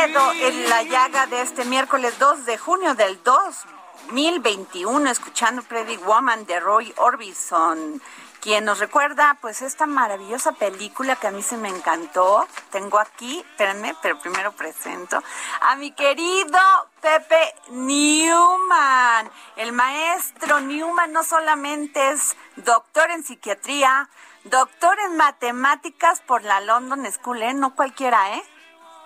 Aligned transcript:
en 0.00 0.70
la 0.70 0.84
llaga 0.84 1.26
de 1.26 1.42
este 1.42 1.64
miércoles 1.64 2.16
2 2.20 2.46
de 2.46 2.56
junio 2.56 2.94
del 2.94 3.20
2021, 3.24 5.10
escuchando 5.10 5.64
Pretty 5.64 5.96
Woman 5.96 6.46
de 6.46 6.60
Roy 6.60 6.94
Orbison, 6.98 8.00
quien 8.40 8.64
nos 8.64 8.78
recuerda 8.78 9.36
pues 9.40 9.60
esta 9.60 9.86
maravillosa 9.86 10.52
película 10.52 11.16
que 11.16 11.26
a 11.26 11.32
mí 11.32 11.42
se 11.42 11.56
me 11.56 11.68
encantó. 11.68 12.46
Tengo 12.70 13.00
aquí, 13.00 13.40
espérenme, 13.40 13.96
pero 14.00 14.20
primero 14.20 14.52
presento 14.52 15.20
a 15.62 15.74
mi 15.74 15.90
querido 15.90 16.60
Pepe 17.00 17.56
Newman. 17.70 19.28
El 19.56 19.72
maestro 19.72 20.60
Newman 20.60 21.10
no 21.10 21.24
solamente 21.24 22.10
es 22.10 22.36
doctor 22.54 23.10
en 23.10 23.24
psiquiatría, 23.24 24.08
doctor 24.44 24.96
en 25.00 25.16
matemáticas 25.16 26.20
por 26.20 26.44
la 26.44 26.60
London 26.60 27.04
School, 27.10 27.42
¿eh? 27.42 27.52
No 27.52 27.74
cualquiera, 27.74 28.36
¿eh? 28.36 28.44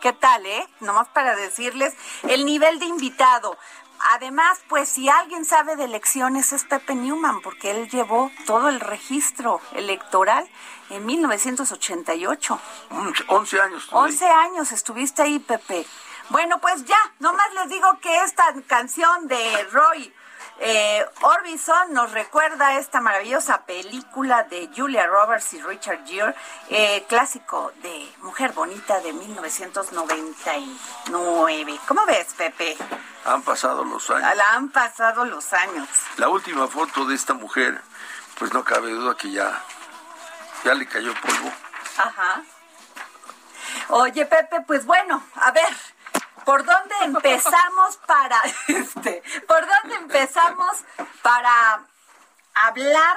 ¿Qué 0.03 0.13
tal, 0.13 0.45
eh? 0.45 0.69
Nomás 0.81 1.07
para 1.11 1.37
decirles 1.37 1.95
el 2.25 2.45
nivel 2.45 2.81
de 2.81 2.87
invitado. 2.87 3.57
Además, 4.15 4.61
pues 4.69 4.89
si 4.89 5.09
alguien 5.09 5.45
sabe 5.45 5.77
de 5.77 5.85
elecciones 5.85 6.53
es 6.53 6.65
Pepe 6.65 6.97
Newman, 6.97 7.41
porque 7.41 7.71
él 7.71 7.89
llevó 7.89 8.29
todo 8.45 8.69
el 8.69 8.81
registro 8.81 9.61
electoral 9.75 10.45
en 10.91 11.07
1988. 11.07 12.61
11 13.29 13.61
años. 13.61 13.85
estuve 13.85 14.01
ahí. 14.01 14.11
11 14.11 14.27
años 14.27 14.73
estuviste 14.73 15.23
ahí, 15.23 15.39
Pepe. 15.39 15.87
Bueno, 16.31 16.61
pues 16.61 16.85
ya, 16.85 16.99
nomás 17.21 17.55
les 17.55 17.69
digo 17.69 17.87
que 18.01 18.25
esta 18.25 18.53
canción 18.67 19.29
de 19.29 19.69
Roy 19.71 20.13
eh, 20.65 21.05
Orbison 21.23 21.93
nos 21.93 22.13
recuerda 22.13 22.79
esta 22.79 23.01
maravillosa 23.01 23.67
película 23.67 24.45
de 24.45 24.71
Julia 24.75 25.09
Roberts 25.09 25.53
y 25.55 25.63
Richard 25.63 26.07
Gere, 26.07 26.37
eh, 26.71 27.05
clásico 27.09 27.73
de 27.83 28.09
Mujer 28.19 28.53
Bonita 28.53 29.01
de 29.01 29.13
1999. 29.13 31.81
¿Cómo 31.89 32.07
ves, 32.07 32.33
Pepe? 32.35 32.77
Han 33.25 33.43
pasado 33.43 33.83
los 33.85 34.09
años. 34.11 34.37
La 34.37 34.55
han 34.55 34.69
pasado 34.71 35.25
los 35.25 35.53
años. 35.53 35.89
La 36.17 36.29
última 36.29 36.69
foto 36.69 37.07
de 37.07 37.17
esta 37.17 37.35
mujer, 37.35 37.83
pues 38.39 38.55
no 38.55 38.63
cabe 38.63 38.93
duda 38.93 39.17
que 39.17 39.33
ya, 39.33 39.61
ya 40.65 40.75
le 40.75 40.87
cayó 40.87 41.13
polvo. 41.21 41.51
Ajá. 41.99 42.41
Oye, 43.89 44.27
Pepe, 44.27 44.61
pues 44.67 44.87
bueno, 44.87 45.25
a 45.35 45.51
ver, 45.51 45.75
¿por 46.45 46.65
dónde 46.65 46.95
empezamos 47.03 47.97
para 48.07 48.41
este, 48.69 49.23
por 49.47 49.61
dónde 49.67 49.97
empezamos 49.97 50.77
para 51.23 51.85
hablar 52.55 53.17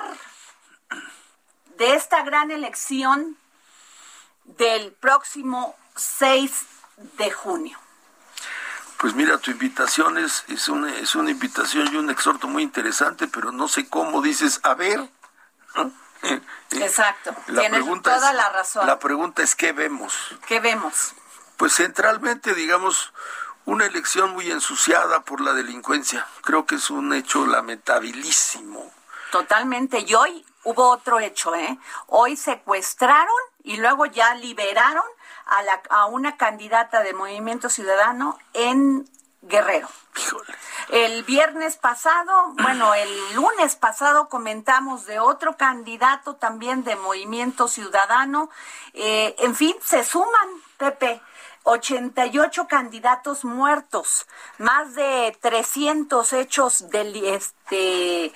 de 1.78 1.96
esta 1.96 2.24
gran 2.24 2.52
elección 2.52 3.38
del 4.46 4.91
próximo 4.94 5.75
6 5.96 6.66
de 7.18 7.31
junio? 7.31 7.78
Pues 8.97 9.13
mira, 9.13 9.38
tu 9.38 9.52
invitación 9.52 10.18
es, 10.18 10.46
es, 10.47 10.69
una, 10.69 10.96
es 10.96 11.16
una 11.16 11.30
invitación 11.30 11.94
y 11.94 11.97
un 11.97 12.09
exhorto 12.09 12.47
muy 12.47 12.63
interesante, 12.63 13.28
pero 13.28 13.52
no 13.52 13.68
sé 13.68 13.90
cómo 13.90 14.22
dices, 14.22 14.59
a 14.63 14.74
ver. 14.74 15.00
¿no? 15.75 15.92
Eh, 16.24 16.42
Exacto, 16.72 17.30
la 17.47 17.62
tienes 17.62 17.81
pregunta 17.81 18.16
toda 18.16 18.31
es- 18.31 18.36
la 18.36 18.50
razón. 18.50 18.88
La 18.88 18.97
pregunta 18.97 19.44
es, 19.44 19.53
¿qué 19.56 19.74
vemos? 19.74 20.13
¿Qué 20.47 20.59
vemos? 20.59 21.13
Pues 21.57 21.75
centralmente, 21.75 22.53
digamos, 22.53 23.13
una 23.66 23.85
elección 23.85 24.31
muy 24.31 24.51
ensuciada 24.51 25.21
por 25.21 25.41
la 25.41 25.53
delincuencia. 25.53 26.27
Creo 26.41 26.66
que 26.66 26.75
es 26.75 26.89
un 26.89 27.13
hecho 27.13 27.45
lamentabilísimo. 27.45 28.91
Totalmente. 29.31 29.99
Y 29.99 30.13
hoy 30.15 30.45
hubo 30.63 30.89
otro 30.89 31.19
hecho, 31.19 31.55
¿eh? 31.55 31.77
Hoy 32.07 32.38
secuestraron 32.38 33.35
y 33.63 33.77
luego 33.77 34.05
ya 34.05 34.35
liberaron 34.35 35.05
a, 35.45 35.63
la, 35.63 35.81
a 35.89 36.05
una 36.05 36.38
candidata 36.38 37.01
de 37.01 37.13
Movimiento 37.13 37.69
Ciudadano 37.69 38.38
en 38.53 39.09
Guerrero. 39.41 39.88
Híjole. 40.17 40.55
El 40.89 41.23
viernes 41.23 41.77
pasado, 41.77 42.53
bueno, 42.61 42.94
el 42.94 43.33
lunes 43.33 43.75
pasado 43.75 44.30
comentamos 44.30 45.06
de 45.06 45.19
otro 45.19 45.57
candidato 45.57 46.35
también 46.35 46.83
de 46.83 46.95
Movimiento 46.95 47.68
Ciudadano. 47.68 48.50
Eh, 48.94 49.35
en 49.39 49.56
fin, 49.56 49.75
se 49.83 50.03
suman, 50.03 50.50
Pepe. 50.77 51.21
88 51.65 52.67
candidatos 52.67 53.44
muertos, 53.44 54.25
más 54.59 54.95
de 54.95 55.38
300 55.41 56.33
hechos 56.33 56.89
del, 56.89 57.15
este, 57.25 58.33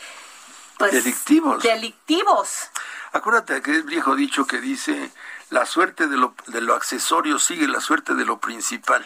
pues, 0.78 0.92
Delictivos. 0.92 1.64
delictivos. 1.64 2.70
Acuérdate 3.14 3.62
que 3.62 3.78
es 3.78 3.86
viejo 3.86 4.16
dicho 4.16 4.46
que 4.46 4.60
dice, 4.60 5.12
la 5.50 5.66
suerte 5.66 6.08
de 6.08 6.18
lo, 6.18 6.34
de 6.48 6.62
lo 6.62 6.76
accesorio 6.76 7.40
sigue 7.40 7.68
la 7.68 7.82
suerte 7.82 8.14
de 8.16 8.26
lo 8.26 8.40
principal. 8.40 9.06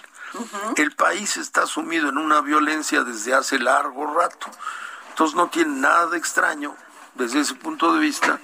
El 0.77 0.95
país 0.95 1.37
está 1.37 1.67
sumido 1.67 2.09
en 2.09 2.17
una 2.17 2.41
violencia 2.41 3.03
desde 3.03 3.35
hace 3.35 3.59
largo 3.59 4.13
rato. 4.13 4.47
Entonces 5.09 5.35
no 5.35 5.49
tiene 5.49 5.75
nada 5.75 6.07
de 6.07 6.17
extraño, 6.17 6.75
desde 7.13 7.41
ese 7.41 7.53
punto 7.53 7.93
de 7.93 7.99
vista, 7.99 8.39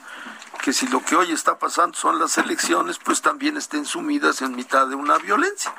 que 0.62 0.74
si 0.74 0.88
lo 0.88 1.04
que 1.04 1.16
hoy 1.16 1.32
está 1.32 1.58
pasando 1.58 1.98
son 1.98 2.20
las 2.20 2.38
elecciones, 2.38 3.00
pues 3.00 3.22
también 3.22 3.58
estén 3.58 3.86
sumidas 3.86 4.42
en 4.42 4.56
mitad 4.56 4.88
de 4.88 4.96
una 4.96 5.18
violencia. 5.18 5.74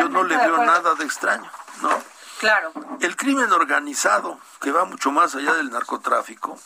Yo 0.00 0.08
no 0.08 0.22
le 0.22 0.36
veo 0.36 0.58
nada 0.64 0.94
de 0.94 1.04
extraño, 1.04 1.50
¿no? 1.82 1.90
Claro. 2.38 2.72
El 3.00 3.16
crimen 3.16 3.52
organizado, 3.52 4.40
que 4.60 4.72
va 4.72 4.84
mucho 4.84 5.12
más 5.12 5.34
allá 5.34 5.54
del 5.54 5.70
narcotráfico, 5.70 6.58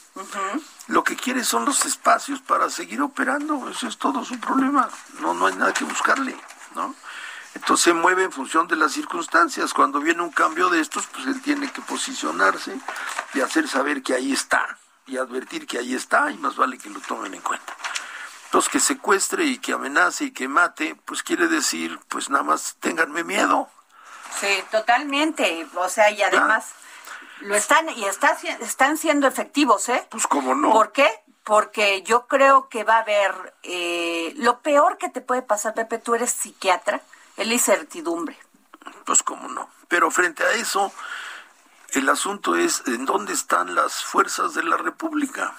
lo 0.89 1.05
que 1.05 1.17
quiere 1.17 1.45
son 1.45 1.65
los 1.65 1.85
espacios 1.85 2.41
para 2.41 2.71
seguir 2.71 3.03
operando. 3.03 3.69
Eso 3.69 3.87
es 3.87 3.99
todo 3.99 4.25
su 4.25 4.39
problema. 4.39 4.89
No, 5.21 5.35
no 5.35 5.47
hay 5.47 5.55
nada 5.55 5.75
que 5.75 5.85
buscarle, 5.85 6.35
¿no? 6.75 6.95
Entonces 7.55 7.85
se 7.85 7.95
mueve 7.95 8.25
en 8.25 8.33
función 8.33 8.69
de 8.69 8.77
las 8.77 8.93
circunstancias. 8.93 9.73
Cuando 9.73 10.01
viene 10.01 10.23
un 10.23 10.31
cambio 10.31 10.69
de 10.69 10.81
estos, 10.81 11.07
pues 11.07 11.27
él 11.27 11.41
tiene 11.43 11.71
que 11.71 11.81
posicionarse 11.83 12.79
y 13.35 13.41
hacer 13.41 13.67
saber 13.67 14.03
que 14.03 14.15
ahí 14.15 14.33
está 14.33 14.79
y 15.07 15.17
advertir 15.19 15.67
que 15.67 15.79
ahí 15.79 15.95
está 15.95 16.31
y 16.31 16.39
más 16.39 16.57
vale 16.57 16.79
que 16.79 16.91
lo 16.91 17.01
tomen 17.01 17.35
en 17.35 17.41
cuenta. 17.41 17.77
Entonces 18.47 18.71
que 18.71 18.81
secuestre 18.81 19.45
y 19.45 19.59
que 19.59 19.73
amenace 19.73 20.25
y 20.25 20.31
que 20.31 20.49
mate, 20.49 20.97
pues 21.05 21.23
quiere 21.23 21.49
decir, 21.49 21.99
pues 22.09 22.31
nada 22.31 22.45
más 22.45 22.77
ténganme 22.81 23.25
miedo. 23.25 23.69
Sí, 24.41 24.63
totalmente. 24.71 25.67
O 25.75 25.89
sea, 25.89 26.11
y 26.11 26.23
además 26.23 26.73
lo 27.41 27.55
están 27.55 27.89
y 27.91 28.05
está, 28.05 28.37
están 28.61 28.99
siendo 28.99 29.27
efectivos, 29.27 29.89
¿eh? 29.89 30.07
Pues 30.11 30.27
cómo 30.27 30.55
no. 30.55 30.73
¿Por 30.73 30.93
qué? 30.93 31.09
Porque 31.45 32.03
yo 32.03 32.27
creo 32.27 32.69
que 32.69 32.85
va 32.85 32.97
a 32.97 33.01
haber 33.01 33.55
eh, 33.63 34.33
lo 34.37 34.61
peor 34.61 34.99
que 34.99 35.09
te 35.09 35.21
puede 35.21 35.43
pasar, 35.43 35.75
Pepe. 35.75 35.99
Tú 35.99 36.15
eres 36.15 36.31
psiquiatra, 36.31 37.01
es 37.37 37.47
la 37.47 37.53
incertidumbre. 37.53 38.37
Pues 39.05 39.23
cómo 39.23 39.49
no. 39.49 39.69
Pero 39.89 40.11
frente 40.11 40.43
a 40.43 40.53
eso, 40.53 40.93
el 41.97 42.09
asunto 42.11 42.57
es 42.57 42.83
en 42.87 43.07
dónde 43.07 43.33
están 43.33 43.75
las 43.75 44.05
fuerzas 44.05 44.53
de 44.55 44.63
la 44.63 44.77
República. 44.77 45.55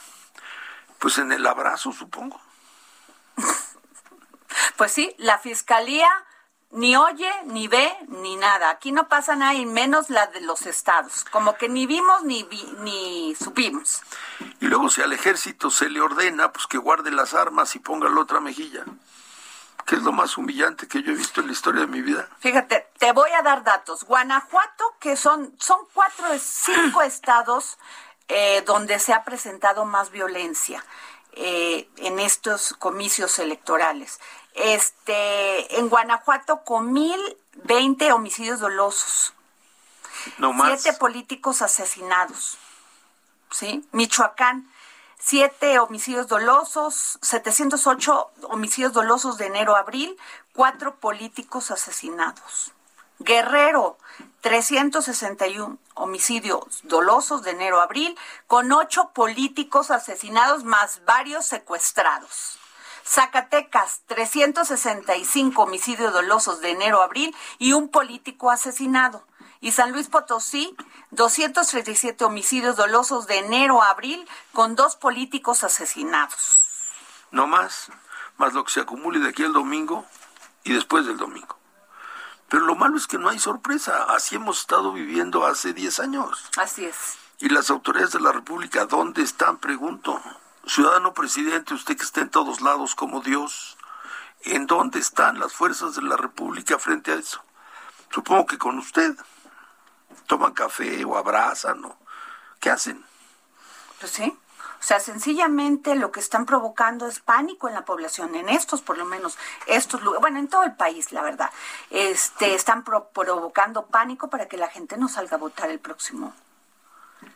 Pues 1.00 1.18
en 1.18 1.32
el 1.32 1.46
abrazo, 1.46 1.92
supongo. 1.92 2.40
Pues 4.78 4.92
sí, 4.92 5.16
la 5.18 5.40
fiscalía 5.40 6.08
ni 6.70 6.96
oye, 6.96 7.32
ni 7.46 7.68
ve, 7.68 7.92
ni 8.08 8.36
nada. 8.36 8.70
Aquí 8.70 8.92
no 8.92 9.08
pasa 9.08 9.36
nada 9.36 9.56
y 9.56 9.66
menos 9.66 10.10
la 10.10 10.28
de 10.28 10.42
los 10.42 10.66
estados. 10.68 11.26
Como 11.32 11.56
que 11.56 11.70
ni 11.70 11.88
vimos 11.88 12.24
ni, 12.24 12.48
ni 12.82 13.34
supimos. 13.36 14.02
Y 14.60 14.68
luego 14.68 14.90
si 14.90 15.02
al 15.02 15.14
ejército 15.14 15.72
se 15.72 15.90
le 15.90 16.02
ordena, 16.02 16.52
pues 16.52 16.68
que 16.68 16.78
guarde 16.78 17.10
las 17.10 17.34
armas 17.34 17.76
y 17.76 17.80
ponga 17.80 18.10
la 18.10 18.22
otra 18.22 18.40
mejilla. 18.40 18.86
Que 19.88 19.96
es 19.96 20.04
lo 20.04 20.12
más 20.12 20.38
humillante 20.38 20.88
que 20.88 21.02
yo 21.02 21.12
he 21.12 21.16
visto 21.16 21.42
en 21.42 21.48
la 21.48 21.54
historia 21.54 21.82
de 21.82 21.88
mi 21.88 22.02
vida. 22.02 22.28
Fíjate, 22.40 22.88
te 23.00 23.12
voy 23.14 23.32
a 23.32 23.42
dar 23.42 23.64
datos. 23.64 24.04
Guanajuato, 24.04 24.96
que 25.00 25.16
son, 25.16 25.56
son 25.60 25.80
cuatro 25.94 26.30
de 26.30 26.38
cinco 26.38 27.02
estados 27.14 27.80
eh, 28.28 28.62
donde 28.68 29.00
se 29.00 29.14
ha 29.14 29.24
presentado 29.24 29.86
más 29.86 30.12
violencia. 30.12 30.84
Eh, 31.40 31.88
en 31.98 32.20
estos 32.20 32.74
comicios 32.80 33.38
electorales. 33.38 34.20
Este, 34.56 35.78
en 35.78 35.88
Guanajuato 35.88 36.64
con 36.64 36.92
mil 36.92 37.20
veinte 37.64 38.12
homicidios 38.12 38.60
dolosos. 38.60 39.36
No 40.40 40.52
más. 40.52 40.82
Siete 40.82 40.98
políticos 40.98 41.62
asesinados. 41.62 42.58
¿Sí? 43.52 43.88
Michoacán, 43.92 44.68
siete 45.20 45.80
homicidios 45.80 46.28
dolosos, 46.28 47.20
708 47.22 48.32
homicidios 48.50 48.94
dolosos 48.94 49.38
de 49.38 49.48
enero 49.48 49.76
a 49.76 49.80
abril, 49.80 50.18
cuatro 50.54 50.96
políticos 50.96 51.72
asesinados. 51.72 52.72
Guerrero, 53.20 53.98
361 54.42 55.80
homicidios 55.96 56.82
dolosos 56.84 57.42
de 57.42 57.52
enero 57.52 57.80
a 57.80 57.84
abril, 57.84 58.16
con 58.46 58.72
ocho 58.72 59.10
políticos 59.10 59.90
asesinados 59.90 60.64
más 60.64 61.04
varios 61.06 61.46
secuestrados. 61.46 62.60
Zacatecas, 63.04 64.02
365 64.08 65.64
homicidios 65.64 66.14
dolosos 66.14 66.62
de 66.62 66.72
enero 66.72 67.02
a 67.02 67.06
abril 67.06 67.36
y 67.58 67.74
un 67.74 67.90
político 67.90 68.52
asesinado. 68.52 69.24
Y 69.62 69.72
San 69.72 69.92
Luis 69.92 70.08
Potosí, 70.08 70.76
237 71.12 72.24
homicidios 72.24 72.76
dolosos 72.76 73.28
de 73.28 73.40
enero 73.40 73.82
a 73.82 73.90
abril 73.90 74.28
con 74.54 74.76
dos 74.76 74.96
políticos 74.96 75.64
asesinados. 75.64 76.66
No 77.32 77.48
más, 77.48 77.92
más 78.38 78.54
lo 78.54 78.64
que 78.64 78.72
se 78.72 78.82
acumule 78.82 79.20
de 79.20 79.30
aquí 79.30 79.44
al 79.44 79.54
domingo 79.54 80.06
y 80.64 80.74
después 80.74 81.06
del 81.06 81.18
domingo. 81.18 81.58
Pero 82.50 82.66
lo 82.66 82.76
malo 82.76 82.98
es 82.98 83.08
que 83.08 83.18
no 83.18 83.30
hay 83.30 83.40
sorpresa. 83.40 84.06
Así 84.10 84.36
hemos 84.36 84.62
estado 84.62 84.94
viviendo 84.94 85.46
hace 85.46 85.74
10 85.74 86.00
años. 86.00 86.50
Así 86.58 86.86
es. 86.86 87.18
Y 87.40 87.50
las 87.50 87.70
autoridades 87.70 88.14
de 88.14 88.20
la 88.20 88.32
República, 88.32 88.86
¿dónde 88.86 89.22
están? 89.22 89.58
Pregunto. 89.58 90.22
Ciudadano 90.66 91.14
presidente, 91.14 91.74
usted 91.74 91.96
que 91.96 92.04
está 92.04 92.22
en 92.22 92.30
todos 92.30 92.62
lados 92.62 92.96
como 92.96 93.22
Dios, 93.22 93.78
¿en 94.44 94.66
dónde 94.66 95.00
están 95.00 95.40
las 95.40 95.54
fuerzas 95.54 95.96
de 95.96 96.02
la 96.02 96.18
República 96.18 96.80
frente 96.80 97.12
a 97.12 97.16
eso? 97.16 97.42
Supongo 98.12 98.46
que 98.46 98.58
con 98.58 98.78
usted. 98.80 99.16
Toman 100.26 100.54
café 100.54 101.06
o 101.06 101.18
abrazan 101.18 101.84
o... 101.86 101.98
¿Qué 102.60 102.70
hacen? 102.72 103.06
Pues 104.00 104.12
sí. 104.12 104.36
O 104.80 104.84
sea, 104.84 105.00
sencillamente 105.00 105.96
lo 105.96 106.12
que 106.12 106.20
están 106.20 106.46
provocando 106.46 107.08
es 107.08 107.20
pánico 107.20 107.68
en 107.68 107.74
la 107.74 107.84
población, 107.86 108.36
en 108.36 108.48
estos 108.50 108.82
por 108.82 108.98
lo 108.98 109.06
menos, 109.06 109.38
estos 109.66 110.02
bueno, 110.20 110.38
en 110.40 110.48
todo 110.48 110.64
el 110.64 110.76
país, 110.76 111.12
la 111.12 111.24
verdad. 111.24 111.50
Este, 111.90 112.54
están 112.54 112.84
provocando 112.84 113.88
pánico 113.88 114.30
para 114.30 114.48
que 114.48 114.58
la 114.58 114.68
gente 114.70 114.98
no 114.98 115.08
salga 115.08 115.36
a 115.36 115.40
votar 115.40 115.70
el 115.70 115.80
próximo. 115.80 116.34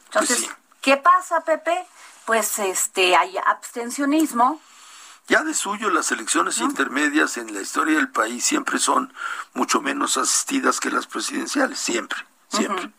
Entonces, 0.06 0.38
Pues 0.38 0.50
sí. 0.52 0.56
¿qué 0.82 0.98
pasa, 0.98 1.42
Pepe? 1.42 1.86
Pues 2.26 2.60
este 2.60 3.16
hay 3.16 3.36
abstencionismo. 3.38 4.62
Ya 5.28 5.44
de 5.44 5.54
suyo 5.54 5.90
las 5.90 6.12
elecciones 6.12 6.60
intermedias 6.60 7.38
en 7.38 7.54
la 7.54 7.62
historia 7.62 7.96
del 7.98 8.10
país 8.12 8.44
siempre 8.46 8.80
son 8.80 9.14
mucho 9.54 9.82
menos 9.82 10.18
asistidas 10.18 10.80
que 10.80 10.92
las 10.92 11.08
presidenciales, 11.08 11.80
siempre, 11.80 12.20
siempre. 12.52 12.92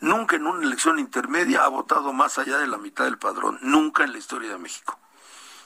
Nunca 0.00 0.36
en 0.36 0.46
una 0.46 0.64
elección 0.64 0.98
intermedia 0.98 1.64
ha 1.64 1.68
votado 1.68 2.12
más 2.12 2.38
allá 2.38 2.58
de 2.58 2.66
la 2.66 2.78
mitad 2.78 3.04
del 3.04 3.18
padrón, 3.18 3.58
nunca 3.62 4.04
en 4.04 4.12
la 4.12 4.18
historia 4.18 4.50
de 4.50 4.58
México. 4.58 4.98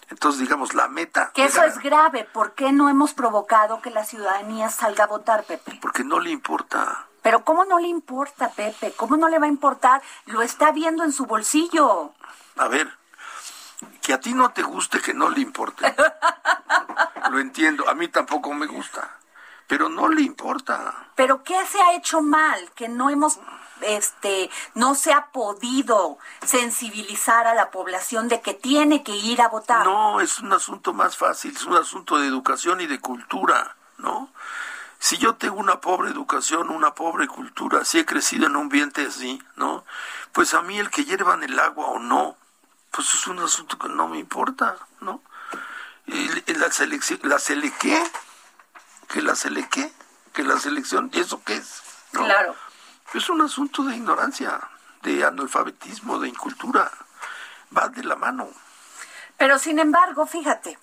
Entonces, 0.09 0.41
digamos, 0.41 0.75
la 0.75 0.87
meta... 0.89 1.33
Que 1.35 1.45
eso 1.47 1.59
era- 1.63 1.69
es 1.73 1.79
grave. 1.79 2.25
¿Por 2.25 2.55
qué 2.55 2.71
no 2.73 2.89
hemos 2.89 3.13
provocado 3.13 3.83
que 3.83 3.91
la 3.91 4.05
ciudadanía 4.05 4.69
salga 4.71 5.05
a 5.05 5.09
votar, 5.09 5.43
Pepe? 5.45 5.79
Porque 5.83 6.05
no 6.05 6.21
le 6.21 6.31
importa. 6.31 7.07
Pero 7.23 7.43
¿cómo 7.45 7.65
no 7.65 7.81
le 7.81 7.89
importa, 7.89 8.51
Pepe? 8.51 8.93
¿Cómo 8.97 9.17
no 9.17 9.29
le 9.29 9.41
va 9.41 9.47
a 9.47 9.49
importar? 9.49 10.01
Lo 10.27 10.43
está 10.43 10.71
viendo 10.71 11.03
en 11.03 11.11
su 11.13 11.27
bolsillo. 11.27 12.13
A 12.57 12.69
ver, 12.69 12.89
que 14.01 14.13
a 14.13 14.21
ti 14.21 14.33
no 14.33 14.51
te 14.53 14.63
guste 14.63 15.01
que 15.01 15.13
no 15.13 15.29
le 15.31 15.41
importe. 15.41 15.93
Lo 17.31 17.41
entiendo, 17.41 17.89
a 17.89 17.95
mí 17.95 18.07
tampoco 18.07 18.55
me 18.55 18.67
gusta, 18.67 19.11
pero 19.67 19.89
no 19.89 20.09
le 20.09 20.23
importa. 20.23 21.11
Pero 21.15 21.43
¿qué 21.43 21.57
se 21.67 21.81
ha 21.81 21.95
hecho 21.95 22.23
mal? 22.23 22.71
Que 22.75 22.89
no 22.89 23.11
hemos, 23.11 23.39
este, 23.81 24.51
no 24.75 24.95
se 24.95 25.13
ha 25.13 25.27
podido 25.27 26.19
sensibilizar 26.45 27.47
a 27.47 27.55
la 27.55 27.71
población 27.71 28.29
de 28.29 28.41
que 28.41 28.55
tiene 28.55 29.03
que 29.03 29.17
ir 29.17 29.41
a 29.43 29.49
votar. 29.49 29.85
No, 29.85 30.21
es 30.21 30.39
un 30.41 30.53
asunto 30.53 30.93
más 30.93 31.17
fácil, 31.17 31.55
es 31.55 31.65
un 31.65 31.77
asunto 31.77 32.19
de 32.19 32.27
educación 32.27 32.81
y 32.81 32.87
de 32.87 33.01
cultura, 33.01 33.77
¿no? 33.99 34.31
Si 34.99 35.19
yo 35.19 35.35
tengo 35.35 35.57
una 35.57 35.81
pobre 35.81 36.11
educación, 36.11 36.71
una 36.71 36.95
pobre 36.95 37.29
cultura, 37.29 37.85
si 37.85 37.99
he 37.99 38.07
crecido 38.07 38.47
en 38.47 38.57
un 38.57 38.63
ambiente 38.63 39.07
así, 39.07 39.43
¿no? 39.57 39.85
Pues 40.33 40.55
a 40.55 40.63
mí 40.63 40.79
el 40.79 40.91
que 40.91 41.05
hiervan 41.05 41.43
el 41.43 41.59
agua 41.59 41.87
o 41.87 41.99
no, 41.99 42.37
pues 42.91 43.15
es 43.15 43.27
un 43.27 43.39
asunto 43.41 43.79
que 43.79 43.89
no 43.89 44.09
me 44.09 44.19
importa, 44.19 44.77
¿no? 45.01 45.23
Y 46.07 46.29
la 46.55 46.71
selección, 46.71 47.21
la 47.25 47.39
que 49.09 49.23
la 49.23 49.35
selequé, 49.35 49.93
que 50.33 50.43
la 50.43 50.59
selección, 50.59 51.11
¿y 51.13 51.21
eso 51.21 51.43
qué 51.45 51.55
es? 51.55 51.83
¿No? 52.13 52.25
Claro. 52.25 52.55
Es 53.15 53.29
un 53.29 53.41
asunto 53.41 53.83
de 53.85 53.97
ignorancia, 53.97 54.61
de 55.03 55.25
analfabetismo, 55.25 56.19
de 56.19 56.29
incultura. 56.29 56.91
Va 57.77 57.89
de 57.89 58.05
la 58.05 58.17
mano. 58.17 58.49
Pero 59.37 59.59
sin 59.59 59.79
embargo, 59.79 60.27
fíjate, 60.27 60.79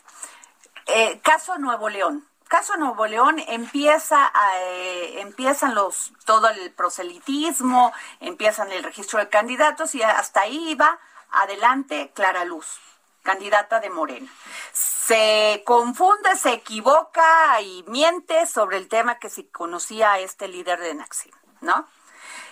eh, 0.86 1.20
caso 1.24 1.58
Nuevo 1.58 1.90
León. 1.90 2.26
Caso 2.48 2.76
Nuevo 2.78 3.08
León 3.08 3.40
empieza 3.48 4.28
a, 4.28 4.60
eh, 4.60 5.22
empiezan 5.22 5.74
los 5.74 6.14
todo 6.26 6.50
el 6.50 6.72
proselitismo, 6.72 7.94
empiezan 8.20 8.72
el 8.72 8.84
registro 8.84 9.20
de 9.20 9.30
candidatos 9.30 9.96
y 9.96 10.04
hasta 10.04 10.42
ahí 10.42 10.76
va 10.76 11.00
adelante 11.32 12.12
Clara 12.14 12.46
Luz, 12.46 12.80
candidata 13.24 13.80
de 13.80 13.90
Morena. 13.90 14.32
Se 14.72 15.64
confunde, 15.66 16.36
se 16.36 16.54
equivoca 16.54 17.60
y 17.62 17.84
miente 17.88 18.46
sobre 18.46 18.78
el 18.78 18.88
tema 18.88 19.18
que 19.18 19.30
si 19.30 19.46
conocía 19.46 20.14
a 20.14 20.20
este 20.20 20.48
líder 20.48 20.80
de 20.80 20.94
Naxim, 20.94 21.32
¿no? 21.62 21.88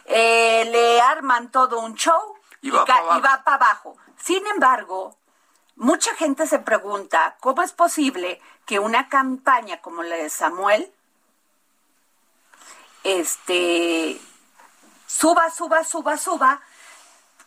Eh, 0.05 0.65
le 0.71 0.99
arman 1.01 1.51
todo 1.51 1.79
un 1.79 1.93
show 1.95 2.35
Y 2.61 2.71
va 2.71 2.85
ca- 2.85 2.93
pa' 2.95 2.99
abajo. 3.01 3.17
y 3.17 3.21
va 3.21 3.43
para 3.43 3.55
abajo. 3.57 3.97
Sin 4.23 4.45
embargo, 4.47 5.15
mucha 5.75 6.15
gente 6.15 6.47
se 6.47 6.59
pregunta 6.59 7.35
cómo 7.39 7.61
es 7.61 7.71
posible 7.73 8.41
que 8.65 8.79
una 8.79 9.09
campaña 9.09 9.81
como 9.81 10.01
la 10.03 10.15
de 10.15 10.29
Samuel 10.29 10.91
este 13.03 14.19
suba, 15.07 15.49
suba, 15.49 15.83
suba, 15.83 16.17
suba 16.17 16.61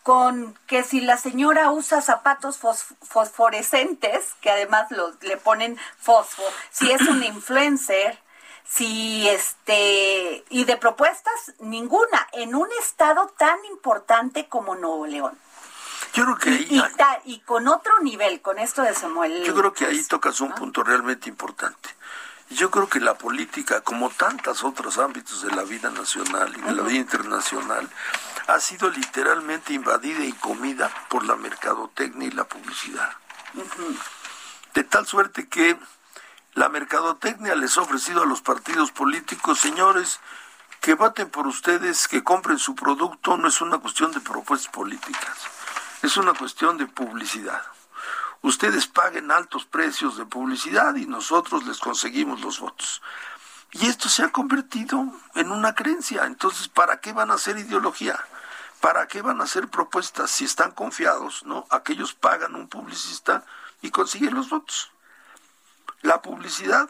con 0.04 0.56
que 0.66 0.84
si 0.84 1.00
la 1.00 1.16
señora 1.16 1.70
usa 1.72 2.00
zapatos 2.02 2.60
fos- 2.62 2.94
fosforescentes, 3.02 4.34
que 4.42 4.50
además 4.50 4.86
los, 4.90 5.14
le 5.22 5.36
ponen 5.38 5.78
fosfo, 5.98 6.42
si 6.70 6.92
es 6.92 7.00
un 7.02 7.22
influencer, 7.24 8.18
si 8.68 9.26
este 9.28 10.44
y 10.50 10.64
de 10.64 10.76
propuestas 10.76 11.54
ninguna 11.58 12.28
en 12.32 12.54
un 12.54 12.68
estado 12.80 13.32
tan 13.38 13.56
importante 13.64 14.46
como 14.46 14.74
Nuevo 14.76 15.06
León. 15.06 15.36
Yo 16.12 16.24
creo 16.24 16.36
que 16.38 16.50
ahí, 16.50 16.66
Y, 16.70 16.80
ta- 16.96 17.20
y 17.24 17.40
con 17.40 17.66
otro 17.66 17.98
nivel, 18.00 18.40
con 18.42 18.58
esto 18.58 18.82
de 18.82 18.94
Samuel. 18.94 19.42
yo 19.42 19.54
creo 19.54 19.72
que 19.72 19.86
ahí 19.86 20.02
tocas 20.04 20.40
un 20.42 20.52
punto 20.54 20.82
realmente 20.84 21.28
importante. 21.30 21.88
Yo 22.50 22.70
creo 22.70 22.88
que 22.88 23.00
la 23.00 23.14
política, 23.14 23.80
como 23.80 24.10
tantos 24.10 24.62
otros 24.64 24.98
ámbitos 24.98 25.42
de 25.42 25.50
la 25.52 25.62
vida 25.62 25.90
nacional 25.90 26.54
y 26.56 26.60
de 26.60 26.72
la 26.72 26.82
vida 26.82 26.98
internacional, 27.00 27.88
ha 28.46 28.60
sido 28.60 28.90
literalmente 28.90 29.72
invadida 29.72 30.24
y 30.24 30.32
comida 30.32 30.90
por 31.08 31.24
la 31.24 31.36
mercadotecnia 31.36 32.28
y 32.28 32.32
la 32.32 32.44
publicidad. 32.44 33.10
De 34.74 34.84
tal 34.84 35.06
suerte 35.06 35.48
que 35.48 35.78
la 36.54 36.68
mercadotecnia 36.68 37.54
les 37.54 37.76
ha 37.78 37.82
ofrecido 37.82 38.22
a 38.22 38.26
los 38.26 38.42
partidos 38.42 38.92
políticos, 38.92 39.60
señores, 39.60 40.20
que 40.80 40.94
voten 40.94 41.30
por 41.30 41.46
ustedes, 41.46 42.08
que 42.08 42.22
compren 42.22 42.58
su 42.58 42.74
producto, 42.74 43.36
no 43.36 43.48
es 43.48 43.60
una 43.60 43.78
cuestión 43.78 44.12
de 44.12 44.20
propuestas 44.20 44.70
políticas, 44.70 45.38
es 46.02 46.16
una 46.16 46.34
cuestión 46.34 46.76
de 46.76 46.86
publicidad. 46.86 47.62
Ustedes 48.42 48.86
paguen 48.86 49.30
altos 49.30 49.64
precios 49.64 50.18
de 50.18 50.26
publicidad 50.26 50.94
y 50.96 51.06
nosotros 51.06 51.64
les 51.64 51.78
conseguimos 51.78 52.42
los 52.42 52.60
votos. 52.60 53.00
Y 53.74 53.86
esto 53.86 54.08
se 54.08 54.22
ha 54.22 54.30
convertido 54.30 55.04
en 55.34 55.50
una 55.50 55.74
creencia. 55.74 56.26
Entonces, 56.26 56.68
¿para 56.68 57.00
qué 57.00 57.12
van 57.12 57.32
a 57.32 57.34
hacer 57.34 57.58
ideología? 57.58 58.16
¿Para 58.80 59.08
qué 59.08 59.20
van 59.20 59.40
a 59.40 59.44
hacer 59.44 59.68
propuestas 59.68 60.30
si 60.30 60.44
están 60.44 60.70
confiados, 60.70 61.44
no? 61.44 61.66
Aquellos 61.70 62.14
pagan 62.14 62.54
un 62.54 62.68
publicista 62.68 63.44
y 63.82 63.90
consiguen 63.90 64.34
los 64.34 64.48
votos. 64.48 64.92
La 66.02 66.22
publicidad 66.22 66.88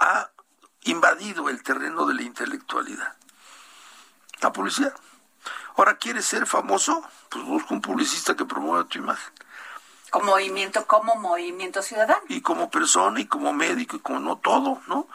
ha 0.00 0.30
invadido 0.82 1.48
el 1.48 1.62
terreno 1.62 2.04
de 2.06 2.14
la 2.14 2.22
intelectualidad. 2.22 3.16
La 4.40 4.52
publicidad. 4.52 4.94
Ahora, 5.76 5.98
¿quieres 5.98 6.24
ser 6.24 6.46
famoso? 6.46 7.00
Pues 7.28 7.44
busca 7.44 7.74
un 7.74 7.80
publicista 7.80 8.34
que 8.34 8.44
promueva 8.44 8.84
tu 8.88 8.98
imagen. 8.98 9.32
como 10.10 10.32
movimiento, 10.32 10.84
como 10.86 11.14
movimiento 11.14 11.80
ciudadano. 11.80 12.22
y 12.28 12.40
como 12.40 12.70
persona 12.70 13.20
y 13.20 13.26
como 13.26 13.52
médico 13.52 13.96
y 13.96 14.00
como 14.00 14.18
no 14.18 14.38
todo, 14.38 14.80
¿no? 14.88 15.06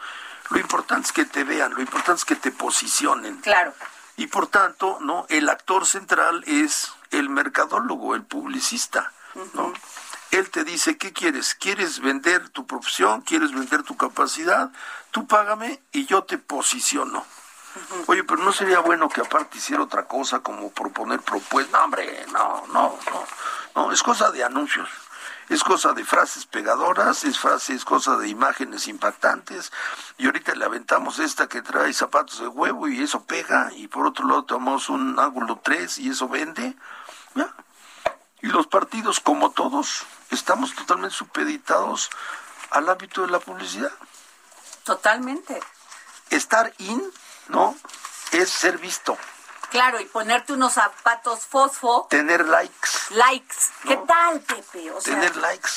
Lo 0.50 0.58
importante 0.58 1.06
es 1.06 1.12
que 1.12 1.24
te 1.24 1.44
vean, 1.44 1.74
lo 1.74 1.80
importante 1.80 2.18
es 2.20 2.24
que 2.24 2.36
te 2.36 2.50
posicionen. 2.50 3.38
Claro. 3.38 3.72
Y 4.16 4.26
por 4.26 4.48
tanto, 4.48 4.98
¿no? 5.00 5.26
El 5.28 5.48
actor 5.48 5.86
central 5.86 6.44
es 6.46 6.92
el 7.10 7.30
mercadólogo, 7.30 8.14
el 8.14 8.22
publicista, 8.22 9.12
¿no? 9.54 9.72
Él 10.30 10.50
te 10.50 10.62
dice, 10.64 10.96
¿qué 10.96 11.12
quieres? 11.12 11.54
¿Quieres 11.54 12.00
vender 12.00 12.50
tu 12.50 12.66
profesión? 12.66 13.22
¿Quieres 13.22 13.52
vender 13.52 13.82
tu 13.82 13.96
capacidad? 13.96 14.70
Tú 15.10 15.26
págame 15.26 15.80
y 15.92 16.06
yo 16.06 16.22
te 16.22 16.38
posiciono. 16.38 17.24
Oye, 18.06 18.24
pero 18.24 18.42
no 18.42 18.52
sería 18.52 18.80
bueno 18.80 19.08
que 19.08 19.20
aparte 19.20 19.58
hiciera 19.58 19.82
otra 19.82 20.06
cosa 20.06 20.40
como 20.40 20.70
proponer 20.70 21.20
propuestas. 21.20 21.72
No, 21.72 21.84
hombre, 21.84 22.26
no, 22.32 22.66
no, 22.68 22.98
no. 23.10 23.24
No, 23.74 23.92
es 23.92 24.02
cosa 24.02 24.30
de 24.30 24.44
anuncios. 24.44 24.88
Es 25.50 25.64
cosa 25.64 25.92
de 25.94 26.04
frases 26.04 26.46
pegadoras, 26.46 27.24
es 27.24 27.36
frase, 27.36 27.74
es 27.74 27.84
cosa 27.84 28.16
de 28.16 28.28
imágenes 28.28 28.86
impactantes. 28.86 29.72
Y 30.16 30.26
ahorita 30.26 30.54
le 30.54 30.64
aventamos 30.64 31.18
esta 31.18 31.48
que 31.48 31.60
trae 31.60 31.92
zapatos 31.92 32.38
de 32.38 32.46
huevo 32.46 32.86
y 32.86 33.02
eso 33.02 33.24
pega. 33.24 33.72
Y 33.74 33.88
por 33.88 34.06
otro 34.06 34.28
lado 34.28 34.44
tomamos 34.44 34.88
un 34.88 35.18
ángulo 35.18 35.60
3 35.60 35.98
y 35.98 36.10
eso 36.10 36.28
vende. 36.28 36.76
¿Ya? 37.34 37.52
Y 38.42 38.46
los 38.46 38.68
partidos, 38.68 39.18
como 39.18 39.50
todos, 39.50 40.04
estamos 40.30 40.72
totalmente 40.72 41.16
supeditados 41.16 42.10
al 42.70 42.88
ámbito 42.88 43.22
de 43.22 43.32
la 43.32 43.40
publicidad. 43.40 43.90
Totalmente. 44.84 45.60
Estar 46.30 46.72
in, 46.78 47.02
¿no? 47.48 47.76
Es 48.30 48.50
ser 48.50 48.78
visto, 48.78 49.18
Claro, 49.70 50.00
y 50.00 50.04
ponerte 50.06 50.52
unos 50.52 50.72
zapatos 50.74 51.46
fosfo, 51.46 52.06
tener 52.10 52.46
likes, 52.46 52.88
likes. 53.10 53.56
¿Qué 53.84 53.96
No. 53.96 54.02
tal, 54.04 54.40
Pepe? 54.40 54.90
O 54.90 55.00
sea, 55.00 55.14
tener 55.14 55.36
likes. 55.36 55.70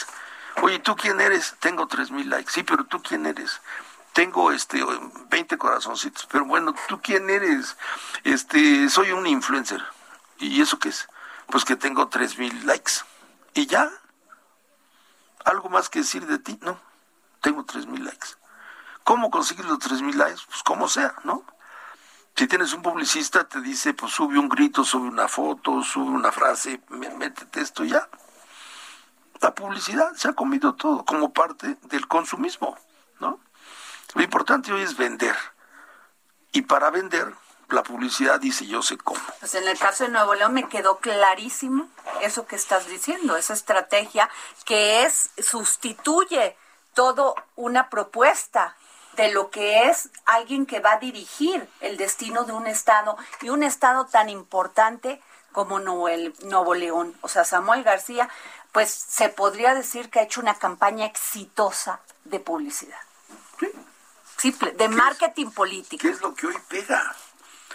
Oye, 0.61 0.79
¿tú 0.79 0.95
quién 0.95 1.21
eres? 1.21 1.55
Tengo 1.59 1.87
tres 1.87 2.09
mil 2.11 2.29
likes. 2.29 2.51
Sí, 2.51 2.63
pero 2.63 2.83
¿tú 2.85 3.01
quién 3.01 3.25
eres? 3.25 3.61
Tengo 4.13 4.51
este 4.51 4.83
20 5.29 5.57
corazoncitos. 5.57 6.27
Pero 6.31 6.45
bueno, 6.45 6.75
¿tú 6.87 7.01
quién 7.01 7.29
eres? 7.29 7.75
Este, 8.23 8.89
soy 8.89 9.11
un 9.11 9.25
influencer. 9.27 9.83
¿Y 10.37 10.61
eso 10.61 10.77
qué 10.79 10.89
es? 10.89 11.07
Pues 11.47 11.65
que 11.65 11.75
tengo 11.75 12.07
tres 12.09 12.37
mil 12.37 12.65
likes. 12.65 12.93
¿Y 13.53 13.67
ya? 13.67 13.89
¿Algo 15.45 15.69
más 15.69 15.89
que 15.89 15.99
decir 15.99 16.25
de 16.27 16.39
ti? 16.39 16.57
No. 16.61 16.79
Tengo 17.41 17.65
tres 17.65 17.85
mil 17.87 18.03
likes. 18.05 18.29
¿Cómo 19.03 19.29
consigues 19.29 19.65
los 19.65 19.79
tres 19.79 20.01
mil 20.01 20.17
likes? 20.17 20.41
Pues 20.47 20.63
como 20.63 20.87
sea, 20.87 21.13
¿no? 21.23 21.43
Si 22.35 22.47
tienes 22.47 22.73
un 22.73 22.81
publicista, 22.81 23.47
te 23.47 23.61
dice, 23.61 23.93
pues 23.93 24.11
sube 24.13 24.39
un 24.39 24.49
grito, 24.49 24.83
sube 24.83 25.07
una 25.07 25.27
foto, 25.27 25.83
sube 25.83 26.09
una 26.09 26.31
frase, 26.31 26.81
mé- 26.89 27.11
métete 27.15 27.61
esto 27.61 27.83
ya. 27.83 28.09
La 29.39 29.53
publicidad 29.53 30.13
se 30.15 30.29
ha 30.29 30.33
comido 30.33 30.73
todo 30.73 31.05
como 31.05 31.31
parte 31.31 31.77
del 31.83 32.07
consumismo, 32.07 32.77
¿no? 33.19 33.39
Lo 34.15 34.23
importante 34.23 34.71
hoy 34.73 34.81
es 34.81 34.97
vender. 34.97 35.35
Y 36.51 36.63
para 36.63 36.89
vender, 36.89 37.33
la 37.69 37.83
publicidad 37.83 38.39
dice 38.39 38.65
yo 38.65 38.81
sé 38.81 38.97
cómo. 38.97 39.19
Pues 39.39 39.53
en 39.55 39.67
el 39.67 39.77
caso 39.77 40.03
de 40.05 40.09
Nuevo 40.11 40.33
León 40.33 40.53
me 40.53 40.67
quedó 40.69 40.97
clarísimo 40.99 41.87
eso 42.21 42.47
que 42.47 42.55
estás 42.55 42.87
diciendo, 42.87 43.35
esa 43.37 43.53
estrategia 43.53 44.29
que 44.65 45.03
es, 45.05 45.31
sustituye 45.37 46.55
todo 46.93 47.35
una 47.55 47.89
propuesta 47.89 48.75
de 49.15 49.31
lo 49.31 49.49
que 49.49 49.89
es 49.89 50.09
alguien 50.25 50.65
que 50.65 50.79
va 50.79 50.93
a 50.93 50.99
dirigir 50.99 51.67
el 51.81 51.97
destino 51.97 52.43
de 52.45 52.53
un 52.53 52.67
estado 52.67 53.17
y 53.41 53.49
un 53.49 53.63
estado 53.63 54.05
tan 54.05 54.29
importante 54.29 55.21
como 55.51 55.79
Nuevo, 55.79 56.73
León. 56.73 57.15
O 57.21 57.27
sea, 57.27 57.45
Samuel 57.45 57.83
García, 57.83 58.29
pues 58.71 58.89
se 58.89 59.29
podría 59.29 59.75
decir 59.75 60.09
que 60.09 60.19
ha 60.19 60.23
hecho 60.23 60.41
una 60.41 60.55
campaña 60.55 61.05
exitosa 61.05 61.99
de 62.25 62.39
publicidad. 62.39 62.99
Simple, 64.37 64.71
de 64.71 64.89
marketing 64.89 65.51
político. 65.51 66.01
¿Qué 66.01 66.09
es 66.09 66.21
lo 66.21 66.33
que 66.33 66.47
hoy 66.47 66.55
pega? 66.67 67.15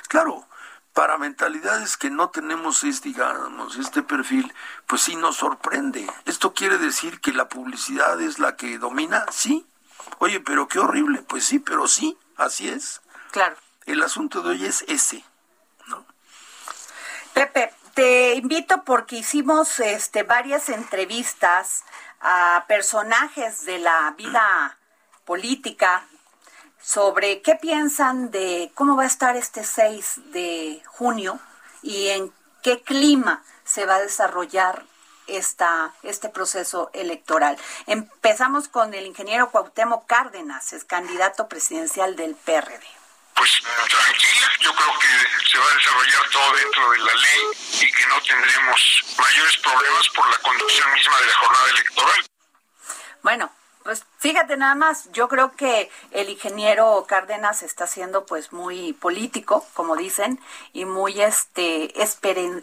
Claro, 0.09 0.45
para 0.92 1.16
mentalidades 1.16 1.97
que 1.97 2.11
no 2.11 2.30
tenemos 2.30 2.83
este, 2.83 3.11
digamos, 3.11 3.76
este 3.76 4.02
perfil, 4.02 4.52
pues 4.87 5.02
sí 5.02 5.14
nos 5.14 5.37
sorprende. 5.37 6.07
¿Esto 6.26 6.52
quiere 6.52 6.76
decir 6.76 7.21
que 7.21 7.33
la 7.33 7.49
publicidad 7.49 8.21
es 8.21 8.38
la 8.38 8.57
que 8.57 8.78
domina? 8.78 9.25
Sí. 9.30 9.64
Oye, 10.19 10.40
pero 10.40 10.69
qué 10.69 10.78
horrible. 10.78 11.23
Pues 11.23 11.45
sí, 11.45 11.59
pero 11.59 11.87
sí, 11.87 12.19
así 12.37 12.69
es. 12.69 13.00
Claro. 13.31 13.57
El 13.87 14.02
asunto 14.02 14.43
de 14.43 14.50
hoy 14.50 14.64
es 14.64 14.85
ese. 14.88 15.25
Pepe, 17.33 17.73
te 17.95 18.35
invito 18.35 18.83
porque 18.85 19.17
hicimos 19.17 19.78
este 19.78 20.25
varias 20.25 20.69
entrevistas 20.69 21.85
a 22.21 22.64
personajes 22.67 23.64
de 23.64 23.78
la 23.78 24.12
vida 24.17 24.76
política 25.25 26.05
sobre 26.81 27.43
qué 27.43 27.55
piensan 27.55 28.31
de 28.31 28.73
cómo 28.75 28.97
va 28.97 29.05
a 29.05 29.07
estar 29.07 29.37
este 29.37 29.62
6 29.62 30.33
de 30.33 30.83
junio 30.87 31.38
y 31.83 32.09
en 32.09 32.33
qué 32.62 32.83
clima 32.83 33.45
se 33.64 33.87
va 33.87 33.97
a 33.97 34.00
desarrollar 34.00 34.85
esta, 35.28 35.94
este 36.02 36.28
proceso 36.28 36.90
electoral. 36.92 37.56
Empezamos 37.87 38.68
con 38.68 38.94
el 38.94 39.06
ingeniero 39.06 39.50
Cuauhtémoc 39.50 40.06
Cárdenas, 40.06 40.73
es 40.73 40.85
candidato 40.85 41.49
presidencial 41.49 42.16
del 42.16 42.35
PRD. 42.35 42.87
pues 43.35 43.62
tranquila. 43.62 44.49
Yo 44.61 44.75
creo 44.75 44.99
que 44.99 45.49
se 45.49 45.58
va 45.58 45.64
a 45.70 45.75
desarrollar 45.75 46.30
todo 46.30 46.52
dentro 46.56 46.90
de 46.90 46.99
la 46.99 47.14
ley 47.14 47.40
y 47.80 47.92
que 47.92 48.06
no 48.06 48.20
tendremos 48.23 49.04
mayores 49.16 49.56
problemas 49.58 50.08
por 50.08 50.28
la 50.28 50.38
conducción 50.38 50.92
misma 50.92 51.20
de 51.20 51.26
la 51.26 51.35
jornada 51.35 51.70
electoral. 51.70 52.26
Bueno, 53.23 53.52
pues 53.88 54.04
fíjate 54.18 54.59
nada 54.59 54.75
más, 54.75 55.11
yo 55.12 55.28
creo 55.28 55.52
que 55.57 55.90
el 56.11 56.28
ingeniero 56.28 57.07
Cárdenas 57.09 57.62
está 57.62 57.87
siendo 57.87 58.26
pues 58.26 58.52
muy 58.52 58.92
político, 58.92 59.64
como 59.73 59.97
dicen, 59.97 60.38
y 60.75 60.85
muy 60.85 61.23
este 61.23 61.99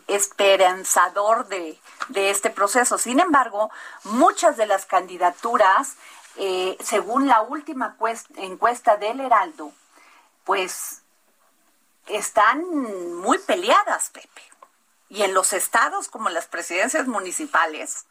esperanzador 0.07 1.47
de, 1.47 1.79
de 2.09 2.29
este 2.29 2.51
proceso. 2.51 2.99
Sin 2.99 3.19
embargo, 3.19 3.71
muchas 4.03 4.55
de 4.55 4.67
las 4.67 4.85
candidaturas, 4.85 5.95
eh, 6.35 6.77
según 6.83 7.27
la 7.27 7.41
última 7.41 7.97
cuest- 7.97 8.29
encuesta 8.35 8.97
del 8.97 9.19
Heraldo, 9.19 9.71
pues 10.43 11.01
están 12.05 12.61
muy 13.15 13.39
peleadas, 13.39 14.11
Pepe. 14.11 14.43
Y 15.09 15.23
en 15.23 15.33
los 15.33 15.53
estados 15.53 16.07
como 16.07 16.29
las 16.29 16.45
presidencias 16.45 17.07
municipales, 17.07 18.05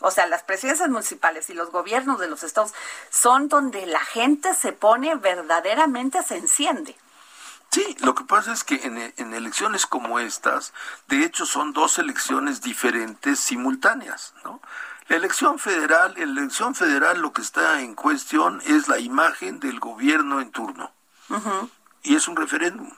o 0.00 0.10
sea, 0.10 0.26
las 0.26 0.42
presidencias 0.42 0.88
municipales 0.88 1.48
y 1.50 1.54
los 1.54 1.70
gobiernos 1.70 2.18
de 2.18 2.28
los 2.28 2.42
estados 2.42 2.72
son 3.10 3.48
donde 3.48 3.86
la 3.86 4.00
gente 4.00 4.54
se 4.54 4.72
pone 4.72 5.14
verdaderamente, 5.14 6.22
se 6.22 6.36
enciende. 6.36 6.96
Sí, 7.70 7.96
lo 8.00 8.14
que 8.14 8.24
pasa 8.24 8.52
es 8.52 8.64
que 8.64 8.76
en, 8.86 9.12
en 9.16 9.34
elecciones 9.34 9.86
como 9.86 10.18
estas, 10.18 10.72
de 11.08 11.24
hecho 11.24 11.46
son 11.46 11.72
dos 11.72 11.98
elecciones 11.98 12.62
diferentes 12.62 13.40
simultáneas, 13.40 14.34
¿no? 14.44 14.60
La 15.08 15.16
elección 15.16 15.58
federal, 15.58 16.14
en 16.16 16.34
la 16.34 16.40
elección 16.40 16.74
federal 16.74 17.20
lo 17.20 17.32
que 17.32 17.40
está 17.40 17.80
en 17.80 17.94
cuestión 17.94 18.60
es 18.66 18.88
la 18.88 18.98
imagen 18.98 19.60
del 19.60 19.78
gobierno 19.78 20.40
en 20.40 20.50
turno. 20.50 20.90
Y 22.02 22.16
es 22.16 22.26
un 22.26 22.36
referéndum. 22.36 22.90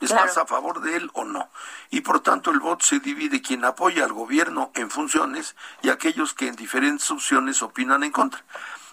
¿Estás 0.00 0.32
Claro. 0.32 0.42
a 0.42 0.46
favor 0.46 0.80
de 0.82 0.96
él 0.96 1.10
o 1.14 1.24
no? 1.24 1.48
Y 1.90 2.02
por 2.02 2.20
tanto 2.20 2.50
el 2.50 2.60
voto 2.60 2.84
se 2.84 3.00
divide 3.00 3.40
quien 3.40 3.64
apoya 3.64 4.04
al 4.04 4.12
gobierno 4.12 4.70
en 4.74 4.90
funciones 4.90 5.56
y 5.82 5.88
aquellos 5.88 6.34
que 6.34 6.48
en 6.48 6.56
diferentes 6.56 7.10
opciones 7.10 7.62
opinan 7.62 8.02
en 8.04 8.12
contra. 8.12 8.42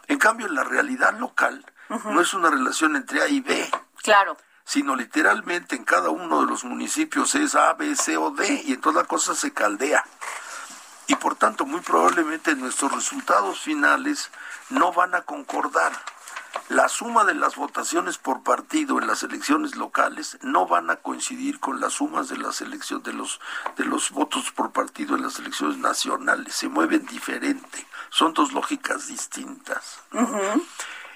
En 0.07 0.17
cambio, 0.17 0.47
la 0.47 0.63
realidad 0.63 1.17
local 1.19 1.65
no 2.05 2.21
es 2.21 2.33
una 2.33 2.49
relación 2.49 2.95
entre 2.95 3.21
A 3.21 3.27
y 3.27 3.41
B, 3.41 3.69
Claro. 4.01 4.37
sino 4.65 4.95
literalmente 4.95 5.75
en 5.75 5.83
cada 5.83 6.09
uno 6.09 6.41
de 6.41 6.47
los 6.47 6.63
municipios 6.63 7.35
es 7.35 7.53
A, 7.55 7.73
B, 7.73 7.95
C 7.95 8.15
o 8.17 8.31
D, 8.31 8.63
y 8.65 8.73
entonces 8.73 9.01
la 9.01 9.07
cosa 9.07 9.35
se 9.35 9.53
caldea. 9.53 10.03
Y 11.07 11.15
por 11.15 11.35
tanto, 11.35 11.65
muy 11.65 11.81
probablemente 11.81 12.55
nuestros 12.55 12.91
resultados 12.93 13.59
finales 13.59 14.31
no 14.69 14.93
van 14.93 15.13
a 15.15 15.21
concordar. 15.23 15.91
La 16.69 16.87
suma 16.87 17.23
de 17.25 17.35
las 17.35 17.55
votaciones 17.55 18.17
por 18.17 18.43
partido 18.43 18.99
en 18.99 19.07
las 19.07 19.23
elecciones 19.23 19.75
locales 19.75 20.37
no 20.41 20.65
van 20.67 20.89
a 20.89 20.97
coincidir 20.97 21.59
con 21.59 21.79
las 21.79 21.93
sumas 21.93 22.29
de 22.29 22.37
las 22.37 22.61
elecciones 22.61 23.05
de 23.05 23.13
los 23.13 23.39
de 23.75 23.85
los 23.85 24.11
votos 24.11 24.51
por 24.51 24.71
partido 24.71 25.15
en 25.15 25.23
las 25.23 25.39
elecciones 25.39 25.77
nacionales. 25.77 26.55
Se 26.55 26.69
mueven 26.69 27.05
diferente. 27.05 27.85
Son 28.09 28.33
dos 28.33 28.53
lógicas 28.53 29.07
distintas. 29.07 29.99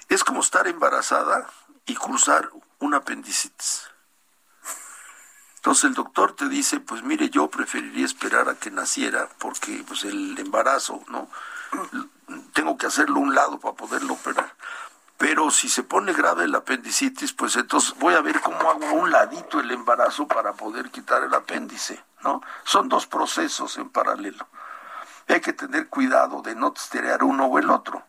Es 0.08 0.24
como 0.24 0.40
estar 0.40 0.66
embarazada 0.66 1.48
y 1.86 1.94
cruzar 1.94 2.50
un 2.78 2.94
apendicitis. 2.94 3.88
Entonces 5.56 5.84
el 5.84 5.94
doctor 5.94 6.34
te 6.34 6.48
dice, 6.48 6.80
pues 6.80 7.02
mire, 7.02 7.30
yo 7.30 7.48
preferiría 7.50 8.06
esperar 8.06 8.48
a 8.48 8.54
que 8.54 8.70
naciera 8.70 9.28
porque 9.38 9.84
pues 9.86 10.04
el 10.04 10.38
embarazo, 10.38 11.02
¿no? 11.08 11.28
Tengo 12.52 12.76
que 12.76 12.86
hacerlo 12.86 13.16
a 13.16 13.22
un 13.22 13.34
lado 13.34 13.58
para 13.58 13.74
poderlo 13.74 14.14
operar. 14.14 14.54
Pero 15.18 15.50
si 15.50 15.68
se 15.68 15.82
pone 15.82 16.12
grave 16.12 16.44
el 16.44 16.54
apendicitis, 16.54 17.32
pues 17.32 17.56
entonces 17.56 17.92
voy 17.98 18.14
a 18.14 18.20
ver 18.20 18.40
cómo 18.40 18.70
hago 18.70 18.86
a 18.86 18.92
un 18.92 19.10
ladito 19.10 19.58
el 19.58 19.72
embarazo 19.72 20.28
para 20.28 20.52
poder 20.52 20.90
quitar 20.90 21.24
el 21.24 21.34
apéndice, 21.34 22.00
¿no? 22.22 22.40
Son 22.62 22.88
dos 22.88 23.08
procesos 23.08 23.76
en 23.78 23.90
paralelo. 23.90 24.46
Hay 25.26 25.40
que 25.40 25.52
tener 25.52 25.88
cuidado 25.88 26.40
de 26.40 26.54
no 26.54 26.72
testear 26.72 27.24
uno 27.24 27.46
o 27.46 27.58
el 27.58 27.68
otro. 27.68 28.04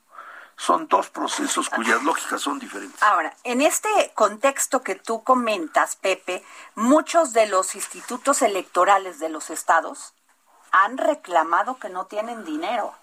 Son 0.55 0.87
dos 0.87 1.09
procesos 1.09 1.67
cuyas 1.69 2.03
lógicas 2.03 2.41
son 2.41 2.59
diferentes. 2.59 3.01
Ahora, 3.01 3.35
en 3.43 3.61
este 3.61 3.89
contexto 4.13 4.83
que 4.83 4.93
tú 4.93 5.23
comentas, 5.23 5.95
Pepe, 5.95 6.45
muchos 6.75 7.33
de 7.33 7.47
los 7.47 7.73
institutos 7.73 8.43
electorales 8.43 9.17
de 9.17 9.29
los 9.29 9.49
estados 9.49 10.13
han 10.71 10.99
reclamado 10.99 11.79
que 11.79 11.89
no 11.89 12.05
tienen 12.05 12.45
dinero, 12.45 12.93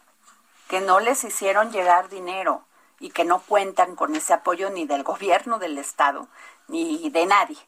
que 0.69 0.81
no 0.81 1.01
les 1.01 1.25
hicieron 1.25 1.73
llegar 1.73 2.09
dinero 2.09 2.66
y 3.01 3.11
que 3.11 3.25
no 3.25 3.41
cuentan 3.41 3.97
con 3.97 4.15
ese 4.17 4.33
apoyo 4.33 4.71
ni 4.71 4.87
del 4.87 5.03
gobierno 5.03 5.59
del 5.59 5.79
estado 5.79 6.29
ni 6.69 7.11
de 7.11 7.27
nadie. 7.27 7.59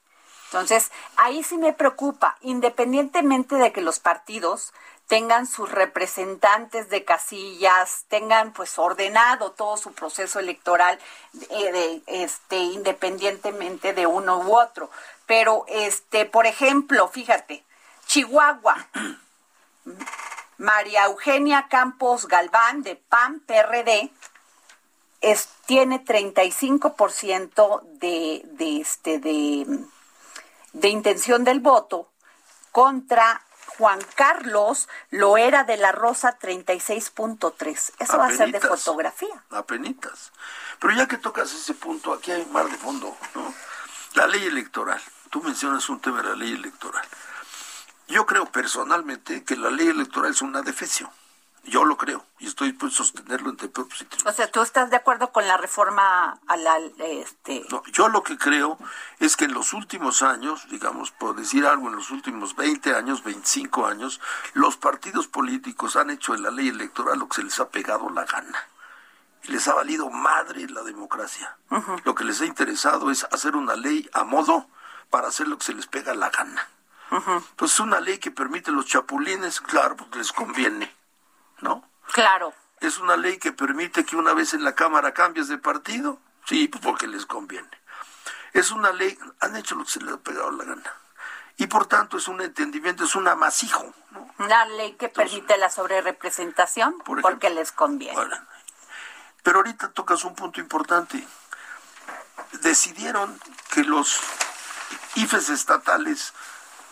Entonces, 0.47 0.91
ahí 1.17 1.43
sí 1.43 1.59
me 1.59 1.75
preocupa, 1.75 2.39
independientemente 2.41 3.57
de 3.57 3.71
que 3.71 3.83
los 3.83 3.99
partidos 3.99 4.73
tengan 5.07 5.47
sus 5.47 5.71
representantes 5.71 6.89
de 6.91 7.05
casillas, 7.05 8.05
tengan 8.09 8.53
pues 8.53 8.79
ordenado 8.79 9.53
todo 9.53 9.77
su 9.77 9.93
proceso 9.93 10.39
electoral 10.39 10.99
eh, 11.51 11.73
de, 11.73 12.03
este 12.07 12.57
independientemente 12.57 13.93
de 13.93 14.07
uno 14.07 14.39
u 14.39 14.57
otro. 14.57 14.91
Pero 15.27 15.65
este, 15.69 16.25
por 16.25 16.47
ejemplo, 16.47 17.09
fíjate, 17.09 17.65
Chihuahua, 18.07 18.87
María 20.59 21.05
Eugenia 21.05 21.69
Campos 21.69 22.27
Galván 22.27 22.83
de 22.83 22.97
PAN 22.97 23.41
PRD 23.41 24.11
es, 25.21 25.49
tiene 25.67 26.05
35% 26.05 27.83
de, 27.99 28.43
de 28.45 28.81
este 28.81 29.19
de 29.19 29.67
de 30.73 30.89
intención 30.89 31.45
del 31.45 31.61
voto 31.61 32.09
contra 32.73 33.43
Juan 33.79 34.01
Carlos 34.15 34.89
Loera 35.11 35.65
de 35.65 35.77
la 35.77 35.93
Rosa 35.93 36.39
36.3. 36.39 37.93
Eso 37.99 38.19
va 38.19 38.27
a 38.27 38.33
ser 38.33 38.53
de 38.53 38.61
fotografía. 38.61 39.45
Apenitas. 39.51 40.33
Pero 40.81 40.95
ya 40.95 41.07
que 41.07 41.19
tocas 41.19 41.53
ese 41.53 41.75
punto, 41.75 42.13
aquí 42.13 42.33
hay 42.33 42.45
mar 42.47 42.69
de 42.69 42.77
fondo, 42.77 43.17
¿no? 43.35 43.55
La 44.15 44.27
ley 44.27 44.45
electoral. 44.47 45.01
Tú 45.31 45.43
mencionas 45.43 45.89
un 45.89 46.01
tema 46.01 46.23
de 46.23 46.31
la 46.31 46.35
ley 46.35 46.53
electoral. 46.53 47.07
Yo 48.09 48.25
creo 48.27 48.47
personalmente 48.47 49.45
que 49.45 49.57
la 49.57 49.71
ley 49.71 49.89
electoral 49.89 50.31
es 50.31 50.43
una 50.43 50.63
defecio. 50.63 51.11
Yo 51.69 51.85
lo 51.85 51.97
creo 51.97 52.25
y 52.39 52.47
estoy 52.47 52.71
dispuesto 52.71 53.03
a 53.03 53.07
sostenerlo 53.07 53.51
entre 53.51 53.69
propios 53.69 54.03
y 54.03 54.29
O 54.29 54.33
sea, 54.33 54.51
¿tú 54.51 54.61
estás 54.63 54.91
de 54.91 54.97
acuerdo 54.97 55.33
con 55.33 55.47
la 55.47 55.57
reforma 55.57 56.39
a 56.47 56.57
la 56.57 56.79
este 56.99 57.65
No, 57.71 57.83
yo 57.93 58.09
lo 58.09 58.23
que 58.23 58.39
creo 58.39 58.79
es 59.19 59.37
que 59.37 59.45
en 59.45 59.55
los 59.55 59.73
últimos 59.73 60.23
años, 60.23 60.67
digamos, 60.71 61.11
por 61.11 61.37
decir 61.37 61.67
algo, 61.67 61.89
en 61.89 61.97
los 61.97 62.11
últimos 62.11 62.57
20 62.57 62.95
años, 62.95 63.23
25 63.23 63.87
años, 63.87 64.21
los 64.55 64.77
partidos 64.77 65.29
políticos 65.29 65.97
han 65.97 66.11
hecho 66.11 66.35
en 66.35 66.43
la 66.43 66.51
ley 66.51 66.69
electoral 66.69 67.19
lo 67.19 67.29
que 67.29 67.37
se 67.37 67.43
les 67.43 67.59
ha 67.61 67.69
pegado 67.69 68.09
la 68.11 68.25
gana. 68.25 68.59
Y 69.45 69.53
les 69.53 69.69
ha 69.69 69.75
valido 69.75 70.11
madre 70.11 70.69
la 70.69 70.83
democracia. 70.83 71.57
Lo 72.05 72.15
que 72.15 72.25
les 72.25 72.41
ha 72.41 72.47
interesado 72.47 73.11
es 73.11 73.25
hacer 73.31 73.57
una 73.57 73.77
ley 73.77 74.09
a 74.13 74.25
modo 74.25 74.67
para 75.11 75.29
hacer 75.29 75.49
lo 75.49 75.59
que 75.59 75.65
se 75.65 75.75
les 75.75 75.87
pega 75.87 76.15
la 76.15 76.31
gana. 76.31 76.69
Pues 77.57 77.73
es 77.73 77.81
una 77.81 78.01
ley 78.01 78.19
que 78.19 78.31
permite 78.31 78.71
los 78.71 78.87
chapulines, 78.87 79.61
claro, 79.61 79.97
porque 79.97 80.19
les 80.19 80.33
conviene. 80.33 80.98
Claro, 82.23 82.55
¿Es 82.81 82.99
una 82.99 83.17
ley 83.17 83.39
que 83.39 83.53
permite 83.53 84.05
que 84.05 84.17
una 84.17 84.35
vez 84.35 84.55
en 84.55 84.63
la 84.63 84.75
Cámara 84.75 85.13
cambies 85.13 85.49
de 85.49 85.59
partido? 85.59 86.21
Sí, 86.47 86.69
pues 86.69 86.83
porque 86.83 87.09
les 87.09 87.27
conviene. 87.27 87.69
Es 88.53 88.71
una 88.71 88.93
ley, 88.93 89.19
han 89.41 89.57
hecho 89.57 89.75
lo 89.75 89.85
que 89.85 89.91
se 89.91 90.01
les 90.01 90.15
ha 90.15 90.19
pegado 90.19 90.51
la 90.53 90.65
gana. 90.65 90.95
Y 91.57 91.67
por 91.67 91.87
tanto 91.87 92.19
es 92.19 92.29
un 92.29 92.41
entendimiento, 92.41 93.05
es 93.05 93.17
un 93.17 93.27
amasijo. 93.27 93.93
¿no? 94.13 94.29
una 94.39 94.65
ley 94.67 94.93
que 94.93 95.09
permite 95.09 95.57
la 95.59 95.71
sobrerepresentación 95.71 96.93
Por 96.99 97.19
ejemplo. 97.19 97.23
porque 97.23 97.51
les 97.51 97.73
conviene. 97.73 98.17
Ahora, 98.17 98.47
pero 99.43 99.59
ahorita 99.59 99.91
tocas 99.91 100.25
un 100.25 100.37
punto 100.37 100.61
importante. 100.61 101.27
Decidieron 102.63 103.39
que 103.73 103.83
los 103.83 104.21
IFES 105.17 105.51
estatales 105.51 106.33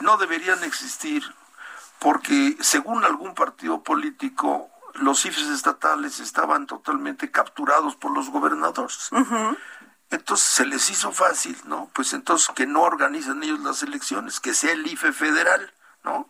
no 0.00 0.16
deberían 0.16 0.64
existir 0.64 1.22
porque 2.00 2.56
según 2.60 3.04
algún 3.04 3.34
partido 3.34 3.82
político 3.82 4.70
los 4.98 5.24
IFES 5.26 5.48
estatales 5.48 6.20
estaban 6.20 6.66
totalmente 6.66 7.30
capturados 7.30 7.96
por 7.96 8.12
los 8.12 8.30
gobernadores. 8.30 9.10
Entonces 10.10 10.46
se 10.46 10.66
les 10.66 10.88
hizo 10.90 11.12
fácil, 11.12 11.58
¿no? 11.64 11.90
Pues 11.92 12.12
entonces 12.12 12.48
que 12.54 12.66
no 12.66 12.82
organizan 12.82 13.42
ellos 13.42 13.60
las 13.60 13.82
elecciones, 13.82 14.40
que 14.40 14.54
sea 14.54 14.72
el 14.72 14.86
IFE 14.86 15.12
federal, 15.12 15.72
¿no? 16.04 16.28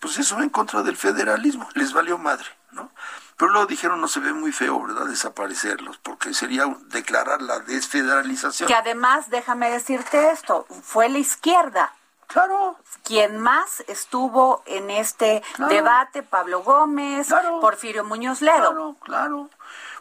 Pues 0.00 0.18
eso 0.18 0.36
va 0.36 0.42
en 0.42 0.50
contra 0.50 0.82
del 0.82 0.96
federalismo, 0.96 1.68
les 1.74 1.92
valió 1.92 2.18
madre, 2.18 2.46
¿no? 2.72 2.90
Pero 3.36 3.52
luego 3.52 3.66
dijeron 3.66 4.00
no 4.00 4.08
se 4.08 4.20
ve 4.20 4.32
muy 4.32 4.52
feo, 4.52 4.82
¿verdad? 4.82 5.06
Desaparecerlos, 5.06 5.98
porque 5.98 6.34
sería 6.34 6.64
declarar 6.86 7.40
la 7.40 7.60
desfederalización. 7.60 8.68
Que 8.68 8.74
además, 8.74 9.30
déjame 9.30 9.70
decirte 9.70 10.30
esto, 10.30 10.66
fue 10.82 11.08
la 11.08 11.18
izquierda 11.18 11.92
Claro, 12.26 12.76
quien 13.04 13.38
más 13.38 13.80
estuvo 13.88 14.62
en 14.66 14.90
este 14.90 15.42
Claro. 15.54 15.74
debate, 15.74 16.22
Pablo 16.22 16.62
Gómez, 16.62 17.26
Claro. 17.28 17.60
Porfirio 17.60 18.04
Muñoz 18.04 18.40
Ledo. 18.40 18.56
claro, 18.70 18.96
claro. 19.02 19.50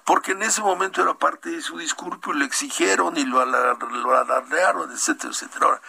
Porque 0.06 0.32
en 0.32 0.42
ese 0.42 0.62
momento 0.62 1.02
era 1.02 1.14
parte 1.14 1.50
de 1.50 1.62
su 1.62 1.78
discurso 1.78 2.32
y 2.32 2.38
lo 2.40 2.46
exigieron 2.46 3.18
y 3.18 3.26
lo, 3.26 3.46
lo 3.46 4.18
alardearon, 4.18 4.92
etcétera, 4.92 5.32
etcétera. 5.32 5.66
Ahora, 5.66 5.82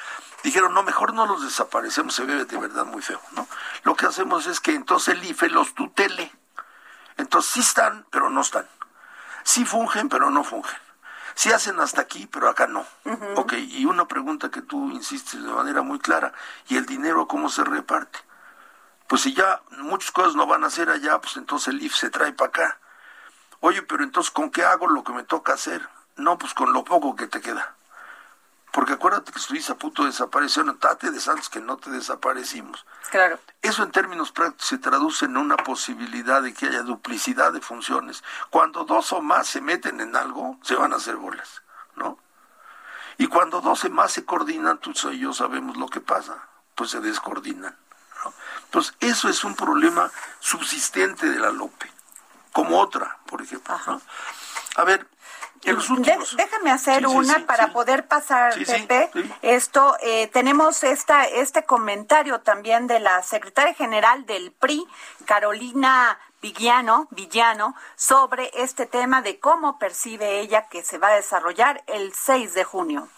dijeron, 0.43 0.75
no, 0.75 0.83
mejor 0.83 1.15
no 1.15 1.27
los 1.27 1.43
desaparecemos, 1.43 2.15
se 2.15 2.25
ve 2.25 2.45
de 2.45 2.57
verdad 2.59 2.85
muy 2.85 3.01
feo, 3.03 3.21
¿no? 3.33 3.47
Lo 3.85 3.95
que 3.95 4.07
hacemos 4.07 4.47
es 4.47 4.61
que 4.61 4.75
entonces 4.75 5.15
el 5.15 5.25
IFE 5.25 5.49
los 5.49 5.75
tutele. 5.75 6.31
Entonces 7.17 7.53
sí 7.53 7.61
están, 7.61 8.05
pero 8.11 8.29
no 8.31 8.41
están. 8.43 8.67
Sí 9.45 9.65
fungen, 9.65 10.09
pero 10.09 10.31
no 10.31 10.45
fungen. 10.45 10.73
Sí 11.35 11.53
hacen 11.53 11.81
hasta 11.81 12.03
aquí, 12.03 12.27
pero 12.27 12.49
acá 12.49 12.67
no. 12.67 12.85
Ok, 13.37 13.55
y 13.55 13.85
una 13.85 14.07
pregunta 14.07 14.51
que 14.51 14.63
tú 14.63 14.91
insistes 14.91 15.43
de 15.43 15.51
manera 15.51 15.83
muy 15.83 15.99
clara, 15.99 16.33
¿y 16.69 16.77
el 16.77 16.87
dinero 16.87 17.27
cómo 17.27 17.49
se 17.49 17.65
reparte? 17.65 18.19
Pues 19.09 19.23
si 19.23 19.35
ya 19.35 19.63
muchas 19.79 20.11
cosas 20.11 20.35
no 20.35 20.47
van 20.47 20.65
a 20.65 20.69
hacer 20.69 20.89
allá, 20.89 21.21
pues 21.21 21.37
entonces 21.37 21.69
el 21.69 21.83
IF 21.83 21.95
se 21.95 22.11
trae 22.11 22.33
para 22.33 22.49
acá. 22.49 22.79
Oye, 23.61 23.83
pero 23.83 24.03
entonces 24.05 24.31
¿con 24.31 24.51
qué 24.51 24.65
hago 24.65 24.89
lo 24.89 25.05
que 25.05 25.13
me 25.13 25.23
toca 25.23 25.53
hacer? 25.53 25.89
No, 26.17 26.39
pues 26.39 26.55
con 26.55 26.73
lo 26.73 26.85
poco 26.85 27.17
que 27.17 27.27
te 27.27 27.41
queda. 27.41 27.75
Porque 28.73 28.95
acuérdate 28.95 29.33
que 29.33 29.39
estuviste 29.39 29.71
a 29.73 29.77
punto 29.77 30.03
de 30.03 30.09
desaparecer, 30.09 30.65
no, 30.65 30.77
tate 30.77 31.11
de 31.11 31.21
santos 31.21 31.51
que 31.51 31.61
no 31.61 31.77
te 31.77 31.91
desaparecimos. 31.91 32.87
Claro. 33.11 33.39
Eso 33.61 33.83
en 33.83 33.93
términos 33.93 34.33
prácticos 34.33 34.67
se 34.67 34.79
traduce 34.79 35.27
en 35.27 35.37
una 35.37 35.59
posibilidad 35.59 36.43
de 36.43 36.55
que 36.55 36.67
haya 36.67 36.83
duplicidad 36.83 37.53
de 37.53 37.61
funciones. 37.61 38.25
Cuando 38.49 38.85
dos 38.85 39.13
o 39.13 39.21
más 39.21 39.47
se 39.47 39.61
meten 39.61 40.01
en 40.01 40.17
algo, 40.17 40.59
se 40.63 40.75
van 40.75 40.95
a 40.95 40.97
hacer 40.97 41.17
bolas, 41.17 41.63
¿no? 41.97 42.19
Y 43.19 43.27
cuando 43.27 43.61
dos 43.61 43.85
o 43.85 43.91
más 43.91 44.13
se 44.13 44.25
coordinan, 44.25 44.79
tú 44.79 44.93
y 45.13 45.19
yo 45.19 45.35
sabemos 45.35 45.77
lo 45.77 45.89
que 45.89 46.01
pasa, 46.01 46.49
pues 46.75 46.91
se 46.91 47.01
descoordinan. 47.01 47.77
¿no? 48.25 48.33
Entonces, 48.65 48.95
eso 49.01 49.29
es 49.29 49.45
un 49.45 49.55
problema 49.55 50.11
subsistente 50.41 51.29
de 51.29 51.39
la 51.39 51.51
Lope. 51.51 51.93
como 52.53 52.81
otra, 52.81 53.19
por 53.27 53.43
ejemplo. 53.43 53.79
¿no? 53.87 54.01
A 54.77 54.85
ver, 54.85 55.07
De- 55.63 56.19
déjame 56.37 56.71
hacer 56.73 57.03
Sí, 57.05 57.09
sí, 57.09 57.17
una 57.17 57.35
sí, 57.35 57.41
para 57.43 57.67
sí. 57.67 57.71
poder 57.73 58.07
pasar, 58.09 58.53
Sí, 58.55 58.65
sí, 58.65 58.73
Pepe. 58.87 59.11
sí. 59.13 59.33
Esto, 59.43 59.97
eh, 60.01 60.27
tenemos 60.33 60.83
esta, 60.83 61.25
este 61.25 61.65
comentario 61.65 62.41
también 62.41 62.87
de 62.89 62.99
la 62.99 63.23
secretaria 63.23 63.73
general 63.75 64.27
del 64.27 64.51
PRI, 64.53 64.85
Carolina 65.25 66.19
Villano, 66.41 67.07
Villano, 67.11 67.77
sobre 67.95 68.51
este 68.55 68.87
tema 68.87 69.23
de 69.23 69.39
cómo 69.39 69.79
percibe 69.79 70.41
ella 70.41 70.67
que 70.69 70.83
se 70.83 70.99
va 70.99 71.09
a 71.09 71.15
desarrollar 71.15 71.85
el 71.87 72.13
6 72.13 72.55
de 72.55 72.65
junio. 72.65 73.09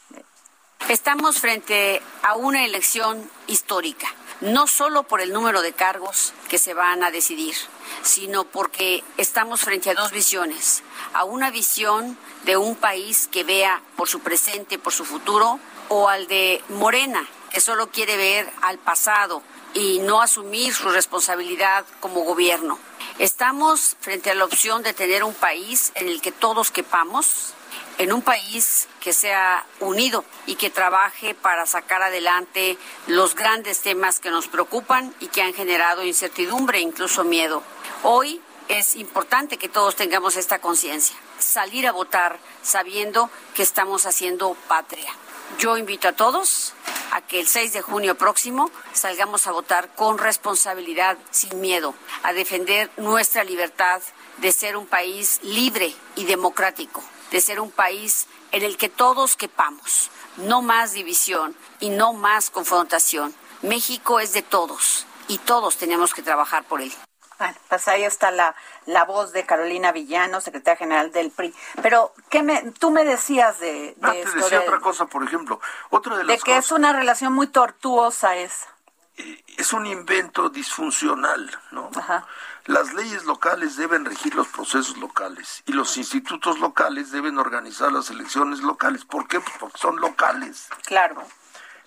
Estamos 0.91 1.41
frente 1.41 2.03
a 2.23 2.37
una 2.37 2.63
elección 2.67 3.31
histórica, 3.47 4.07
no 4.45 4.67
solo 4.67 5.05
por 5.05 5.23
el 5.23 5.33
número 5.33 5.63
de 5.63 5.73
cargos 5.73 6.35
que 6.51 6.59
se 6.59 6.75
van 6.75 7.03
a 7.03 7.11
decidir, 7.11 7.57
sino 8.03 8.45
porque 8.45 9.03
estamos 9.17 9.63
frente 9.63 9.89
a 9.91 9.95
dos 9.95 10.13
visiones, 10.13 10.83
a 11.15 11.25
una 11.25 11.51
visión 11.51 12.19
de 12.45 12.59
un 12.59 12.77
país 12.77 13.27
que 13.27 13.43
vea 13.43 13.83
por 13.97 14.07
su 14.07 14.21
presente, 14.21 14.79
por 14.79 14.93
su 14.93 15.07
futuro, 15.07 15.59
o 15.89 16.11
al 16.11 16.27
de 16.27 16.63
Morena, 16.69 17.27
que 17.51 17.61
solo 17.61 17.91
quiere 17.91 18.19
ver 18.19 18.51
al 18.61 18.79
pasado 18.79 19.43
y 19.73 20.01
no 20.01 20.21
asumir 20.21 20.75
su 20.75 20.91
responsabilidad 20.91 21.87
como 22.01 22.21
gobierno. 22.21 22.79
Estamos 23.19 23.97
frente 24.01 24.31
a 24.31 24.35
la 24.35 24.45
opción 24.45 24.83
de 24.83 24.93
tener 24.93 25.25
un 25.25 25.35
país 25.35 25.91
en 25.95 26.07
el 26.09 26.21
que 26.21 26.33
todos 26.33 26.71
quepamos, 26.71 27.55
en 27.99 28.13
un 28.13 28.23
país 28.23 28.89
que 29.01 29.13
sea 29.13 29.65
unido 29.81 30.25
y 30.47 30.57
que 30.57 30.71
trabaje 30.71 31.35
para 31.35 31.67
sacar 31.67 32.03
adelante 32.03 32.79
los 33.07 33.35
grandes 33.35 33.81
temas 33.81 34.21
que 34.21 34.31
nos 34.31 34.49
preocupan 34.49 35.15
y 35.21 35.29
que 35.29 35.43
han 35.43 35.55
generado 35.55 36.05
incertidumbre 36.05 36.79
e 36.79 36.83
incluso 36.83 37.25
miedo. 37.25 37.63
Hoy 38.03 38.41
es 38.69 38.97
importante 38.97 39.59
que 39.59 39.69
todos 39.69 39.97
tengamos 39.97 40.37
esta 40.37 40.59
conciencia, 40.59 41.17
salir 41.39 41.87
a 41.87 41.93
votar 41.93 42.39
sabiendo 42.63 43.31
que 43.55 43.63
estamos 43.63 44.07
haciendo 44.07 44.57
patria. 44.69 45.13
Yo 45.59 45.77
invito 45.77 46.09
a 46.09 46.13
todos 46.13 46.73
a 47.13 47.21
que 47.21 47.39
el 47.39 47.47
6 47.47 47.75
de 47.75 47.83
junio 47.83 48.17
próximo 48.17 48.71
salgamos 48.93 49.47
a 49.47 49.53
votar 49.53 49.95
con 49.95 50.19
responsabilidad, 50.19 51.17
sin 51.31 51.61
miedo, 51.61 51.95
a 52.23 52.33
defender 52.33 52.91
nuestra 52.97 53.45
libertad 53.45 54.03
de 54.39 54.51
ser 54.51 54.77
un 54.77 54.87
país 54.87 55.39
libre 55.43 55.95
y 56.17 56.25
democrático, 56.25 57.05
de 57.31 57.41
ser 57.41 57.61
un 57.61 57.71
país 57.71 58.27
en 58.53 58.63
el 58.63 58.77
que 58.77 58.89
todos 58.89 59.37
quepamos, 59.37 60.11
no 60.37 60.63
más 60.63 60.93
división 60.93 61.57
y 61.81 61.91
no 61.91 62.13
más 62.13 62.51
confrontación. 62.51 63.35
México 63.63 64.21
es 64.21 64.33
de 64.33 64.43
todos 64.43 65.07
y 65.29 65.39
todos 65.39 65.77
tenemos 65.77 66.15
que 66.15 66.23
trabajar 66.23 66.65
por 66.65 66.81
él. 66.81 66.93
Bueno, 67.39 67.57
pues 67.69 67.89
ahí 67.89 68.05
está 68.05 68.31
la, 68.31 68.55
la 68.87 69.05
voz 69.05 69.33
de 69.33 69.45
Carolina 69.45 69.91
Villano, 69.91 70.41
secretaria 70.41 70.77
general 70.77 71.11
del 71.11 71.33
PRI. 71.33 71.53
Pero, 71.83 72.13
¿qué 72.31 72.45
me, 72.45 72.71
tú 72.79 72.91
me 72.91 73.05
decías 73.05 73.59
de, 73.59 73.73
de 73.73 73.97
Ah, 74.03 74.13
te 74.13 74.21
esto? 74.21 74.37
decía 74.37 74.61
de- 74.61 74.69
otra 74.69 74.79
cosa, 74.81 75.07
por 75.07 75.25
ejemplo. 75.25 75.61
Otra 75.91 76.13
de 76.15 76.19
de 76.19 76.25
las 76.25 76.45
que 76.45 76.53
cosas... 76.53 76.67
es 76.67 76.73
una 76.73 76.93
relación 76.93 77.33
muy 77.33 77.49
tortuosa 77.49 78.37
esa. 78.37 78.69
es 79.17 79.73
un 79.73 79.85
invento 79.87 80.49
disfuncional, 80.49 81.59
¿no? 81.73 81.91
Ajá. 81.97 82.25
Las 82.67 82.95
leyes 82.95 83.25
locales 83.25 83.77
deben 83.77 84.07
regir 84.07 84.35
los 84.35 84.49
procesos 84.49 84.97
locales 84.97 85.63
y 85.67 85.73
los 85.73 85.99
institutos 85.99 86.59
locales 86.61 87.11
deben 87.11 87.39
organizar 87.39 87.93
las 87.93 88.09
elecciones 88.09 88.61
locales. 88.61 89.05
¿Por 89.05 89.29
qué? 89.29 89.39
Pues 89.39 89.55
porque 89.61 89.77
son 89.77 90.01
locales. 90.01 90.69
Claro. 90.87 91.27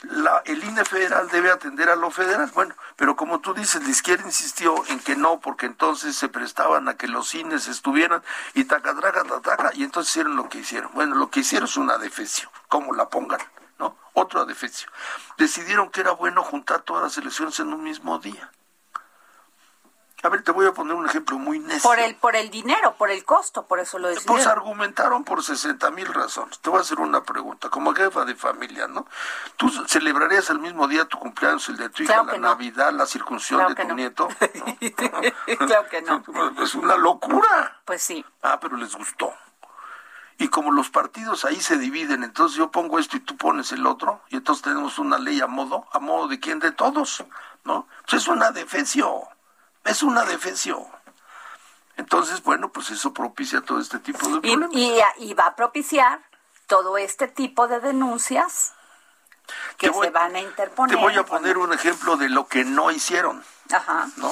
La, 0.03 0.43
el 0.45 0.63
INE 0.63 0.85
federal 0.85 1.29
debe 1.29 1.49
atender 1.49 1.89
a 1.89 1.95
lo 1.95 2.11
federal. 2.11 2.51
Bueno, 2.53 2.75
pero 2.95 3.15
como 3.15 3.39
tú 3.39 3.55
dices, 3.55 3.81
la 3.81 3.89
izquierda 3.89 4.25
insistió 4.27 4.83
en 4.89 4.99
que 4.99 5.15
no, 5.15 5.39
porque 5.39 5.65
entonces 5.65 6.15
se 6.15 6.29
prestaban 6.29 6.87
a 6.87 6.95
que 6.95 7.07
los 7.07 7.33
INES 7.33 7.67
estuvieran 7.67 8.21
y 8.53 8.65
tacadraca, 8.65 9.23
taca, 9.41 9.71
y 9.73 9.83
entonces 9.83 10.11
hicieron 10.11 10.35
lo 10.35 10.47
que 10.47 10.59
hicieron. 10.59 10.91
Bueno, 10.93 11.15
lo 11.15 11.31
que 11.31 11.39
hicieron 11.39 11.67
es 11.67 11.77
una 11.77 11.97
defecio, 11.97 12.51
como 12.67 12.93
la 12.93 13.09
pongan, 13.09 13.41
¿no? 13.79 13.97
Otro 14.13 14.45
defecio. 14.45 14.87
Decidieron 15.39 15.89
que 15.89 16.01
era 16.01 16.11
bueno 16.11 16.43
juntar 16.43 16.83
todas 16.83 17.01
las 17.01 17.17
elecciones 17.17 17.59
en 17.59 17.73
un 17.73 17.81
mismo 17.81 18.19
día. 18.19 18.51
A 20.23 20.29
ver, 20.29 20.43
te 20.43 20.51
voy 20.51 20.65
a 20.65 20.73
poner 20.73 20.95
un 20.95 21.05
ejemplo 21.05 21.37
muy 21.37 21.59
necio. 21.59 21.83
Por 21.87 21.99
el, 21.99 22.15
por 22.15 22.35
el 22.35 22.49
dinero, 22.49 22.95
por 22.97 23.11
el 23.11 23.23
costo, 23.23 23.67
por 23.67 23.79
eso 23.79 23.99
lo 23.99 24.07
Pues 24.07 24.15
decidieron. 24.23 24.47
argumentaron 24.51 25.23
por 25.23 25.43
60 25.43 25.91
mil 25.91 26.11
razones. 26.11 26.57
Te 26.59 26.71
voy 26.71 26.79
a 26.79 26.81
hacer 26.81 26.99
una 26.99 27.21
pregunta, 27.23 27.69
como 27.69 27.93
jefa 27.93 28.25
de 28.25 28.35
familia, 28.35 28.87
¿no? 28.87 29.05
¿Tú 29.57 29.69
celebrarías 29.87 30.49
el 30.49 30.57
mismo 30.59 30.87
día 30.87 31.05
tu 31.05 31.19
cumpleaños, 31.19 31.69
el 31.69 31.77
de 31.77 31.89
tu 31.89 32.01
hija, 32.01 32.23
la 32.23 32.33
no. 32.33 32.39
Navidad, 32.39 32.91
la 32.93 33.05
circuncisión 33.05 33.59
Claro 33.59 33.75
de 33.75 33.81
tu 33.83 33.87
no. 33.89 33.95
nieto? 33.95 34.27
Claro 35.57 35.87
que 35.89 36.01
no. 36.01 36.23
Es 36.63 36.73
una 36.73 36.95
locura. 36.97 37.81
Pues 37.85 38.01
sí. 38.01 38.25
Ah, 38.41 38.59
pero 38.59 38.75
les 38.77 38.95
gustó. 38.95 39.33
Y 40.39 40.47
como 40.49 40.71
los 40.71 40.89
partidos 40.89 41.45
ahí 41.45 41.61
se 41.61 41.77
dividen, 41.77 42.23
entonces 42.23 42.57
yo 42.57 42.69
pongo 42.71 42.97
esto 42.99 43.17
y 43.17 43.21
tú 43.21 43.37
pones 43.37 43.71
el 43.71 43.85
otro, 43.87 44.21
y 44.29 44.35
entonces 44.37 44.63
tenemos 44.63 44.99
una 44.99 45.17
ley 45.17 45.41
a 45.41 45.47
modo, 45.47 45.87
a 45.91 45.99
modo 45.99 46.27
de 46.27 46.39
quién, 46.39 46.59
de 46.59 46.71
todos, 46.71 47.23
¿no? 47.63 47.87
Pues 48.07 48.21
es 48.21 48.27
una 48.27 48.51
defecio, 48.51 49.27
es 49.87 50.03
una 50.03 50.23
defecio. 50.23 50.85
Entonces, 51.95 52.43
bueno, 52.43 52.69
pues 52.71 52.91
eso 52.91 53.13
propicia 53.13 53.61
todo 53.61 53.79
este 53.79 53.99
tipo 53.99 54.27
de 54.29 54.39
problemas. 54.41 54.69
y, 54.73 54.99
y 55.17 55.33
va 55.33 55.47
a 55.47 55.55
propiciar 55.55 56.21
todo 56.67 56.97
este 56.97 57.27
tipo 57.27 57.67
de 57.67 57.79
denuncias 57.79 58.73
que 59.77 59.89
voy- 59.89 60.05
se 60.07 60.11
van 60.11 60.35
a 60.35 60.39
interponer. 60.39 60.95
Te 60.95 61.01
voy 61.01 61.15
a 61.17 61.25
poner 61.25 61.57
un 61.57 61.73
ejemplo 61.73 62.17
de 62.17 62.29
lo 62.29 62.47
que 62.47 62.65
no 62.65 62.91
hicieron, 62.91 63.43
Ajá. 63.71 64.07
¿no? 64.17 64.31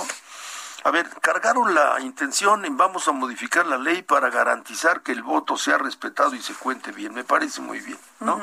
A 0.84 0.92
ver, 0.92 1.10
cargaron 1.20 1.74
la 1.74 2.00
intención 2.02 2.64
en 2.66 2.78
vamos 2.78 3.08
a 3.08 3.12
modificar 3.12 3.66
la 3.66 3.80
ley 3.80 4.04
para 4.04 4.30
garantizar 4.30 5.02
que 5.02 5.14
el 5.14 5.24
voto 5.24 5.58
sea 5.58 5.80
respetado 5.80 6.36
y 6.36 6.42
se 6.44 6.54
cuente 6.54 6.92
bien. 6.92 7.12
Me 7.16 7.24
parece 7.24 7.60
muy 7.62 7.80
bien, 7.80 7.98
¿no? 8.20 8.40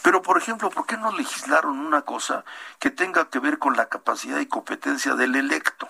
Pero, 0.00 0.22
por 0.22 0.38
ejemplo, 0.38 0.70
¿por 0.70 0.86
qué 0.86 0.96
no 0.96 1.12
legislaron 1.12 1.78
una 1.78 2.00
cosa 2.00 2.46
que 2.78 2.88
tenga 2.90 3.28
que 3.28 3.40
ver 3.40 3.58
con 3.58 3.76
la 3.76 3.90
capacidad 3.90 4.38
y 4.38 4.46
competencia 4.46 5.14
del 5.16 5.34
electo? 5.36 5.86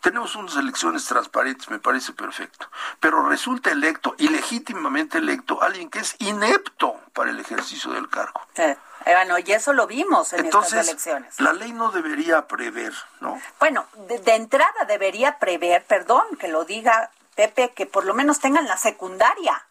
Tenemos 0.00 0.34
unas 0.36 0.56
elecciones 0.56 1.04
transparentes, 1.06 1.70
me 1.70 1.78
parece 1.78 2.12
perfecto. 2.12 2.68
Pero 3.00 3.28
resulta 3.28 3.70
electo, 3.70 4.14
ilegítimamente 4.18 5.18
electo, 5.18 5.62
alguien 5.62 5.90
que 5.90 6.00
es 6.00 6.16
inepto 6.18 6.98
para 7.12 7.30
el 7.30 7.38
ejercicio 7.40 7.92
del 7.92 8.08
cargo. 8.08 8.40
Eh, 8.56 8.76
bueno, 9.04 9.38
y 9.38 9.52
eso 9.52 9.72
lo 9.72 9.86
vimos 9.86 10.32
en 10.32 10.44
Entonces, 10.44 10.72
estas 10.74 10.88
elecciones. 10.88 11.40
la 11.40 11.52
ley 11.52 11.72
no 11.72 11.90
debería 11.90 12.46
prever, 12.46 12.92
¿no? 13.20 13.40
Bueno, 13.58 13.86
de, 14.08 14.18
de 14.20 14.34
entrada 14.34 14.84
debería 14.86 15.38
prever, 15.38 15.84
perdón 15.84 16.24
que 16.38 16.48
lo 16.48 16.64
diga 16.64 17.10
Pepe, 17.34 17.72
que 17.74 17.86
por 17.86 18.04
lo 18.04 18.14
menos 18.14 18.40
tengan 18.40 18.66
la 18.66 18.76
secundaria. 18.76 19.66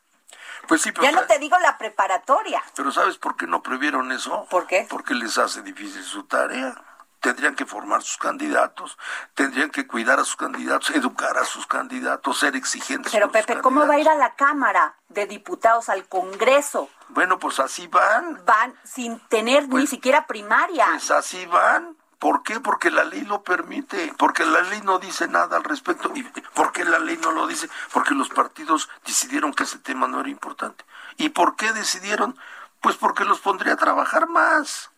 Pues 0.68 0.82
sí, 0.82 0.92
pero, 0.92 1.04
Ya 1.04 1.12
no 1.12 1.24
te 1.24 1.40
digo 1.40 1.58
la 1.60 1.78
preparatoria. 1.78 2.62
pero 2.76 2.92
¿sabes 2.92 3.18
por 3.18 3.36
qué 3.36 3.48
no 3.48 3.62
previeron 3.64 4.12
eso? 4.12 4.46
¿Por 4.50 4.68
qué? 4.68 4.86
Porque 4.90 5.14
les 5.16 5.38
hace 5.38 5.62
difícil 5.62 6.04
su 6.04 6.24
tarea. 6.24 6.76
Tendrían 7.22 7.56
que 7.56 7.66
formar 7.68 8.02
sus 8.02 8.18
candidatos, 8.18 8.98
tendrían 9.36 9.70
que 9.70 9.86
cuidar 9.86 10.20
a 10.20 10.26
sus 10.26 10.36
candidatos, 10.36 10.90
educar 10.90 11.38
a 11.38 11.46
sus 11.46 11.68
candidatos, 11.68 12.40
ser 12.40 12.56
exigentes. 12.56 13.12
Pero 13.12 13.28
sus 13.28 13.34
Pepe, 13.34 13.62
¿cómo 13.62 13.88
va 13.88 13.94
a 13.94 14.00
ir 14.00 14.10
a 14.10 14.16
la 14.16 14.34
Cámara 14.36 14.96
de 15.08 15.28
Diputados, 15.28 15.88
al 15.90 16.08
Congreso? 16.08 16.90
Bueno, 17.10 17.38
pues 17.38 17.60
así 17.60 17.88
van, 17.88 18.44
Van 18.46 18.74
sin 18.84 19.20
tener 19.28 19.68
ni 19.70 19.86
siquiera 19.86 20.26
primaria. 20.26 20.88
pues 20.90 21.12
así 21.12 21.46
van. 21.46 21.96
¿Por 22.18 22.44
qué? 22.44 22.60
Porque 22.60 22.92
la 22.92 23.04
ley 23.04 23.22
lo 23.22 23.42
permite, 23.42 24.14
porque 24.18 24.46
la 24.46 24.62
ley 24.62 24.82
no 24.84 25.00
dice 25.00 25.28
nada 25.28 25.58
al 25.58 25.64
respecto. 25.64 26.12
¿Y 26.14 26.22
por 26.54 26.72
qué 26.72 26.86
la 26.86 27.00
ley 27.00 27.18
no 27.18 27.32
lo 27.32 27.48
dice? 27.48 27.68
Porque 27.92 28.14
los 28.14 28.30
partidos 28.30 28.90
decidieron 29.06 29.54
que 29.54 29.64
ese 29.64 29.80
tema 29.80 30.08
no 30.08 30.20
era 30.20 30.30
importante. 30.30 30.86
¿Y 31.18 31.30
por 31.30 31.56
qué 31.56 31.74
decidieron? 31.74 32.38
Pues 32.80 32.96
porque 32.96 33.26
los 33.26 33.40
pondría 33.40 33.74
a 33.74 33.78
trabajar 33.78 34.28
más. 34.28 34.91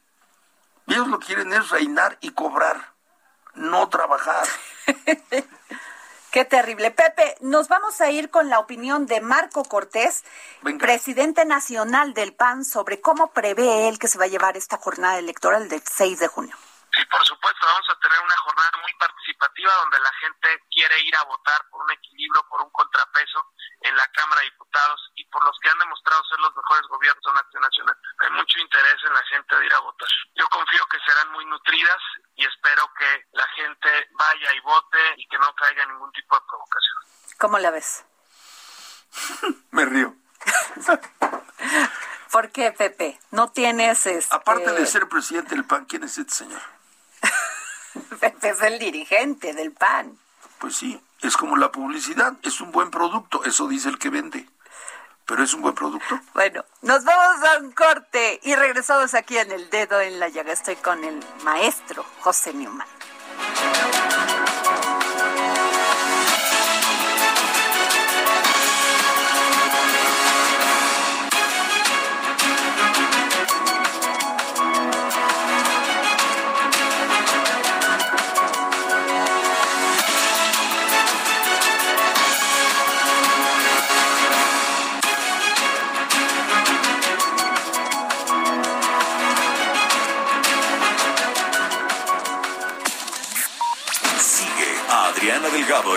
Y 0.88 0.94
ellos 0.94 1.08
lo 1.08 1.20
que 1.20 1.28
quieren 1.28 1.54
es 1.54 1.70
reinar 1.70 2.18
y 2.22 2.32
cobrar, 2.32 2.94
no 3.56 3.90
trabajar. 3.90 4.48
Qué 6.32 6.46
terrible. 6.46 6.90
Pepe, 6.90 7.36
nos 7.42 7.68
vamos 7.68 8.02
a 8.02 8.10
ir 8.10 8.32
con 8.32 8.50
la 8.50 8.58
opinión 8.58 9.06
de 9.06 9.22
Marco 9.22 9.64
Cortés, 9.66 10.24
Venga. 10.64 10.84
presidente 10.84 11.46
nacional 11.46 12.16
del 12.16 12.34
PAN, 12.34 12.66
sobre 12.66 13.02
cómo 13.02 13.32
prevé 13.32 13.88
él 13.88 14.00
que 14.00 14.08
se 14.08 14.18
va 14.18 14.26
a 14.26 14.28
llevar 14.28 14.58
esta 14.58 14.78
jornada 14.78 15.20
electoral 15.20 15.70
del 15.70 15.84
6 15.86 16.20
de 16.20 16.28
junio. 16.28 16.58
Sí, 16.92 17.06
por 17.06 17.24
supuesto, 17.24 17.66
vamos 17.68 17.86
a 17.90 18.00
tener 18.00 18.18
una 18.20 18.38
jornada 18.38 18.72
muy 18.82 18.94
participativa 19.00 19.74
donde 19.76 20.00
la 20.00 20.12
gente 20.22 20.48
quiere 20.72 21.00
ir 21.02 21.16
a 21.16 21.24
votar 21.26 21.70
por 21.70 21.84
un 21.84 21.92
equilibrio, 21.92 22.44
por 22.50 22.62
un 22.62 22.70
contrapeso 22.72 23.54
en 23.84 23.96
la 23.96 24.08
Cámara 24.08 24.42
de 24.42 24.50
Diputados 24.50 25.12
y 25.16 25.26
por 25.26 25.44
los 25.44 25.58
que 25.60 25.70
han 25.70 25.80
demostrado 25.80 26.24
ser 26.26 26.40
los 26.40 26.56
mejores 26.56 26.88
gobiernos 26.88 27.24
de 27.24 27.32
una 27.32 27.40
acción 27.40 27.64
nacional. 27.64 27.98
Hay 28.20 28.32
mucho 28.32 28.60
interés 28.60 28.96
en 29.06 29.14
la 29.14 29.24
gente 29.30 29.56
de 29.56 29.66
ir 29.66 29.74
a 29.74 29.80
votar. 29.80 30.10
Yo 30.36 30.48
confío 30.48 30.86
que 30.88 30.98
serán 31.06 31.32
muy 31.34 31.46
nutridas 31.46 32.02
y 32.36 32.46
espero 32.46 32.90
que 32.98 33.28
la 33.34 33.48
gente 33.50 33.90
vaya 34.14 34.56
y 34.56 34.60
vote 34.62 35.00
y 35.18 35.28
que 35.28 35.38
no 35.38 35.54
caiga 35.56 35.84
en 35.84 35.90
ningún 35.90 36.12
tipo 36.14 36.36
de 36.36 36.42
provocación. 36.48 36.98
¿Cómo 37.40 37.60
la 37.60 37.72
ves? 37.72 38.06
Me 39.72 39.86
río. 39.86 40.16
¿Por 42.32 42.52
qué, 42.52 42.72
Pepe? 42.72 43.20
No 43.32 43.52
tienes 43.52 44.06
este... 44.06 44.36
Aparte 44.36 44.72
de 44.72 44.86
ser 44.88 45.08
presidente 45.08 45.56
del 45.56 45.66
PAN, 45.66 45.86
¿quién 45.86 46.04
es 46.04 46.18
este 46.18 46.34
señor? 46.34 46.62
Pepe 48.20 48.50
es 48.50 48.62
el 48.62 48.80
dirigente 48.80 49.54
del 49.54 49.72
PAN. 49.72 50.18
Pues 50.58 50.76
sí, 50.76 51.00
Es 51.24 51.38
como 51.38 51.56
la 51.56 51.72
publicidad, 51.72 52.34
es 52.44 52.60
un 52.60 52.72
buen 52.72 52.92
producto, 52.92 53.46
eso 53.46 53.68
dice 53.70 53.88
el 53.88 53.98
que 53.98 54.10
vende. 54.10 54.46
Pero 55.26 55.42
es 55.42 55.54
un 55.54 55.62
buen 55.62 55.74
producto. 55.74 56.20
Bueno, 56.34 56.66
nos 56.82 57.06
vamos 57.06 57.48
a 57.48 57.60
un 57.60 57.72
corte 57.72 58.42
y 58.44 58.54
regresamos 58.56 59.14
aquí 59.14 59.38
en 59.38 59.50
el 59.54 59.70
dedo 59.70 60.02
en 60.02 60.20
la 60.20 60.28
llaga. 60.28 60.52
Estoy 60.52 60.76
con 60.76 61.02
el 61.06 61.24
maestro 61.46 62.06
José 62.20 62.54
Newman. 62.54 62.93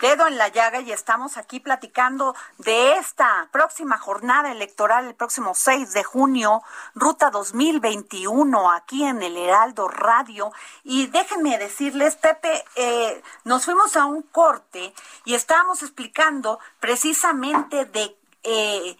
dedo 0.00 0.26
en 0.26 0.38
la 0.38 0.48
llaga 0.48 0.80
y 0.80 0.92
estamos 0.92 1.36
aquí 1.36 1.60
platicando 1.60 2.34
de 2.58 2.94
esta 2.94 3.48
próxima 3.52 3.98
jornada 3.98 4.52
electoral 4.52 5.06
el 5.06 5.14
próximo 5.14 5.54
6 5.54 5.92
de 5.92 6.04
junio, 6.04 6.62
ruta 6.94 7.30
2021, 7.30 8.70
aquí 8.70 9.04
en 9.04 9.22
el 9.22 9.36
Heraldo 9.36 9.88
Radio. 9.88 10.52
Y 10.84 11.06
déjenme 11.08 11.58
decirles, 11.58 12.16
Pepe, 12.16 12.64
eh, 12.76 13.22
nos 13.44 13.64
fuimos 13.64 13.96
a 13.96 14.06
un 14.06 14.22
corte 14.22 14.92
y 15.24 15.34
estábamos 15.34 15.82
explicando 15.82 16.58
precisamente 16.80 17.84
de... 17.84 18.16
Eh, 18.44 18.96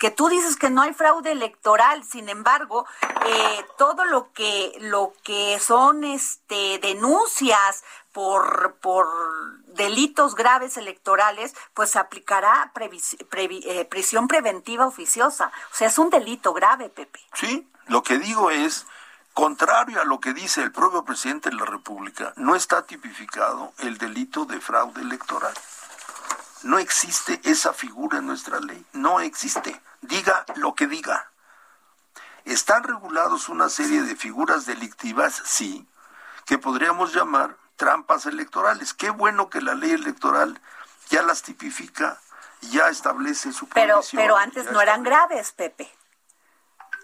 que 0.00 0.10
tú 0.10 0.28
dices 0.28 0.56
que 0.56 0.70
no 0.70 0.80
hay 0.82 0.94
fraude 0.94 1.30
electoral, 1.30 2.02
sin 2.04 2.28
embargo, 2.30 2.86
eh, 3.26 3.64
todo 3.78 4.04
lo 4.06 4.32
que 4.32 4.72
lo 4.80 5.12
que 5.22 5.60
son 5.60 6.02
este 6.04 6.78
denuncias 6.78 7.84
por 8.12 8.76
por 8.80 9.06
delitos 9.66 10.34
graves 10.34 10.76
electorales, 10.78 11.54
pues 11.74 11.90
se 11.90 11.98
aplicará 11.98 12.72
previs- 12.74 13.18
previ- 13.28 13.62
eh, 13.66 13.84
prisión 13.84 14.26
preventiva 14.26 14.86
oficiosa. 14.86 15.52
O 15.70 15.74
sea, 15.76 15.88
es 15.88 15.98
un 15.98 16.08
delito 16.10 16.52
grave, 16.54 16.88
Pepe. 16.88 17.20
Sí, 17.34 17.68
lo 17.86 18.02
que 18.02 18.18
digo 18.18 18.50
es, 18.50 18.86
contrario 19.34 20.00
a 20.00 20.04
lo 20.04 20.18
que 20.18 20.32
dice 20.32 20.62
el 20.62 20.72
propio 20.72 21.04
presidente 21.04 21.50
de 21.50 21.56
la 21.56 21.66
República, 21.66 22.32
no 22.36 22.56
está 22.56 22.86
tipificado 22.86 23.72
el 23.78 23.98
delito 23.98 24.46
de 24.46 24.60
fraude 24.60 25.02
electoral. 25.02 25.54
No 26.62 26.78
existe 26.78 27.40
esa 27.44 27.72
figura 27.74 28.18
en 28.18 28.26
nuestra 28.26 28.60
ley, 28.60 28.84
no 28.92 29.20
existe. 29.20 29.80
Diga 30.00 30.44
lo 30.56 30.74
que 30.74 30.86
diga. 30.86 31.30
Están 32.44 32.84
regulados 32.84 33.48
una 33.48 33.68
serie 33.68 34.02
de 34.02 34.16
figuras 34.16 34.66
delictivas, 34.66 35.42
sí, 35.44 35.86
que 36.46 36.58
podríamos 36.58 37.12
llamar 37.14 37.56
trampas 37.76 38.26
electorales. 38.26 38.94
Qué 38.94 39.10
bueno 39.10 39.50
que 39.50 39.60
la 39.60 39.74
ley 39.74 39.90
electoral 39.92 40.60
ya 41.10 41.22
las 41.22 41.42
tipifica, 41.42 42.18
ya 42.62 42.88
establece 42.88 43.52
su 43.52 43.68
Pero 43.68 44.00
pero 44.12 44.36
antes 44.36 44.70
no 44.70 44.80
eran 44.80 45.00
establece- 45.02 45.04
graves, 45.28 45.52
Pepe. 45.52 45.90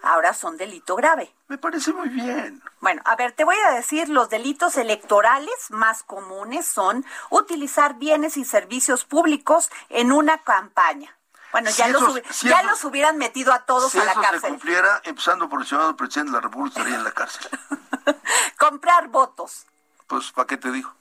Ahora 0.03 0.33
son 0.33 0.57
delito 0.57 0.95
grave. 0.95 1.33
Me 1.47 1.57
parece 1.57 1.91
muy 1.91 2.09
bien. 2.09 2.61
Bueno, 2.81 3.01
a 3.05 3.15
ver, 3.15 3.31
te 3.31 3.43
voy 3.43 3.55
a 3.65 3.71
decir, 3.71 4.09
los 4.09 4.29
delitos 4.29 4.77
electorales 4.77 5.55
más 5.69 6.03
comunes 6.03 6.67
son 6.67 7.03
utilizar 7.31 7.95
bienes 7.95 8.37
y 8.37 8.45
servicios 8.45 9.05
públicos 9.05 9.71
en 9.89 10.11
una 10.11 10.43
campaña. 10.43 11.16
Bueno, 11.57 11.71
Si 11.71 11.77
ya, 11.77 11.87
los, 11.87 12.01
esos- 12.03 12.35
si 12.35 12.47
ya 12.49 12.61
los 12.63 12.83
hubieran 12.83 13.17
metido 13.17 13.51
a 13.51 13.65
todos 13.65 13.91
si 13.91 13.97
a 13.99 14.03
la 14.05 14.11
eso 14.11 14.21
se 14.21 14.27
cárcel. 14.29 14.49
cumpliera, 14.51 15.01
empezando 15.05 15.49
por 15.49 15.61
el 15.61 15.67
señor 15.67 15.95
presidente 15.95 16.31
de 16.31 16.37
la 16.37 16.41
República, 16.41 16.79
estaría 16.79 16.97
en 16.97 17.03
la 17.03 17.11
cárcel. 17.11 17.49
Comprar 18.59 19.07
votos. 19.07 19.65
Pues, 20.07 20.31
¿para 20.31 20.47
qué 20.47 20.55
te 20.55 20.71
digo? 20.71 20.93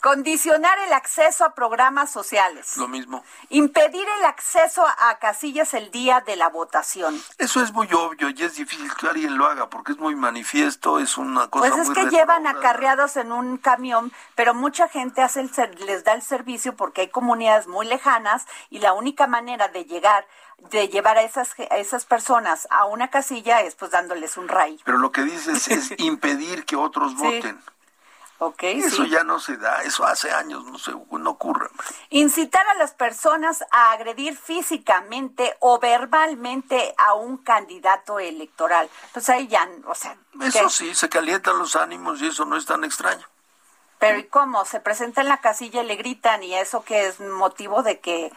Condicionar 0.00 0.78
el 0.80 0.92
acceso 0.94 1.44
a 1.44 1.54
programas 1.54 2.10
sociales. 2.10 2.78
Lo 2.78 2.88
mismo. 2.88 3.22
Impedir 3.50 4.06
el 4.18 4.24
acceso 4.24 4.84
a, 4.86 5.18
casillas 5.18 5.74
el 5.74 5.90
día 5.90 6.22
de 6.22 6.36
la 6.36 6.48
votación. 6.48 7.20
Eso 7.36 7.62
es 7.62 7.72
muy 7.72 7.88
obvio 7.92 8.30
y 8.30 8.42
es 8.42 8.54
difícil 8.56 8.90
que 8.94 9.06
alguien 9.06 9.36
lo 9.36 9.46
haga 9.46 9.68
porque 9.68 9.92
es 9.92 9.98
muy 9.98 10.14
manifiesto, 10.16 10.98
es 10.98 11.18
una 11.18 11.48
cosa 11.48 11.68
Pues 11.68 11.78
es 11.78 11.86
muy 11.88 11.94
que 11.94 12.10
llevan 12.16 12.46
acarreados 12.46 13.16
en 13.18 13.32
un 13.32 13.58
camión, 13.58 14.12
pero 14.34 14.54
mucha 14.54 14.88
gente 14.88 15.20
hace 15.20 15.40
el 15.40 15.52
ser- 15.54 15.78
les 15.80 16.02
da 16.04 16.12
el 16.14 16.22
servicio 16.22 16.74
porque 16.74 17.02
hay 17.02 17.08
comunidades 17.08 17.66
muy 17.66 17.86
lejanas 17.86 18.46
y 18.70 18.78
la 18.78 18.94
única 18.94 19.26
manera 19.26 19.68
de 19.68 19.84
llegar, 19.84 20.26
de 20.70 20.88
llevar 20.88 21.18
a 21.18 21.22
esas, 21.22 21.50
a 21.70 21.76
esas 21.76 22.06
personas 22.06 22.66
a 22.70 22.86
una 22.86 23.08
casilla 23.10 23.60
es 23.60 23.74
pues 23.74 23.90
dándoles 23.90 24.38
un 24.38 24.48
rayo. 24.48 24.78
Pero 24.84 24.96
lo 24.98 25.12
que 25.12 25.22
dices 25.22 25.68
es 25.68 25.92
impedir 25.98 26.64
que 26.64 26.76
otros 26.76 27.12
Sí. 27.12 27.16
voten. 27.18 27.60
Eso 28.60 29.04
sí. 29.04 29.10
ya 29.10 29.24
no 29.24 29.38
se 29.38 29.56
da, 29.56 29.82
eso 29.82 30.04
hace 30.04 30.30
años 30.30 30.64
no 30.64 30.78
se 30.78 30.92
no 30.92 31.30
ocurre. 31.30 31.68
Incitar 32.10 32.66
a 32.68 32.74
las 32.74 32.92
personas 32.92 33.64
a 33.70 33.92
agredir 33.92 34.36
físicamente 34.36 35.56
o 35.60 35.78
verbalmente 35.78 36.94
a 36.98 37.14
un 37.14 37.38
candidato 37.38 38.18
electoral. 38.18 38.90
Pues 39.12 39.28
ahí 39.28 39.46
ya, 39.46 39.68
o 39.86 39.94
sea, 39.94 40.16
Eso 40.42 40.64
¿qué? 40.64 40.70
sí, 40.70 40.94
se 40.94 41.08
calientan 41.08 41.58
los 41.58 41.76
ánimos 41.76 42.20
y 42.20 42.26
eso 42.26 42.44
no 42.44 42.56
es 42.56 42.66
tan 42.66 42.84
extraño. 42.84 43.26
Pero 43.98 44.18
¿y 44.18 44.24
cómo? 44.24 44.64
Se 44.66 44.80
presenta 44.80 45.22
en 45.22 45.28
la 45.28 45.40
casilla 45.40 45.82
y 45.82 45.86
le 45.86 45.96
gritan 45.96 46.42
y 46.42 46.54
eso 46.54 46.84
que 46.84 47.06
es 47.06 47.20
motivo 47.20 47.82
de 47.82 48.00
que, 48.00 48.32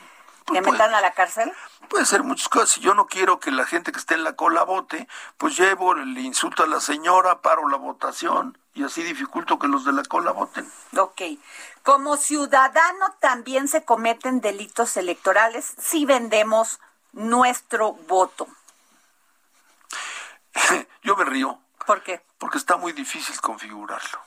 que 0.53 0.61
Pues, 0.61 0.71
metan 0.71 0.93
a 0.93 1.01
la 1.01 1.11
cárcel? 1.13 1.51
Puede 1.89 2.05
ser 2.05 2.23
muchas 2.23 2.49
cosas. 2.49 2.69
Si 2.71 2.79
yo 2.81 2.93
no 2.93 3.07
quiero 3.07 3.39
que 3.39 3.51
la 3.51 3.65
gente 3.65 3.91
que 3.91 3.99
esté 3.99 4.15
en 4.15 4.23
la 4.23 4.33
cola 4.35 4.63
vote, 4.63 5.07
pues 5.37 5.57
llevo, 5.57 5.93
le 5.93 6.21
insulto 6.21 6.63
a 6.63 6.67
la 6.67 6.79
señora, 6.79 7.41
paro 7.41 7.67
la 7.69 7.77
votación 7.77 8.57
y 8.73 8.83
así 8.83 9.03
dificulto 9.03 9.59
que 9.59 9.67
los 9.67 9.85
de 9.85 9.91
la 9.93 10.03
cola 10.03 10.31
voten. 10.31 10.71
Ok. 10.97 11.21
Como 11.83 12.17
ciudadano 12.17 13.15
también 13.19 13.67
se 13.67 13.83
cometen 13.85 14.41
delitos 14.41 14.97
electorales 14.97 15.73
si 15.77 16.05
vendemos 16.05 16.79
nuestro 17.13 17.93
voto. 17.93 18.47
yo 21.03 21.15
me 21.15 21.25
río 21.25 21.59
¿Por 21.85 22.03
qué? 22.03 22.21
porque 22.37 22.57
está 22.57 22.77
muy 22.77 22.91
difícil 22.93 23.39
configurarlo. 23.41 24.19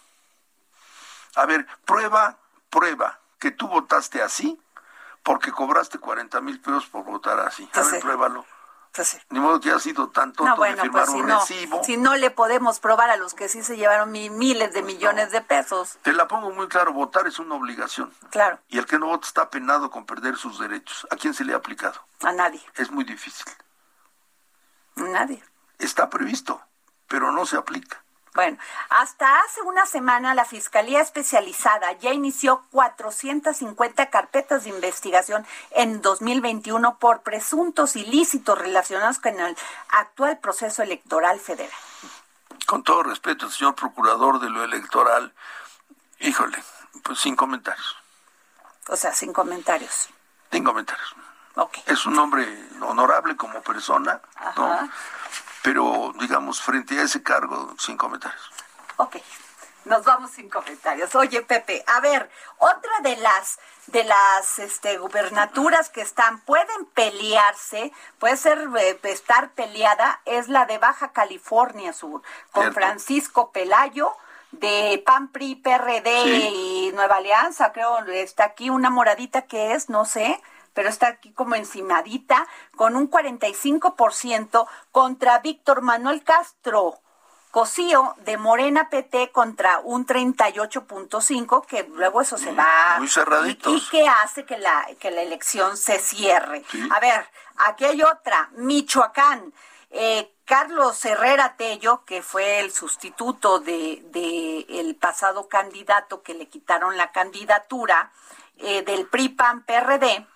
A 1.36 1.46
ver, 1.46 1.66
prueba, 1.84 2.38
prueba 2.70 3.20
que 3.38 3.50
tú 3.50 3.68
votaste 3.68 4.22
así 4.22 4.58
porque 5.22 5.52
cobraste 5.52 5.98
40 5.98 6.40
mil 6.40 6.60
pesos 6.60 6.86
por 6.86 7.04
votar 7.04 7.38
así. 7.40 7.64
A 7.64 7.70
Pues 7.74 7.90
ver, 7.92 8.00
sí. 8.00 8.06
pruébalo. 8.06 8.46
Pues 8.92 9.06
sí. 9.06 9.18
Ni 9.28 9.38
modo 9.38 9.60
que 9.60 9.70
ha 9.70 9.78
sido 9.78 10.08
tan 10.10 10.32
tonto 10.32 10.50
No, 10.50 10.56
bueno, 10.56 10.74
de 10.74 10.82
firmar 10.82 11.04
pues 11.04 11.14
si 11.14 11.20
un 11.20 11.26
no, 11.28 11.38
recibo. 11.40 11.84
si 11.84 11.96
no 11.96 12.16
le 12.16 12.30
podemos 12.32 12.80
probar 12.80 13.08
a 13.10 13.16
los 13.16 13.34
que 13.34 13.48
sí 13.48 13.62
se 13.62 13.76
llevaron 13.76 14.10
mi- 14.10 14.30
miles 14.30 14.72
de 14.74 14.82
millones 14.82 15.30
de 15.30 15.40
pesos. 15.42 15.96
Te 16.02 16.12
la 16.12 16.26
pongo 16.26 16.50
muy 16.50 16.66
claro, 16.66 16.92
votar 16.92 17.28
es 17.28 17.38
una 17.38 17.54
obligación. 17.54 18.12
Claro, 18.30 18.58
Y 18.68 18.78
el 18.78 18.86
que 18.86 18.98
no 18.98 19.06
vota 19.06 19.28
está 19.28 19.48
penado 19.48 19.90
con 19.92 20.06
perder 20.06 20.36
sus 20.36 20.58
derechos. 20.58 21.06
¿A 21.10 21.16
quién 21.16 21.34
se 21.34 21.44
le 21.44 21.52
ha 21.54 21.58
aplicado? 21.58 22.00
a 22.24 22.32
nadie. 22.32 22.60
Es 22.74 22.90
muy 22.90 23.04
difícil. 23.04 23.46
nadie. 24.96 25.42
Está 25.78 26.10
previsto, 26.10 26.60
pero 27.08 27.30
no 27.32 27.46
se 27.46 27.56
aplica. 27.56 28.02
Bueno, 28.34 28.58
hasta 28.90 29.40
hace 29.40 29.60
una 29.62 29.86
semana 29.86 30.34
la 30.34 30.44
Fiscalía 30.44 31.00
Especializada 31.00 31.92
ya 31.94 32.12
inició 32.12 32.64
450 32.70 34.08
carpetas 34.08 34.64
de 34.64 34.70
investigación 34.70 35.44
en 35.72 36.00
2021 36.00 36.98
por 36.98 37.22
presuntos 37.22 37.96
ilícitos 37.96 38.56
relacionados 38.56 39.18
con 39.18 39.38
el 39.38 39.56
actual 39.88 40.38
proceso 40.38 40.82
electoral 40.82 41.40
federal. 41.40 41.76
Con 42.66 42.84
todo 42.84 43.02
respeto, 43.02 43.50
señor 43.50 43.74
procurador 43.74 44.38
de 44.38 44.48
lo 44.48 44.62
electoral, 44.62 45.34
híjole, 46.20 46.62
pues 47.02 47.18
sin 47.18 47.34
comentarios. 47.34 47.96
O 48.86 48.96
sea, 48.96 49.12
sin 49.12 49.32
comentarios. 49.32 50.08
Sin 50.52 50.62
comentarios. 50.62 51.14
Okay. 51.56 51.82
Es 51.86 52.06
un 52.06 52.16
hombre 52.16 52.46
honorable 52.80 53.36
como 53.36 53.60
persona, 53.60 54.20
¿no? 54.56 54.88
Pero 55.62 56.12
digamos, 56.20 56.60
frente 56.60 56.98
a 56.98 57.02
ese 57.02 57.22
cargo, 57.22 57.74
sin 57.78 57.96
comentarios. 57.96 58.50
Ok, 58.96 59.16
nos 59.84 60.04
vamos 60.04 60.30
sin 60.30 60.48
comentarios. 60.48 61.14
Oye, 61.14 61.42
Pepe, 61.42 61.82
a 61.86 62.00
ver, 62.00 62.30
otra 62.58 63.00
de 63.02 63.16
las 63.16 63.58
de 63.86 64.04
las 64.04 64.58
este, 64.60 64.98
gubernaturas 64.98 65.88
que 65.88 66.00
están, 66.00 66.40
pueden 66.42 66.84
pelearse, 66.94 67.92
puede 68.20 68.36
ser 68.36 68.68
eh, 68.78 68.98
estar 69.02 69.50
peleada, 69.50 70.20
es 70.26 70.48
la 70.48 70.64
de 70.66 70.78
Baja 70.78 71.12
California 71.12 71.92
Sur, 71.92 72.22
con 72.52 72.62
Cierto. 72.64 72.74
Francisco 72.80 73.50
Pelayo, 73.50 74.14
de 74.52 75.02
PAN, 75.04 75.28
PRI, 75.28 75.56
PRD 75.56 76.22
Sí. 76.24 76.48
y 76.88 76.92
Nueva 76.94 77.16
Alianza, 77.16 77.72
creo, 77.72 77.98
está 78.06 78.44
aquí 78.44 78.70
una 78.70 78.90
moradita 78.90 79.42
que 79.42 79.74
es, 79.74 79.88
no 79.88 80.04
sé, 80.04 80.40
pero 80.74 80.88
está 80.88 81.08
aquí 81.08 81.32
como 81.32 81.54
encimadita, 81.54 82.46
con 82.76 82.96
un 82.96 83.10
45% 83.10 84.66
contra 84.92 85.38
Víctor 85.40 85.82
Manuel 85.82 86.22
Castro. 86.22 87.00
Cosío 87.50 88.14
de 88.18 88.36
Morena 88.36 88.88
PT 88.90 89.32
contra 89.32 89.80
un 89.80 90.06
38.5, 90.06 91.66
que 91.66 91.82
luego 91.94 92.20
eso 92.20 92.38
se 92.38 92.52
va... 92.52 92.94
muy 92.98 93.08
cerraditos. 93.08 93.72
Y, 93.72 93.76
y 93.76 93.88
que 93.88 94.08
hace 94.08 94.44
que 94.44 94.56
la, 94.56 94.86
que 95.00 95.10
la 95.10 95.22
elección 95.22 95.76
se 95.76 95.98
cierre. 95.98 96.62
Sí. 96.70 96.88
A 96.92 97.00
ver, 97.00 97.26
aquí 97.66 97.84
hay 97.86 98.02
otra, 98.02 98.50
Michoacán. 98.52 99.52
Eh, 99.90 100.32
Carlos 100.44 101.04
Herrera 101.04 101.56
Tello, 101.56 102.04
que 102.04 102.22
fue 102.22 102.60
el 102.60 102.70
sustituto 102.72 103.58
de, 103.58 104.02
de 104.06 104.66
el 104.80 104.94
pasado 104.96 105.48
candidato 105.48 106.22
que 106.22 106.34
le 106.34 106.48
quitaron 106.48 106.96
la 106.96 107.10
candidatura 107.10 108.12
eh, 108.58 108.82
del 108.82 109.06
PRI-PAN-PRD, 109.06 110.26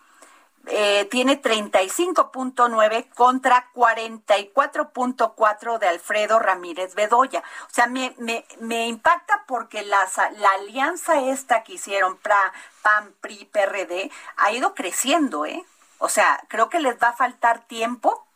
eh, 0.67 1.07
tiene 1.11 1.41
35.9 1.41 3.09
contra 3.15 3.71
44.4 3.75 5.79
de 5.79 5.89
Alfredo 5.89 6.39
Ramírez 6.39 6.95
Bedoya. 6.95 7.43
O 7.69 7.75
sea, 7.75 7.87
me, 7.87 8.15
me, 8.19 8.45
me 8.61 8.87
impacta 8.87 9.45
porque 9.47 9.83
las- 9.83 10.17
la 10.17 10.51
alianza 10.53 11.21
esta 11.21 11.63
que 11.63 11.75
hicieron 11.75 12.17
pra, 12.19 12.53
PAN, 12.83 13.15
PRI, 13.21 13.45
PRD 13.47 14.11
ha 14.37 14.53
ido 14.53 14.75
creciendo, 14.75 15.47
¿eh? 15.47 15.65
O 15.99 16.09
sea, 16.09 16.43
creo 16.49 16.69
que 16.69 16.81
les 16.81 16.97
va 17.03 17.09
a 17.09 17.17
faltar 17.17 17.61
tiempo 17.67 18.27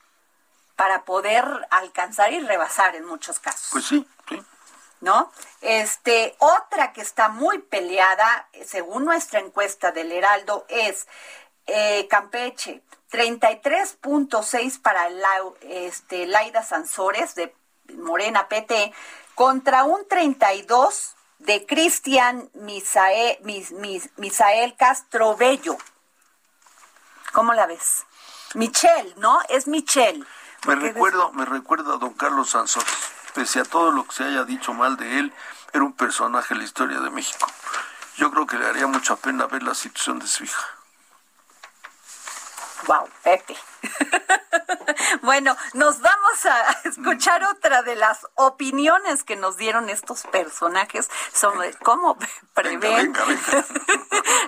para 0.77 1.05
poder 1.05 1.45
alcanzar 1.71 2.33
y 2.33 2.41
rebasar 2.41 2.95
en 2.95 3.05
muchos 3.05 3.41
casos. 3.41 3.69
Pues 3.73 3.85
sí, 3.87 4.07
sí. 4.29 4.43
¿no? 5.01 5.31
Este, 5.61 6.37
otra 6.39 6.93
que 6.93 7.01
está 7.01 7.29
muy 7.29 7.59
peleada, 7.59 8.49
según 8.65 9.05
nuestra 9.05 9.41
encuesta 9.41 9.93
del 9.93 10.13
Heraldo, 10.13 10.65
es 10.69 11.07
eh, 11.69 12.07
Campeche, 12.09 12.83
33.6 13.13 14.81
para 14.83 15.09
Lau- 15.11 15.57
este, 15.63 16.27
Laida 16.27 16.63
Sansores 16.63 17.35
de 17.35 17.55
Morena 17.97 18.49
PT, 18.49 18.93
contra 19.35 19.85
un 19.85 20.07
32 20.09 21.15
de 21.39 21.65
Cristian 21.67 22.51
Misael, 22.55 23.39
Mis- 23.43 23.71
Mis- 23.73 24.11
Misael 24.17 24.75
Castro 24.77 25.37
Bello. 25.37 25.77
¿Cómo 27.33 27.53
la 27.55 27.67
ves? 27.67 28.05
Michelle, 28.55 29.15
¿no? 29.19 29.39
Es 29.49 29.69
Michelle. 29.69 30.25
Me 30.67 30.75
recuerdo, 30.75 31.33
me 31.33 31.45
recuerda 31.45 31.95
a 31.95 31.99
don 31.99 32.15
Carlos 32.15 32.51
Sansores. 32.51 32.89
Pese 33.35 33.61
a 33.61 33.65
todo 33.65 33.93
lo 33.93 34.05
que 34.07 34.13
se 34.17 34.25
haya 34.25 34.45
dicho 34.45 34.73
mal 34.75 34.97
de 34.97 35.19
él, 35.21 35.33
era 35.73 35.85
un 35.85 35.93
personaje 35.93 36.55
en 36.55 36.59
la 36.59 36.65
historia 36.65 36.99
de 37.01 37.11
México. 37.11 37.47
Yo 38.17 38.31
creo 38.33 38.47
que 38.47 38.57
le 38.59 38.67
haría 38.67 38.87
mucha 38.87 39.15
pena 39.17 39.47
ver 39.47 39.63
la 39.63 39.75
situación 39.75 40.19
de 40.19 40.27
su 40.27 40.45
hija. 40.45 40.67
Wow, 42.89 43.07
Pepe. 43.23 43.55
bueno, 45.23 45.55
nos 45.75 46.01
vamos 46.01 46.47
a 46.47 46.73
escuchar 46.89 47.45
otra 47.45 47.83
de 47.83 47.95
las 47.97 48.27
opiniones 48.35 49.25
que 49.25 49.37
nos 49.37 49.59
dieron 49.59 49.91
estos 49.91 50.23
personajes 50.25 51.09
sobre 51.35 51.75
cómo 51.75 52.17
prevén, 52.55 53.13
Venga, 53.13 53.25
venga, 53.25 53.65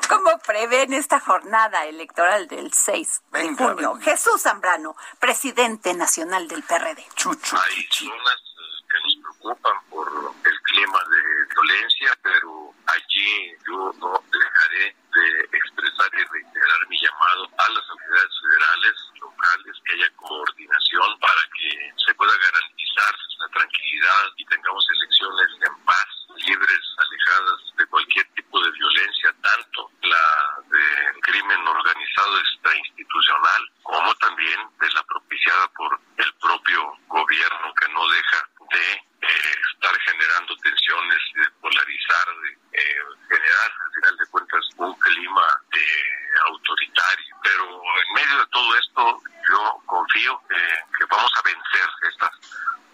cómo 0.09 0.39
prevén 0.39 0.95
esta 0.95 1.21
jornada 1.21 1.85
electoral 1.85 2.49
del 2.49 2.73
6 2.73 3.23
de 3.33 3.39
Venga, 3.39 3.69
junio. 3.69 3.93
venga. 3.95 4.05
Jesús 4.11 4.41
Zambrano, 4.41 4.97
presidente 5.19 5.93
nacional 5.95 6.49
del 6.49 6.63
PRD. 6.63 7.07
Chucho. 7.17 7.57
Hay 7.57 7.87
zonas 7.91 8.41
eh, 8.41 8.87
que 8.91 8.99
nos 9.21 9.37
preocupan 9.37 9.77
por 9.91 10.09
el 10.45 10.61
clima 10.63 10.99
de 10.99 11.55
violencia, 11.55 12.19
pero 12.23 12.70
allí 12.91 13.55
yo 13.67 13.93
no 14.01 14.13
dejaré 14.33 14.97
de 15.15 15.41
expresar 15.53 16.11
y 16.15 16.25
reiterar 16.25 16.89
mi 16.89 16.99
llamado 17.01 17.51
a 17.59 17.69
las 17.71 17.85
autoridades 17.91 18.35
federales, 18.41 18.95
locales, 19.21 19.77
que 19.85 19.93
haya 19.95 20.11
coordinación 20.17 21.19
para 21.21 21.43
que 21.55 21.93
se 22.05 22.15
pueda 22.15 22.33
garantizar 22.37 23.15
la 23.39 23.49
tranquilidad 23.49 24.25
y 24.37 24.45
tengamos 24.47 24.87
elecciones 24.95 25.49
en 25.63 25.85
paz, 25.85 26.09
libres, 26.37 26.85
alejadas 26.99 27.61
de 27.77 27.87
cualquier 27.87 28.27
tipo 28.35 28.63
de 28.63 28.71
violencia, 28.73 29.35
tanto 29.43 29.91
la 30.03 30.63
del 30.71 31.21
crimen 31.23 31.67
organizado 31.67 32.39
extrainstitucional 32.39 33.63
como 33.83 34.15
también 34.17 34.61
de 34.81 34.91
la 34.93 35.03
propiciada 35.05 35.69
por 35.77 36.01
el 36.17 36.33
propio 36.35 36.93
gobierno 37.09 37.75
que 37.81 37.93
no 37.93 38.09
deja 38.09 38.49
de 38.71 38.93
eh, 38.93 39.55
estar 39.75 39.99
generando 40.01 40.57
tensiones, 40.59 41.19
de 41.35 41.51
polarizar, 41.61 42.27
de 42.43 42.81
eh, 42.81 42.97
generar 43.29 43.71
al 43.85 43.93
final 43.95 44.17
de 44.17 44.27
cuentas 44.31 44.61
un 44.77 44.95
clima 44.99 45.63
eh, 45.73 46.39
autoritario. 46.49 47.37
Pero 47.43 47.65
en 47.65 48.15
medio 48.15 48.39
de 48.39 48.47
todo 48.47 48.77
esto 48.77 49.23
yo 49.51 49.83
confío 49.87 50.41
eh, 50.51 50.79
que 50.99 51.05
vamos 51.07 51.31
a 51.37 51.43
vencer 51.43 51.89
estas 52.09 52.31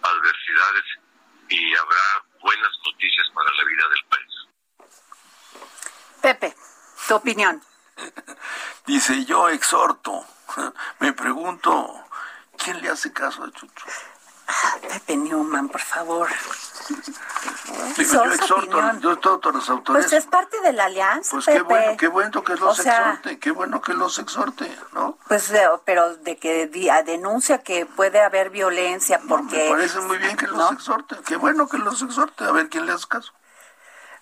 adversidades 0.03 0.85
y 1.49 1.75
habrá 1.77 2.25
buenas 2.41 2.73
noticias 2.85 3.27
para 3.35 3.51
la 3.55 3.65
vida 3.65 3.89
del 3.89 4.05
país. 4.11 4.27
Pepe, 6.23 6.57
tu 7.07 7.15
opinión. 7.15 7.63
Dice, 8.87 9.25
yo 9.25 9.49
exhorto. 9.49 10.25
Me 11.01 11.13
pregunto, 11.13 12.05
¿quién 12.57 12.81
le 12.83 12.89
hace 12.89 13.13
caso 13.13 13.45
a 13.45 13.51
Chucho? 13.53 13.87
Pepe 14.89 15.17
Newman, 15.17 15.69
por 15.69 15.81
favor. 15.81 16.29
Digo, 17.97 18.25
yo 18.25 18.33
exhorto, 18.33 18.81
yo 19.01 19.13
exhorto 19.13 19.49
a 19.49 19.53
las 19.53 19.69
autoridades. 19.69 20.11
Pues 20.11 20.25
es 20.25 20.31
parte 20.31 20.61
de 20.61 20.73
la 20.73 20.85
alianza, 20.85 21.31
Pues 21.33 21.47
Pepe. 21.47 21.59
qué 21.59 21.63
bueno, 21.65 21.97
qué 21.97 22.09
bueno 22.09 22.45
que 22.45 22.53
los 22.57 22.79
O 22.79 22.83
sea, 22.83 22.97
exhorte, 23.11 23.39
qué 23.39 23.51
bueno 23.51 23.81
que 23.81 23.95
los 23.95 24.19
exhorte, 24.19 24.79
¿no? 24.93 25.19
Pues, 25.27 25.51
eh, 25.51 25.67
pero 25.85 26.17
de 26.19 26.37
que 26.37 26.69
denuncia 27.05 27.63
que 27.63 27.87
puede 27.87 28.21
haber 28.21 28.51
violencia 28.51 29.21
porque... 29.29 29.65
Me 29.65 29.71
parece 29.71 30.01
muy 30.01 30.19
bien 30.19 30.37
que 30.37 30.47
los 30.47 30.57
¿no? 30.57 30.73
exhorte, 30.73 31.17
qué 31.27 31.37
bueno 31.37 31.69
que 31.69 31.79
los 31.79 32.01
exhorte, 32.03 32.45
a 32.45 32.53
ver 32.53 32.69
quién 32.69 32.87
le 32.87 32.93
hace 32.93 33.07
caso. 33.09 33.33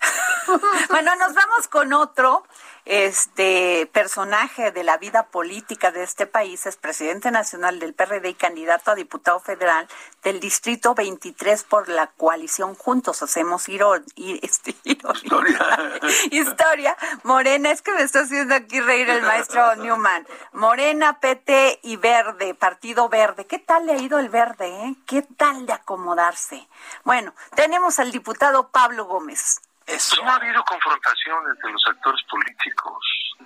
Bueno, 0.89 1.15
nos 1.15 1.33
vamos 1.33 1.67
con 1.67 1.91
otro 1.93 2.45
este 2.85 3.89
personaje 3.91 4.71
de 4.71 4.83
la 4.83 4.97
vida 4.97 5.27
política 5.27 5.91
de 5.91 6.03
este 6.03 6.27
país, 6.27 6.65
es 6.65 6.77
presidente 6.77 7.31
nacional 7.31 7.79
del 7.79 7.93
PRD 7.93 8.29
y 8.29 8.33
candidato 8.35 8.91
a 8.91 8.95
diputado 8.95 9.39
federal 9.39 9.87
del 10.23 10.39
distrito 10.39 10.93
23 10.95 11.63
por 11.63 11.89
la 11.89 12.07
coalición 12.07 12.75
Juntos 12.75 13.21
Hacemos 13.23 13.67
Iro- 13.69 14.03
y- 14.15 14.39
este, 14.45 14.75
ironía. 14.83 15.21
Historia. 15.23 15.99
Historia. 16.31 16.97
Morena, 17.23 17.71
es 17.71 17.81
que 17.81 17.91
me 17.93 18.01
está 18.03 18.21
haciendo 18.21 18.55
aquí 18.55 18.79
reír 18.79 19.09
el 19.09 19.21
maestro 19.23 19.75
Newman. 19.77 20.27
Morena, 20.53 21.19
PT 21.19 21.79
y 21.83 21.97
Verde, 21.97 22.53
Partido 22.53 23.09
Verde. 23.09 23.45
¿Qué 23.45 23.59
tal 23.59 23.85
le 23.85 23.93
ha 23.93 23.97
ido 23.97 24.19
el 24.19 24.29
Verde? 24.29 24.67
Eh? 24.67 24.95
¿Qué 25.07 25.23
tal 25.23 25.65
de 25.65 25.73
acomodarse? 25.73 26.67
Bueno, 27.03 27.33
tenemos 27.55 27.99
al 27.99 28.11
diputado 28.11 28.69
Pablo 28.69 29.05
Gómez. 29.05 29.61
Eso. 29.87 30.23
No 30.23 30.31
ha 30.31 30.35
habido 30.35 30.63
confrontación 30.63 31.37
entre 31.47 31.71
los 31.71 31.83
actores 31.87 32.21
políticos. 32.23 32.97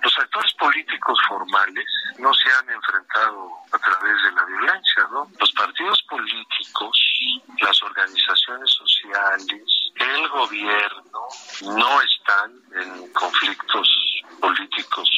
Los 0.02 0.18
actores 0.18 0.52
políticos 0.54 1.18
formales 1.28 1.84
no 2.18 2.32
se 2.32 2.50
han 2.50 2.70
enfrentado 2.70 3.50
a 3.72 3.78
través 3.78 4.22
de 4.22 4.32
la 4.32 4.44
violencia, 4.46 5.06
¿no? 5.10 5.30
Los 5.38 5.52
partidos 5.52 6.02
políticos, 6.08 6.98
las 7.60 7.82
organizaciones 7.82 8.70
sociales, 8.70 9.92
el 9.96 10.28
gobierno 10.28 11.28
no 11.62 12.00
están 12.00 12.52
en 12.74 13.12
conflictos 13.12 13.88
políticos 14.40 15.10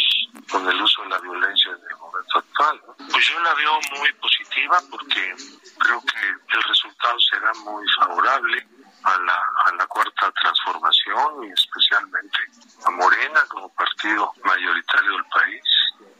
con 0.50 0.68
el 0.68 0.82
uso 0.82 1.02
de 1.02 1.08
la 1.10 1.18
violencia 1.18 1.70
en 1.70 1.90
el 1.90 1.96
momento 1.98 2.38
actual. 2.38 2.80
Pues 3.10 3.28
yo 3.28 3.38
la 3.40 3.54
veo 3.54 3.78
muy 3.96 4.12
positiva 4.14 4.82
porque 4.90 5.34
creo 5.78 6.00
que 6.00 6.42
será 7.30 7.52
muy 7.64 7.84
favorable 7.98 8.66
a 9.04 9.18
la, 9.18 9.42
a 9.64 9.74
la 9.76 9.86
cuarta 9.86 10.30
transformación 10.40 11.44
y 11.44 11.52
especialmente 11.52 12.38
a 12.84 12.90
Morena 12.90 13.40
como 13.48 13.68
partido 13.70 14.32
mayoritario 14.44 15.12
del 15.12 15.24
país. 15.26 15.62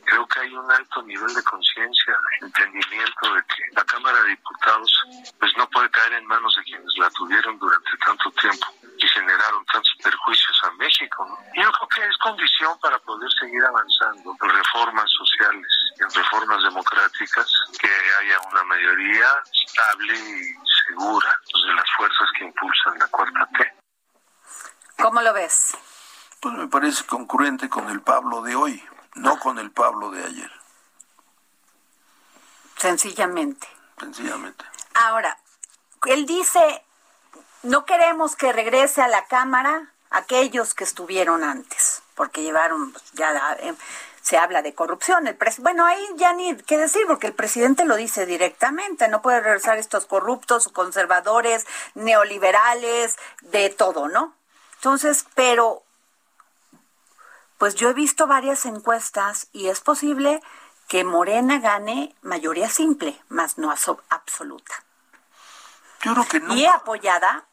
Creo 0.05 0.26
que 0.26 0.40
hay 0.40 0.53
un 0.55 0.70
alto 0.70 1.03
nivel 1.03 1.32
de 1.34 1.42
conciencia, 1.42 2.16
de 2.40 2.46
entendimiento 2.46 3.34
de 3.34 3.42
que 3.44 3.62
la 3.72 3.84
Cámara 3.84 4.20
de 4.22 4.30
Diputados 4.30 4.92
pues 5.38 5.53
no 5.57 5.68
puede 5.70 5.90
caer 5.90 6.14
en 6.14 6.26
manos 6.26 6.55
de 6.57 6.62
quienes 6.64 6.92
la 6.98 7.11
tuvieron 7.11 7.59
durante 7.59 7.90
tanto 8.05 8.30
tiempo 8.32 8.66
y 8.98 9.09
generaron 9.09 9.64
tantos 9.66 9.94
perjuicios 10.03 10.61
a 10.64 10.70
México. 10.72 11.26
¿no? 11.28 11.36
Yo 11.62 11.70
creo 11.72 11.88
que 11.88 12.09
es 12.09 12.16
condición 12.18 12.78
para 12.80 12.98
poder 13.00 13.30
seguir 13.40 13.64
avanzando 13.64 14.36
en 14.40 14.48
reformas 14.50 15.11
sociales, 15.11 15.68
en 15.98 16.11
reformas 16.11 16.62
democráticas, 16.62 17.53
que 17.80 17.88
haya 18.20 18.40
una 18.50 18.64
mayoría 18.64 19.28
estable 19.66 20.14
y 20.14 20.55
segura 20.88 21.36
pues, 21.50 21.64
de 21.64 21.74
las 21.74 21.90
fuerzas 21.96 22.28
que 22.38 22.44
impulsan 22.44 22.98
la 22.98 23.07
cuarta 23.09 23.48
T. 23.59 23.74
¿Cómo 25.03 25.20
lo 25.20 25.32
ves? 25.32 25.76
Pues 26.40 26.55
me 26.55 26.68
parece 26.68 27.07
concurrente 27.07 27.68
con 27.68 27.88
el 27.88 28.00
Pablo 28.03 28.42
de 28.42 28.57
hoy, 28.57 28.82
no 29.14 29.38
con 29.38 29.58
el 29.58 29.70
Pablo 29.70 30.10
de 30.10 30.24
ayer, 30.24 30.50
Sencillamente. 32.78 33.66
sencillamente. 33.98 34.64
Ahora, 34.94 35.38
él 36.06 36.26
dice, 36.26 36.82
no 37.62 37.84
queremos 37.84 38.34
que 38.36 38.52
regrese 38.52 39.02
a 39.02 39.08
la 39.08 39.26
Cámara 39.26 39.92
aquellos 40.10 40.74
que 40.74 40.84
estuvieron 40.84 41.44
antes, 41.44 42.02
porque 42.14 42.42
llevaron, 42.42 42.92
pues, 42.92 43.04
ya 43.12 43.56
eh, 43.60 43.74
se 44.20 44.36
habla 44.36 44.62
de 44.62 44.74
corrupción. 44.74 45.26
El 45.28 45.38
pres- 45.38 45.60
bueno, 45.62 45.86
ahí 45.86 46.04
ya 46.16 46.32
ni 46.32 46.56
qué 46.56 46.76
decir, 46.76 47.06
porque 47.06 47.28
el 47.28 47.34
presidente 47.34 47.84
lo 47.84 47.94
dice 47.96 48.26
directamente, 48.26 49.06
no 49.08 49.22
puede 49.22 49.40
regresar 49.40 49.78
estos 49.78 50.06
corruptos, 50.06 50.68
conservadores, 50.68 51.66
neoliberales, 51.94 53.16
de 53.42 53.70
todo, 53.70 54.08
¿no? 54.08 54.34
Entonces, 54.74 55.24
pero 55.34 55.84
pues 57.62 57.76
yo 57.76 57.90
he 57.90 57.92
visto 57.92 58.26
varias 58.26 58.66
encuestas 58.66 59.46
y 59.52 59.68
es 59.68 59.80
posible 59.80 60.42
que 60.88 61.04
Morena 61.04 61.60
gane 61.60 62.12
mayoría 62.20 62.68
simple, 62.68 63.16
más 63.28 63.56
no 63.56 63.70
absoluta. 63.70 64.74
Yo 66.02 66.12
creo 66.12 66.26
que 66.26 66.40
no. 66.40 66.54
Y 66.54 66.66
apoyada 66.66 67.46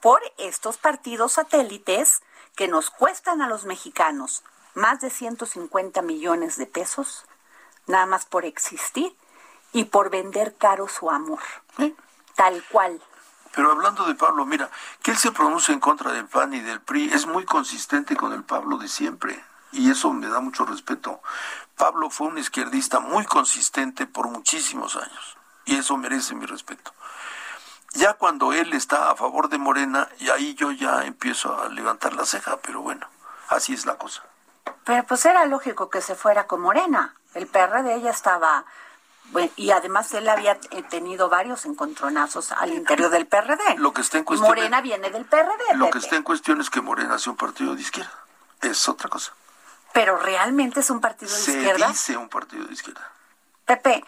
por 0.00 0.22
estos 0.36 0.76
partidos 0.76 1.32
satélites 1.32 2.22
que 2.54 2.68
nos 2.68 2.90
cuestan 2.90 3.42
a 3.42 3.48
los 3.48 3.64
mexicanos 3.64 4.44
más 4.74 5.00
de 5.00 5.10
150 5.10 6.02
millones 6.02 6.56
de 6.56 6.66
pesos, 6.66 7.24
nada 7.88 8.06
más 8.06 8.26
por 8.26 8.44
existir 8.44 9.12
y 9.72 9.86
por 9.86 10.08
vender 10.08 10.54
caro 10.54 10.86
su 10.86 11.10
amor. 11.10 11.40
Tal 12.36 12.62
cual. 12.70 13.02
Pero 13.58 13.72
hablando 13.72 14.04
de 14.04 14.14
Pablo, 14.14 14.46
mira, 14.46 14.70
que 15.02 15.10
él 15.10 15.16
se 15.16 15.32
pronuncia 15.32 15.74
en 15.74 15.80
contra 15.80 16.12
del 16.12 16.28
PAN 16.28 16.54
y 16.54 16.60
del 16.60 16.80
PRI 16.80 17.10
es 17.12 17.26
muy 17.26 17.44
consistente 17.44 18.14
con 18.14 18.32
el 18.32 18.44
Pablo 18.44 18.78
de 18.78 18.86
siempre. 18.86 19.44
Y 19.72 19.90
eso 19.90 20.12
me 20.12 20.28
da 20.28 20.38
mucho 20.38 20.64
respeto. 20.64 21.20
Pablo 21.76 22.08
fue 22.08 22.28
un 22.28 22.38
izquierdista 22.38 23.00
muy 23.00 23.24
consistente 23.24 24.06
por 24.06 24.28
muchísimos 24.28 24.94
años. 24.94 25.36
Y 25.64 25.76
eso 25.76 25.96
merece 25.96 26.36
mi 26.36 26.46
respeto. 26.46 26.92
Ya 27.94 28.14
cuando 28.14 28.52
él 28.52 28.74
está 28.74 29.10
a 29.10 29.16
favor 29.16 29.48
de 29.48 29.58
Morena, 29.58 30.08
y 30.20 30.30
ahí 30.30 30.54
yo 30.54 30.70
ya 30.70 31.02
empiezo 31.02 31.60
a 31.60 31.68
levantar 31.68 32.12
la 32.12 32.26
ceja, 32.26 32.58
pero 32.58 32.82
bueno, 32.82 33.08
así 33.48 33.74
es 33.74 33.86
la 33.86 33.98
cosa. 33.98 34.22
Pero 34.84 35.02
pues 35.02 35.26
era 35.26 35.44
lógico 35.46 35.90
que 35.90 36.00
se 36.00 36.14
fuera 36.14 36.46
con 36.46 36.60
Morena. 36.60 37.16
El 37.34 37.48
PRD 37.48 38.02
ya 38.02 38.10
estaba... 38.10 38.64
bueno, 39.30 39.50
y 39.56 39.70
además 39.70 40.12
él 40.14 40.28
había 40.28 40.58
eh, 40.70 40.82
tenido 40.88 41.28
varios 41.28 41.66
encontronazos 41.66 42.52
al 42.52 42.72
interior 42.72 43.10
del 43.10 43.26
PRD. 43.26 43.76
Lo 43.76 43.92
que 43.92 44.00
está 44.00 44.18
en 44.18 44.24
cuestión 44.24 44.48
Morena 44.48 44.80
viene 44.80 45.10
del 45.10 45.26
PRD. 45.26 45.74
Lo 45.74 45.90
que 45.90 45.98
está 45.98 46.16
en 46.16 46.22
cuestión 46.22 46.60
es 46.60 46.70
que 46.70 46.80
Morena 46.80 47.18
sea 47.18 47.32
un 47.32 47.36
partido 47.36 47.74
de 47.74 47.82
izquierda. 47.82 48.12
Es 48.62 48.88
otra 48.88 49.08
cosa. 49.08 49.34
Pero 49.92 50.16
realmente 50.16 50.80
es 50.80 50.90
un 50.90 51.00
partido 51.00 51.30
de 51.30 51.38
Se 51.38 51.52
izquierda. 51.52 51.88
dice 51.88 52.16
un 52.16 52.28
partido 52.28 52.64
de 52.64 52.72
izquierda. 52.72 53.10
Pepe, 53.66 54.02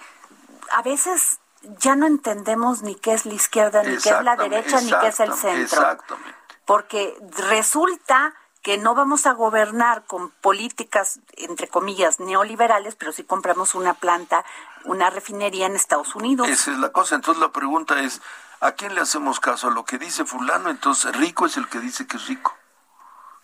a 0.70 0.82
veces 0.82 1.38
ya 1.62 1.96
no 1.96 2.06
entendemos 2.06 2.82
ni 2.82 2.94
qué 2.94 3.12
es 3.12 3.26
la 3.26 3.34
izquierda, 3.34 3.82
ni 3.82 3.98
qué 3.98 4.10
es 4.10 4.22
la 4.22 4.36
derecha, 4.36 4.80
ni 4.80 4.90
qué 4.90 5.08
es 5.08 5.20
el 5.20 5.34
centro. 5.34 5.62
Exactamente. 5.62 6.34
Porque 6.64 7.16
resulta 7.48 8.34
que 8.62 8.76
no 8.76 8.94
vamos 8.94 9.26
a 9.26 9.32
gobernar 9.32 10.04
con 10.04 10.30
políticas, 10.30 11.20
entre 11.36 11.68
comillas, 11.68 12.20
neoliberales, 12.20 12.94
pero 12.94 13.12
sí 13.12 13.24
compramos 13.24 13.74
una 13.74 13.94
planta, 13.94 14.44
una 14.84 15.08
refinería 15.08 15.66
en 15.66 15.76
Estados 15.76 16.14
Unidos. 16.14 16.48
Esa 16.48 16.72
es 16.72 16.78
la 16.78 16.90
cosa. 16.90 17.14
Entonces 17.14 17.40
la 17.40 17.52
pregunta 17.52 18.00
es, 18.00 18.20
¿a 18.60 18.72
quién 18.72 18.94
le 18.94 19.00
hacemos 19.00 19.40
caso? 19.40 19.68
¿A 19.68 19.70
lo 19.70 19.84
que 19.84 19.98
dice 19.98 20.24
fulano? 20.24 20.68
Entonces 20.68 21.16
rico 21.16 21.46
es 21.46 21.56
el 21.56 21.68
que 21.68 21.80
dice 21.80 22.06
que 22.06 22.18
es 22.18 22.26
rico. 22.26 22.54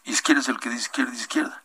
Y 0.05 0.13
izquierda 0.13 0.43
es 0.43 0.49
el 0.49 0.61
que 0.61 0.69
dice 0.69 0.83
izquierda, 0.83 1.15
izquierda. 1.15 1.63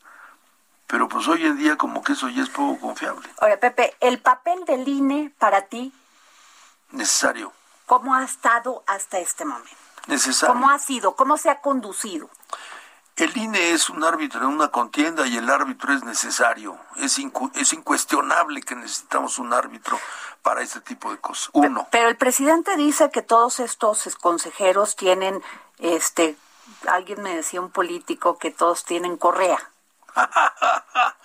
Pero 0.88 1.08
pues 1.08 1.28
hoy 1.28 1.45
en 1.45 1.58
día 1.58 1.78
como 1.78 2.04
que 2.04 2.14
eso 2.14 2.28
ya 2.30 2.43
es 2.43 2.49
poco 2.49 2.80
confiable. 2.80 3.30
Ahora, 3.39 3.58
Pepe, 3.58 3.95
el 4.02 4.20
papel 4.20 4.66
del 4.66 4.88
INE 4.88 5.34
para 5.39 5.64
ti, 5.64 5.93
Necesario. 6.91 7.54
¿cómo 7.86 8.14
ha 8.14 8.24
estado 8.24 8.84
hasta 8.88 9.20
este 9.20 9.45
momento? 9.45 9.70
Necesario. 10.08 10.54
¿Cómo 10.54 10.70
ha 10.70 10.80
sido? 10.80 11.16
¿Cómo 11.16 11.38
se 11.38 11.49
ha 11.49 11.62
conducido? 11.62 12.30
El 13.22 13.38
INE 13.38 13.72
es 13.72 13.90
un 13.90 14.04
árbitro 14.04 14.42
en 14.42 14.48
una 14.48 14.70
contienda 14.70 15.28
y 15.28 15.38
el 15.38 15.50
árbitro 15.50 15.94
es 15.94 16.04
necesario. 16.04 16.78
Es, 16.96 17.20
incu- 17.20 17.52
es 17.56 17.72
incuestionable 17.74 18.62
que 18.64 18.76
necesitamos 18.76 19.38
un 19.38 19.54
árbitro 19.54 20.00
para 20.42 20.62
este 20.62 20.82
tipo 20.82 21.12
de 21.12 21.20
cosas. 21.20 21.50
Uno. 21.54 21.88
Pero 21.92 22.10
el 22.10 22.18
presidente 22.18 22.76
dice 22.78 23.12
que 23.12 23.22
todos 23.22 23.60
estos 23.60 24.08
es- 24.08 24.16
consejeros 24.16 24.96
tienen, 24.96 25.44
este, 25.78 26.36
alguien 26.88 27.22
me 27.22 27.36
decía 27.36 27.62
un 27.62 27.70
político 27.70 28.38
que 28.40 28.50
todos 28.52 28.86
tienen 28.86 29.18
correa. 29.18 29.60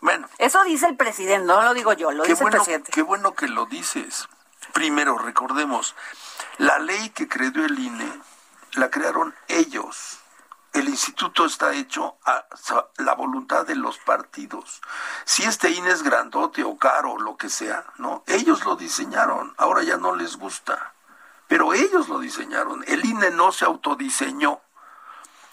Bueno, 0.00 0.28
Eso 0.36 0.62
dice 0.64 0.86
el 0.86 0.96
presidente, 0.98 1.46
no 1.46 1.62
lo 1.62 1.72
digo 1.72 1.94
yo, 1.94 2.10
lo 2.10 2.24
dice 2.24 2.42
bueno, 2.42 2.56
el 2.58 2.60
presidente. 2.62 2.92
qué 2.92 3.00
bueno 3.00 3.34
que 3.34 3.48
lo 3.48 3.64
dices. 3.64 4.28
Primero, 4.74 5.16
recordemos, 5.16 5.94
la 6.58 6.78
ley 6.78 7.08
que 7.10 7.26
creó 7.26 7.64
el 7.64 7.78
INE 7.78 8.12
la 8.74 8.90
crearon 8.90 9.34
ellos. 9.48 10.18
El 10.74 10.88
instituto 10.88 11.46
está 11.46 11.72
hecho 11.72 12.18
a 12.24 12.46
la 12.98 13.14
voluntad 13.14 13.64
de 13.64 13.76
los 13.76 13.96
partidos. 13.98 14.82
Si 15.24 15.44
este 15.44 15.70
INE 15.70 15.92
es 15.92 16.02
grandote 16.02 16.64
o 16.64 16.76
caro 16.76 17.16
lo 17.16 17.36
que 17.36 17.48
sea, 17.48 17.86
¿no? 17.98 18.24
Ellos 18.26 18.64
lo 18.64 18.74
diseñaron, 18.74 19.54
ahora 19.56 19.84
ya 19.84 19.98
no 19.98 20.16
les 20.16 20.36
gusta. 20.36 20.94
Pero 21.46 21.74
ellos 21.74 22.08
lo 22.08 22.18
diseñaron. 22.18 22.82
El 22.88 23.04
INE 23.04 23.30
no 23.30 23.52
se 23.52 23.64
autodiseñó. 23.64 24.60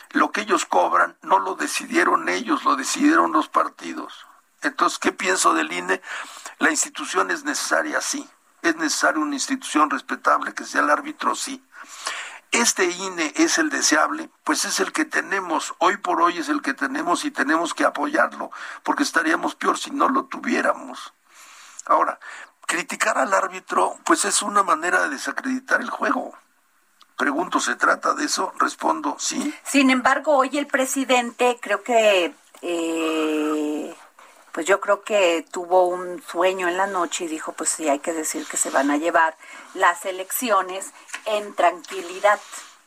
Lo 0.09 0.31
que 0.31 0.41
ellos 0.41 0.65
cobran 0.65 1.15
no 1.21 1.37
lo 1.37 1.53
decidieron 1.53 2.27
ellos, 2.27 2.63
lo 2.63 2.75
decidieron 2.75 3.31
los 3.31 3.47
partidos. 3.47 4.25
Entonces, 4.63 4.97
¿qué 4.97 5.11
pienso 5.11 5.53
del 5.53 5.71
INE? 5.71 6.01
La 6.57 6.71
institución 6.71 7.29
es 7.29 7.43
necesaria, 7.43 8.01
sí. 8.01 8.27
Es 8.63 8.75
necesaria 8.75 9.21
una 9.21 9.35
institución 9.35 9.91
respetable 9.91 10.55
que 10.55 10.65
sea 10.65 10.81
el 10.81 10.89
árbitro, 10.89 11.35
sí. 11.35 11.63
Este 12.51 12.85
INE 12.85 13.33
es 13.37 13.57
el 13.57 13.69
deseable, 13.69 14.29
pues 14.43 14.65
es 14.65 14.81
el 14.81 14.91
que 14.91 15.05
tenemos, 15.05 15.73
hoy 15.77 15.97
por 15.97 16.21
hoy 16.21 16.37
es 16.37 16.49
el 16.49 16.61
que 16.61 16.73
tenemos 16.73 17.23
y 17.23 17.31
tenemos 17.31 17.73
que 17.73 17.85
apoyarlo, 17.85 18.51
porque 18.83 19.03
estaríamos 19.03 19.55
peor 19.55 19.77
si 19.77 19.91
no 19.91 20.09
lo 20.09 20.25
tuviéramos. 20.25 21.13
Ahora, 21.85 22.19
criticar 22.67 23.17
al 23.17 23.33
árbitro, 23.33 23.97
pues 24.03 24.25
es 24.25 24.41
una 24.41 24.63
manera 24.63 25.03
de 25.03 25.09
desacreditar 25.09 25.79
el 25.79 25.89
juego. 25.89 26.33
Pregunto, 27.17 27.59
¿se 27.59 27.75
trata 27.75 28.13
de 28.15 28.25
eso? 28.25 28.51
Respondo, 28.59 29.15
sí. 29.17 29.53
Sin 29.63 29.89
embargo, 29.89 30.35
hoy 30.35 30.57
el 30.57 30.67
presidente 30.67 31.57
creo 31.61 31.83
que, 31.83 32.33
eh, 32.61 33.40
pues 34.51 34.65
yo 34.65 34.81
creo 34.81 35.03
que 35.03 35.45
tuvo 35.51 35.87
un 35.87 36.21
sueño 36.21 36.67
en 36.67 36.77
la 36.77 36.87
noche 36.87 37.25
y 37.25 37.27
dijo, 37.27 37.53
pues 37.53 37.69
sí, 37.69 37.87
hay 37.87 37.99
que 37.99 38.13
decir 38.13 38.45
que 38.47 38.57
se 38.57 38.69
van 38.69 38.91
a 38.91 38.97
llevar 38.97 39.37
las 39.73 40.05
elecciones 40.05 40.91
en 41.25 41.53
tranquilidad. 41.55 42.39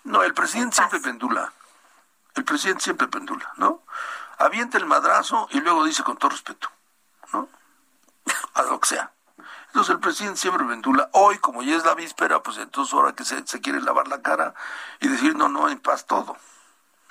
No, 0.04 0.22
el 0.22 0.34
presidente 0.34 0.76
siempre 0.76 1.00
pendula. 1.00 1.52
El 2.34 2.44
presidente 2.44 2.82
siempre 2.82 3.08
pendula, 3.08 3.52
¿no? 3.56 3.82
Avienta 4.38 4.76
el 4.76 4.86
madrazo 4.86 5.48
y 5.50 5.60
luego 5.60 5.84
dice 5.84 6.02
con 6.02 6.16
todo 6.16 6.30
respeto, 6.30 6.68
¿no? 7.32 7.48
A 8.54 8.62
lo 8.62 8.80
que 8.80 8.88
sea. 8.88 9.12
Entonces 9.68 9.94
el 9.94 10.00
presidente 10.00 10.40
siempre 10.40 10.64
pendula. 10.66 11.08
Hoy, 11.12 11.38
como 11.38 11.62
ya 11.62 11.76
es 11.76 11.84
la 11.84 11.94
víspera, 11.94 12.42
pues 12.42 12.58
entonces 12.58 12.92
ahora 12.92 13.14
que 13.14 13.24
se, 13.24 13.46
se 13.46 13.60
quiere 13.60 13.80
lavar 13.80 14.08
la 14.08 14.20
cara 14.20 14.54
y 15.00 15.08
decir, 15.08 15.34
no, 15.34 15.48
no, 15.48 15.68
en 15.68 15.78
paz 15.80 16.06
todo. 16.06 16.36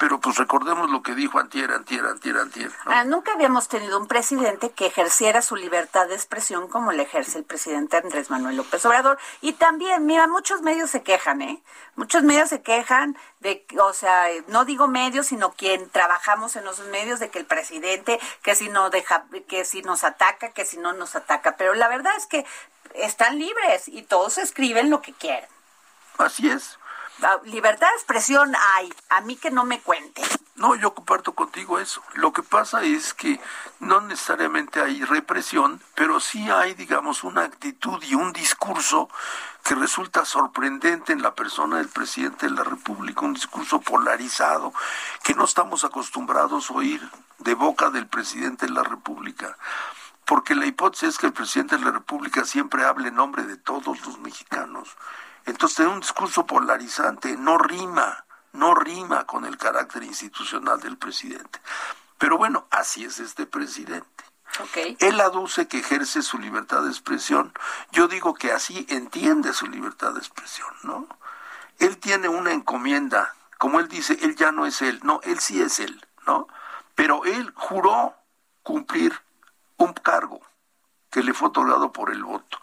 Pero 0.03 0.19
pues 0.19 0.35
recordemos 0.35 0.89
lo 0.89 1.01
que 1.01 1.15
dijo 1.15 1.39
antier, 1.39 1.71
antier, 1.71 2.03
antier, 2.03 2.35
antier. 2.35 2.69
¿no? 2.85 2.91
Ah, 2.91 3.05
nunca 3.05 3.31
habíamos 3.31 3.69
tenido 3.69 3.97
un 3.97 4.09
presidente 4.09 4.71
que 4.71 4.85
ejerciera 4.85 5.41
su 5.41 5.55
libertad 5.55 6.09
de 6.09 6.13
expresión 6.13 6.67
como 6.67 6.91
le 6.91 7.03
ejerce 7.03 7.37
el 7.37 7.45
presidente 7.45 7.95
Andrés 7.95 8.29
Manuel 8.29 8.57
López 8.57 8.85
Obrador. 8.85 9.17
Y 9.39 9.53
también, 9.53 10.05
mira, 10.05 10.27
muchos 10.27 10.61
medios 10.61 10.89
se 10.89 11.03
quejan, 11.03 11.41
¿eh? 11.41 11.63
Muchos 11.95 12.23
medios 12.23 12.49
se 12.49 12.61
quejan 12.61 13.17
de, 13.39 13.65
o 13.81 13.93
sea, 13.93 14.25
no 14.49 14.65
digo 14.65 14.89
medios, 14.89 15.27
sino 15.27 15.53
quien 15.53 15.89
trabajamos 15.89 16.57
en 16.57 16.65
los 16.65 16.81
medios 16.87 17.21
de 17.21 17.29
que 17.29 17.39
el 17.39 17.45
presidente, 17.45 18.19
que 18.41 18.55
si 18.55 18.67
no 18.67 18.89
deja, 18.89 19.23
que 19.47 19.63
si 19.63 19.83
nos 19.83 20.03
ataca, 20.03 20.49
que 20.49 20.65
si 20.65 20.79
no 20.79 20.91
nos 20.91 21.15
ataca. 21.15 21.55
Pero 21.55 21.75
la 21.75 21.87
verdad 21.87 22.11
es 22.17 22.25
que 22.25 22.45
están 22.93 23.39
libres 23.39 23.87
y 23.87 24.01
todos 24.01 24.37
escriben 24.37 24.89
lo 24.89 25.01
que 25.01 25.13
quieren. 25.13 25.47
Así 26.17 26.49
es. 26.49 26.77
Ah, 27.21 27.39
Libertad 27.45 27.87
de 27.87 27.95
expresión 27.95 28.53
hay, 28.75 28.93
a 29.09 29.21
mí 29.21 29.35
que 29.35 29.51
no 29.51 29.63
me 29.63 29.79
cuenten. 29.79 30.25
No, 30.55 30.75
yo 30.75 30.93
comparto 30.93 31.33
contigo 31.33 31.79
eso. 31.79 32.01
Lo 32.13 32.31
que 32.31 32.43
pasa 32.43 32.83
es 32.83 33.13
que 33.13 33.39
no 33.79 34.01
necesariamente 34.01 34.81
hay 34.81 35.03
represión, 35.03 35.81
pero 35.95 36.19
sí 36.19 36.49
hay, 36.49 36.73
digamos, 36.73 37.23
una 37.23 37.43
actitud 37.43 38.01
y 38.03 38.15
un 38.15 38.33
discurso 38.33 39.09
que 39.63 39.75
resulta 39.75 40.25
sorprendente 40.25 41.13
en 41.13 41.21
la 41.21 41.33
persona 41.33 41.77
del 41.77 41.89
presidente 41.89 42.47
de 42.47 42.53
la 42.53 42.63
República, 42.63 43.21
un 43.21 43.33
discurso 43.33 43.79
polarizado 43.81 44.73
que 45.23 45.33
no 45.33 45.45
estamos 45.45 45.85
acostumbrados 45.85 46.69
a 46.69 46.73
oír 46.73 47.09
de 47.39 47.53
boca 47.55 47.89
del 47.89 48.07
presidente 48.07 48.65
de 48.65 48.73
la 48.73 48.83
República. 48.83 49.57
Porque 50.25 50.55
la 50.55 50.65
hipótesis 50.65 51.09
es 51.09 51.17
que 51.17 51.27
el 51.27 51.33
presidente 51.33 51.77
de 51.77 51.85
la 51.85 51.91
República 51.91 52.45
siempre 52.45 52.85
hable 52.85 53.09
en 53.09 53.15
nombre 53.15 53.43
de 53.43 53.57
todos 53.57 54.05
los 54.05 54.19
mexicanos. 54.19 54.95
Entonces, 55.45 55.77
tener 55.77 55.91
un 55.91 55.99
discurso 55.99 56.45
polarizante 56.45 57.35
no 57.37 57.57
rima 57.57 58.23
no 58.53 58.75
rima 58.75 59.25
con 59.25 59.45
el 59.45 59.57
carácter 59.57 60.03
institucional 60.03 60.79
del 60.79 60.97
presidente. 60.97 61.59
Pero 62.17 62.37
bueno, 62.37 62.67
así 62.71 63.03
es 63.03 63.19
este 63.19 63.45
presidente. 63.45 64.07
Okay. 64.59 64.95
Él 64.99 65.19
aduce 65.19 65.67
que 65.67 65.79
ejerce 65.79 66.21
su 66.21 66.37
libertad 66.37 66.83
de 66.83 66.89
expresión. 66.89 67.51
Yo 67.91 68.07
digo 68.07 68.35
que 68.35 68.51
así 68.51 68.85
entiende 68.89 69.51
su 69.53 69.67
libertad 69.67 70.13
de 70.13 70.19
expresión, 70.19 70.69
¿no? 70.83 71.07
Él 71.79 71.97
tiene 71.97 72.29
una 72.29 72.53
encomienda, 72.53 73.33
como 73.57 73.79
él 73.79 73.87
dice, 73.87 74.19
él 74.21 74.35
ya 74.35 74.51
no 74.51 74.67
es 74.67 74.83
él, 74.83 74.99
no, 75.03 75.21
él 75.23 75.39
sí 75.39 75.59
es 75.59 75.79
él, 75.79 76.05
¿no? 76.27 76.47
Pero 76.93 77.25
él 77.25 77.51
juró 77.55 78.15
cumplir 78.61 79.19
un 79.77 79.93
cargo 79.93 80.39
que 81.09 81.23
le 81.23 81.33
fue 81.33 81.47
otorgado 81.47 81.91
por 81.91 82.11
el 82.11 82.23
voto. 82.23 82.59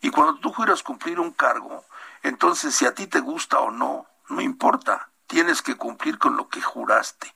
Y 0.00 0.08
cuando 0.08 0.40
tú 0.40 0.50
juras 0.52 0.82
cumplir 0.82 1.20
un 1.20 1.32
cargo, 1.32 1.84
entonces 2.22 2.74
si 2.74 2.86
a 2.86 2.94
ti 2.94 3.06
te 3.06 3.20
gusta 3.20 3.58
o 3.60 3.70
no, 3.70 4.06
no 4.28 4.40
importa, 4.40 5.10
tienes 5.26 5.62
que 5.62 5.76
cumplir 5.76 6.18
con 6.18 6.36
lo 6.36 6.48
que 6.48 6.60
juraste. 6.60 7.34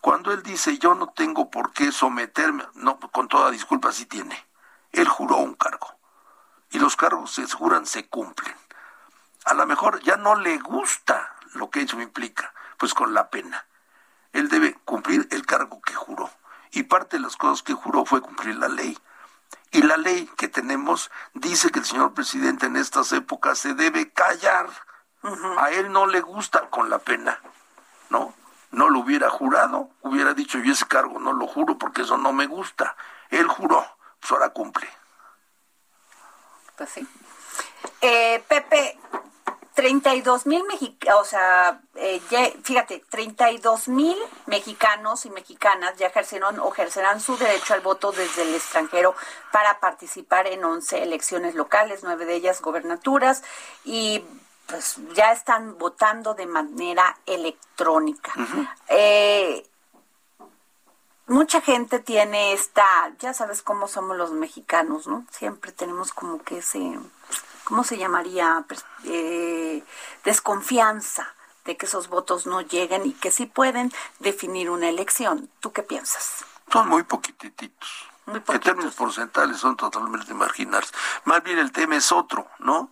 Cuando 0.00 0.32
él 0.32 0.42
dice 0.42 0.78
yo 0.78 0.94
no 0.94 1.08
tengo 1.08 1.50
por 1.50 1.72
qué 1.72 1.92
someterme, 1.92 2.64
no, 2.74 2.98
con 2.98 3.28
toda 3.28 3.50
disculpa 3.50 3.92
sí 3.92 4.06
tiene. 4.06 4.46
Él 4.92 5.08
juró 5.08 5.36
un 5.36 5.54
cargo. 5.54 5.96
Y 6.70 6.78
los 6.78 6.96
cargos 6.96 7.32
se 7.32 7.46
juran, 7.46 7.86
se 7.86 8.08
cumplen. 8.08 8.56
A 9.44 9.54
lo 9.54 9.66
mejor 9.66 10.00
ya 10.02 10.16
no 10.16 10.34
le 10.36 10.58
gusta 10.58 11.34
lo 11.54 11.70
que 11.70 11.82
eso 11.82 12.00
implica, 12.00 12.52
pues 12.78 12.94
con 12.94 13.14
la 13.14 13.30
pena. 13.30 13.66
Él 14.32 14.48
debe 14.48 14.74
cumplir 14.84 15.28
el 15.30 15.44
cargo 15.46 15.80
que 15.82 15.94
juró. 15.94 16.30
Y 16.70 16.84
parte 16.84 17.16
de 17.16 17.22
las 17.22 17.36
cosas 17.36 17.62
que 17.62 17.74
juró 17.74 18.04
fue 18.04 18.22
cumplir 18.22 18.56
la 18.56 18.68
ley. 18.68 18.98
Y 19.72 19.82
la 19.82 19.96
ley 19.96 20.30
que 20.36 20.48
tenemos 20.48 21.10
dice 21.32 21.70
que 21.70 21.78
el 21.78 21.86
señor 21.86 22.12
presidente 22.12 22.66
en 22.66 22.76
estas 22.76 23.10
épocas 23.12 23.58
se 23.58 23.74
debe 23.74 24.12
callar 24.12 24.68
a 25.58 25.70
él 25.70 25.90
no 25.92 26.06
le 26.06 26.20
gusta 26.20 26.68
con 26.68 26.90
la 26.90 26.98
pena, 26.98 27.40
¿no? 28.10 28.34
No 28.70 28.90
lo 28.90 29.00
hubiera 29.00 29.30
jurado, 29.30 29.90
hubiera 30.02 30.34
dicho 30.34 30.58
yo 30.58 30.72
ese 30.72 30.86
cargo 30.86 31.18
no 31.18 31.32
lo 31.32 31.46
juro 31.46 31.78
porque 31.78 32.02
eso 32.02 32.16
no 32.18 32.32
me 32.32 32.46
gusta. 32.46 32.96
Él 33.30 33.46
juró, 33.46 33.84
pues 34.20 34.32
ahora 34.32 34.50
cumple. 34.50 34.88
Pues 36.76 36.90
sí. 36.90 37.08
Eh, 38.00 38.42
Pepe, 38.48 38.98
32 39.74 40.46
mil 40.46 40.64
mexicanos, 40.64 41.20
o 41.20 41.24
sea, 41.24 41.80
eh, 41.94 42.20
ya, 42.30 42.50
fíjate, 42.62 43.02
32 43.08 43.88
mil 43.88 44.16
mexicanos 44.46 45.24
y 45.24 45.30
mexicanas 45.30 45.96
ya 45.96 46.08
ejercieron 46.08 46.60
o 46.60 46.70
ejercerán 46.72 47.20
su 47.20 47.36
derecho 47.36 47.74
al 47.74 47.80
voto 47.80 48.12
desde 48.12 48.42
el 48.42 48.54
extranjero 48.54 49.14
para 49.50 49.80
participar 49.80 50.46
en 50.46 50.64
11 50.64 51.02
elecciones 51.02 51.54
locales, 51.54 52.00
nueve 52.02 52.26
de 52.26 52.34
ellas 52.34 52.60
gobernaturas, 52.60 53.42
y 53.84 54.22
pues 54.66 54.96
ya 55.14 55.32
están 55.32 55.78
votando 55.78 56.34
de 56.34 56.46
manera 56.46 57.18
electrónica. 57.26 58.32
eh, 58.88 59.66
mucha 61.26 61.60
gente 61.60 61.98
tiene 61.98 62.52
esta, 62.52 62.84
ya 63.18 63.32
sabes 63.32 63.62
cómo 63.62 63.88
somos 63.88 64.16
los 64.16 64.32
mexicanos, 64.32 65.06
¿no? 65.06 65.24
Siempre 65.30 65.72
tenemos 65.72 66.12
como 66.12 66.42
que 66.42 66.58
ese, 66.58 66.98
¿cómo 67.64 67.84
se 67.84 67.98
llamaría? 67.98 68.64
Eh, 69.04 69.82
desconfianza 70.24 71.34
de 71.64 71.76
que 71.76 71.86
esos 71.86 72.08
votos 72.08 72.46
no 72.46 72.60
lleguen 72.60 73.06
y 73.06 73.12
que 73.12 73.30
sí 73.30 73.46
pueden 73.46 73.92
definir 74.18 74.70
una 74.70 74.88
elección. 74.88 75.48
¿Tú 75.60 75.72
qué 75.72 75.82
piensas? 75.82 76.44
Son 76.70 76.88
muy 76.88 77.02
poquititos. 77.02 78.12
En 78.26 78.60
términos 78.60 78.94
porcentuales 78.94 79.58
son 79.58 79.76
totalmente 79.76 80.32
marginales. 80.32 80.92
Más 81.24 81.42
bien 81.42 81.58
el 81.58 81.72
tema 81.72 81.96
es 81.96 82.12
otro, 82.12 82.46
¿no? 82.60 82.88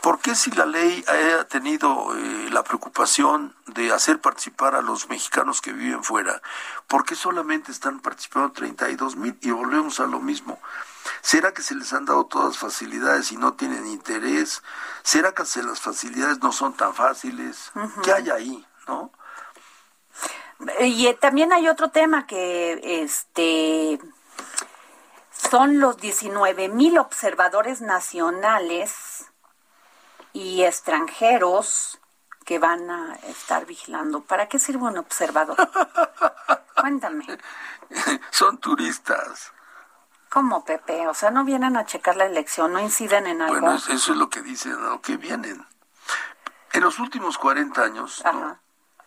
¿Por 0.00 0.20
qué 0.20 0.36
si 0.36 0.52
la 0.52 0.66
ley 0.66 1.04
ha 1.40 1.44
tenido 1.44 2.16
eh, 2.16 2.48
la 2.50 2.62
preocupación 2.62 3.56
de 3.66 3.92
hacer 3.92 4.20
participar 4.20 4.76
a 4.76 4.82
los 4.82 5.08
mexicanos 5.08 5.60
que 5.60 5.72
viven 5.72 6.04
fuera, 6.04 6.40
por 6.86 7.04
qué 7.04 7.16
solamente 7.16 7.72
están 7.72 7.98
participando 7.98 8.52
32 8.52 9.16
mil? 9.16 9.36
Y 9.40 9.50
volvemos 9.50 9.98
a 9.98 10.06
lo 10.06 10.20
mismo. 10.20 10.60
¿Será 11.20 11.52
que 11.52 11.62
se 11.62 11.74
les 11.74 11.92
han 11.92 12.04
dado 12.04 12.26
todas 12.26 12.48
las 12.48 12.58
facilidades 12.58 13.32
y 13.32 13.36
no 13.36 13.54
tienen 13.54 13.86
interés? 13.86 14.62
¿Será 15.02 15.32
que 15.32 15.42
las 15.62 15.80
facilidades 15.80 16.38
no 16.40 16.52
son 16.52 16.74
tan 16.74 16.94
fáciles? 16.94 17.72
¿Qué 18.02 18.12
hay 18.12 18.30
ahí, 18.30 18.66
no? 18.86 19.12
Y 20.80 21.06
eh, 21.06 21.14
también 21.14 21.52
hay 21.52 21.68
otro 21.68 21.90
tema 21.90 22.26
que 22.26 23.02
este 23.02 23.98
son 25.50 25.80
los 25.80 25.96
19 25.98 26.68
mil 26.68 26.98
observadores 26.98 27.80
nacionales 27.80 29.26
y 30.32 30.62
extranjeros 30.62 32.00
que 32.44 32.58
van 32.58 32.90
a 32.90 33.14
estar 33.26 33.66
vigilando. 33.66 34.22
¿Para 34.22 34.48
qué 34.48 34.58
sirve 34.58 34.84
un 34.84 34.98
observador? 34.98 35.56
Cuéntame. 36.80 37.26
Son 38.30 38.58
turistas. 38.58 39.52
¿Cómo, 40.32 40.64
Pepe? 40.64 41.06
O 41.08 41.14
sea, 41.14 41.30
no 41.30 41.44
vienen 41.44 41.76
a 41.76 41.84
checar 41.84 42.16
la 42.16 42.24
elección, 42.24 42.72
no 42.72 42.80
inciden 42.80 43.26
en 43.26 43.42
algo. 43.42 43.60
Bueno, 43.60 43.76
eso 43.76 43.92
es 43.92 44.16
lo 44.16 44.30
que 44.30 44.40
dicen, 44.40 44.80
¿no? 44.80 45.02
Que 45.02 45.18
vienen. 45.18 45.66
En 46.72 46.80
los 46.82 46.98
últimos 46.98 47.36
40 47.36 47.82
años, 47.82 48.22
¿no? 48.24 48.58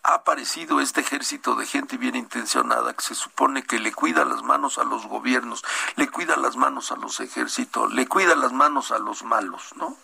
ha 0.03 0.13
aparecido 0.13 0.81
este 0.81 1.01
ejército 1.01 1.55
de 1.55 1.65
gente 1.65 1.97
bien 1.97 2.15
intencionada 2.15 2.93
que 2.93 3.01
se 3.01 3.15
supone 3.15 3.63
que 3.63 3.79
le 3.79 3.91
cuida 3.91 4.23
las 4.23 4.43
manos 4.43 4.77
a 4.77 4.83
los 4.83 5.07
gobiernos, 5.07 5.63
le 5.95 6.07
cuida 6.09 6.35
las 6.37 6.57
manos 6.57 6.91
a 6.91 6.95
los 6.95 7.19
ejércitos, 7.19 7.91
le 7.91 8.07
cuida 8.07 8.35
las 8.35 8.53
manos 8.53 8.91
a 8.91 8.99
los 8.99 9.23
malos, 9.23 9.73
¿no? 9.77 9.97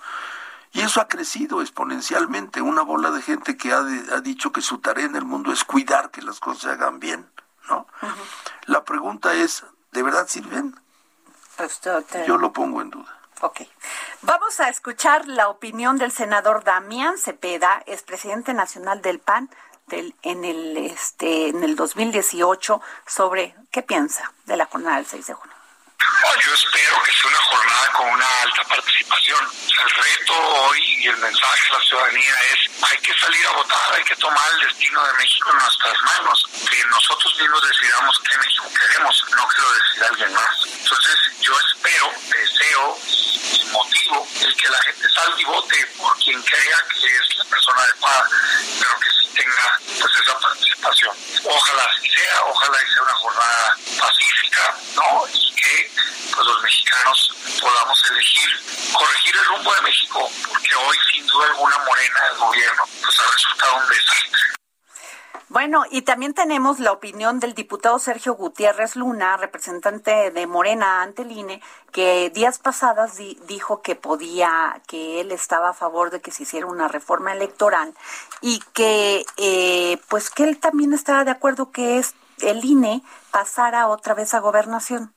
Y 0.71 0.81
eso 0.81 1.01
ha 1.01 1.07
crecido 1.07 1.61
exponencialmente, 1.61 2.63
una 2.63 2.81
bola 2.81 3.11
de 3.11 3.21
gente 3.21 3.57
que 3.57 3.73
ha, 3.73 3.77
ha 3.77 4.21
dicho 4.21 4.51
que 4.51 4.61
su 4.61 4.79
tarea 4.79 5.05
en 5.05 5.15
el 5.15 5.25
mundo 5.25 5.53
es 5.53 5.63
cuidar 5.65 6.09
que 6.09 6.23
las 6.23 6.39
cosas 6.39 6.63
se 6.63 6.69
hagan 6.71 6.99
bien, 6.99 7.29
¿no? 7.69 7.85
La 8.65 8.83
pregunta 8.83 9.35
es, 9.35 9.63
¿de 9.91 10.01
verdad 10.01 10.25
sirven? 10.27 10.81
Pues, 11.61 12.07
te... 12.07 12.25
Yo 12.25 12.37
lo 12.37 12.51
pongo 12.51 12.81
en 12.81 12.89
duda. 12.89 13.17
Ok. 13.41 13.61
Vamos 14.21 14.59
a 14.59 14.69
escuchar 14.69 15.27
la 15.27 15.49
opinión 15.49 15.97
del 15.97 16.11
senador 16.11 16.63
Damián 16.63 17.17
Cepeda, 17.17 17.83
expresidente 17.85 18.53
nacional 18.53 19.01
del 19.01 19.19
PAN, 19.19 19.49
del, 19.87 20.15
en 20.21 20.45
el 20.45 20.77
este 20.77 21.49
en 21.49 21.63
el 21.63 21.75
2018 21.75 22.81
sobre 23.05 23.55
qué 23.71 23.81
piensa 23.81 24.31
de 24.45 24.57
la 24.57 24.65
jornada 24.65 24.97
del 24.97 25.05
6 25.05 25.27
de 25.27 25.33
junio. 25.33 25.55
Yo 26.43 26.53
espero 26.55 27.03
que 27.03 27.11
sea 27.13 27.29
una 27.29 27.41
jornada 27.43 27.91
con 27.91 28.07
una 28.09 28.41
alta 28.41 28.63
participación. 28.63 29.47
El 29.79 29.89
reto 29.89 30.33
hoy 30.33 30.81
y 30.99 31.07
el 31.07 31.17
mensaje 31.17 31.61
a 31.69 31.77
la 31.77 31.85
ciudadanía 31.85 32.35
es 32.51 32.83
hay 32.83 32.97
que 32.97 33.13
salir 33.13 33.45
a 33.47 33.51
votar, 33.51 33.93
hay 33.93 34.03
que 34.03 34.15
tomar 34.15 34.51
el 34.53 34.67
destino 34.67 35.05
de 35.05 35.13
México 35.13 35.51
en 35.51 35.57
nuestras 35.57 36.01
manos, 36.03 36.45
que 36.69 36.85
nosotros 36.85 37.35
mismos 37.39 37.61
decidamos 37.69 38.19
qué 38.27 38.37
México 38.37 38.71
queremos, 38.73 39.25
no 39.35 39.47
que 39.47 39.61
lo 39.61 39.73
decida 39.73 40.07
alguien 40.07 40.33
más. 40.33 40.55
Entonces 40.65 41.15
yo 41.41 41.53
espero, 41.59 42.11
deseo 42.29 42.97
y 43.07 43.65
motivo 43.71 44.27
el 44.41 44.55
que 44.55 44.69
la 44.69 44.81
gente 44.83 45.09
salga 45.09 45.39
y 45.39 45.43
vote 45.45 45.87
por 45.97 46.17
quien 46.17 46.41
crea 46.41 46.77
que 46.89 47.05
es 47.05 47.37
la 47.37 47.45
persona 47.45 47.81
adecuada, 47.81 48.29
pero 48.79 48.99
que 48.99 49.09
sí 49.09 49.29
tenga 49.35 49.79
pues 49.99 50.13
esa 50.21 50.39
participación. 50.39 51.15
Ojalá 51.43 51.83
así 51.83 52.09
sea, 52.09 52.43
ojalá 52.45 52.77
sea 52.79 53.03
una 53.03 53.13
jornada 53.13 53.77
pacífica, 53.99 54.75
¿no? 54.95 55.25
Y 55.33 55.55
que 55.55 55.90
pues 56.33 56.47
los 56.47 56.61
mexicanos 56.63 57.33
podamos 57.59 58.11
elegir, 58.11 58.49
corregir 58.93 59.35
el 59.35 59.45
rumbo 59.45 59.73
de 59.73 59.81
México, 59.81 60.29
porque 60.47 60.75
hoy 60.75 60.97
sin 61.13 61.27
duda 61.27 61.47
alguna 61.47 61.77
Morena, 61.79 62.19
el 62.31 62.37
gobierno, 62.37 62.83
pues 63.01 63.19
ha 63.19 63.31
resultado 63.31 63.75
un 63.77 63.89
desastre. 63.89 64.61
Bueno, 65.51 65.83
y 65.91 66.03
también 66.03 66.33
tenemos 66.33 66.79
la 66.79 66.93
opinión 66.93 67.41
del 67.41 67.53
diputado 67.53 67.99
Sergio 67.99 68.35
Gutiérrez 68.35 68.95
Luna, 68.95 69.35
representante 69.35 70.31
de 70.31 70.47
Morena 70.47 71.01
ante 71.01 71.23
el 71.23 71.31
INE, 71.33 71.61
que 71.91 72.29
días 72.29 72.57
pasadas 72.57 73.17
di 73.17 73.37
dijo 73.47 73.81
que 73.81 73.97
podía, 73.97 74.81
que 74.87 75.19
él 75.19 75.33
estaba 75.33 75.71
a 75.71 75.73
favor 75.73 76.09
de 76.09 76.21
que 76.21 76.31
se 76.31 76.43
hiciera 76.43 76.67
una 76.67 76.87
reforma 76.87 77.33
electoral 77.33 77.93
y 78.39 78.61
que, 78.71 79.25
eh, 79.35 79.99
pues 80.07 80.29
que 80.29 80.45
él 80.45 80.57
también 80.57 80.93
estaba 80.93 81.25
de 81.25 81.31
acuerdo 81.31 81.69
que 81.73 81.97
es 81.97 82.15
el 82.39 82.63
INE 82.63 83.03
pasara 83.31 83.87
otra 83.87 84.13
vez 84.13 84.33
a 84.33 84.39
gobernación. 84.39 85.13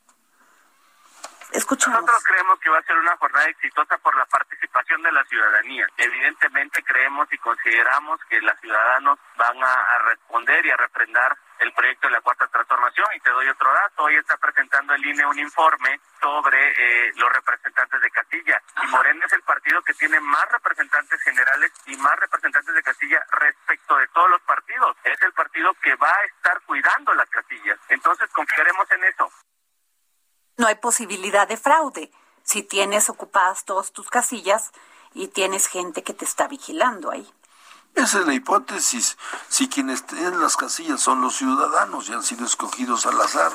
Escuchamos. 1.55 2.01
Nosotros 2.01 2.25
creemos 2.25 2.59
que 2.59 2.69
va 2.69 2.79
a 2.79 2.83
ser 2.83 2.97
una 2.97 3.17
jornada 3.17 3.47
exitosa 3.47 3.97
por 3.99 4.17
la 4.17 4.27
participación 4.27 5.01
de 5.03 5.13
la 5.13 5.23
ciudadanía. 5.25 5.87
Evidentemente 5.97 6.83
creemos 6.83 7.29
y 7.33 7.39
consideramos 7.39 8.19
que 8.29 8.41
los 8.41 8.59
ciudadanos 8.59 9.21
van 9.37 9.63
a, 9.63 9.99
responder 10.11 10.67
y 10.67 10.71
a 10.71 10.77
refrendar 10.77 11.39
el 11.61 11.73
proyecto 11.73 12.09
de 12.09 12.15
la 12.15 12.21
cuarta 12.23 12.49
transformación 12.49 13.07
y 13.15 13.21
te 13.21 13.31
doy 13.31 13.49
otro 13.49 13.73
dato. 13.73 14.03
Hoy 14.03 14.17
está 14.17 14.37
presentando 14.37 14.95
el 14.95 15.07
INE 15.07 15.25
un 15.27 15.39
informe 15.39 16.01
sobre 16.21 16.59
eh, 16.59 17.13
los 17.15 17.33
representantes 17.33 18.01
de 18.01 18.11
Castilla 18.11 18.61
y 18.83 18.87
Morena 18.89 19.25
es 19.25 19.33
el 19.33 19.43
partido 19.43 19.81
que 19.83 19.95
tiene 19.95 20.19
más 20.19 20.51
representantes 20.51 21.23
generales 21.23 21.71
y 21.87 21.97
más 21.99 22.19
representantes 22.19 22.75
de 22.75 22.83
Castilla 22.83 23.25
respecto 23.31 23.97
de 23.97 24.09
todos 24.09 24.29
los 24.29 24.43
partidos. 24.43 24.97
Es 25.05 25.23
el 25.23 25.33
partido 25.33 25.73
que 25.75 25.95
va 25.95 26.11
a 26.11 26.25
estar 26.25 26.61
cuidando 26.63 27.15
las 27.15 27.31
Castillas. 27.31 27.79
Entonces 27.89 28.29
confiaremos 28.33 28.91
en 28.91 29.05
eso. 29.05 29.31
No 30.57 30.67
hay 30.67 30.77
posibilidad 30.77 31.49
de 31.49 31.57
fraude 31.57 32.13
si 32.45 32.63
tienes 32.63 33.09
ocupadas 33.09 33.65
todas 33.65 33.93
tus 33.93 34.09
casillas 34.09 34.71
y 35.13 35.29
tienes 35.29 35.67
gente 35.67 36.03
que 36.03 36.15
te 36.15 36.25
está 36.25 36.47
vigilando 36.47 37.11
ahí. 37.11 37.29
Esa 37.95 38.21
es 38.21 38.27
la 38.27 38.35
hipótesis. 38.35 39.17
Si 39.49 39.69
quienes 39.69 40.05
tienen 40.05 40.41
las 40.41 40.57
casillas 40.57 41.01
son 41.01 41.21
los 41.21 41.37
ciudadanos 41.37 42.09
y 42.09 42.13
han 42.13 42.25
sido 42.25 42.45
escogidos 42.45 43.07
al 43.07 43.21
azar, 43.21 43.53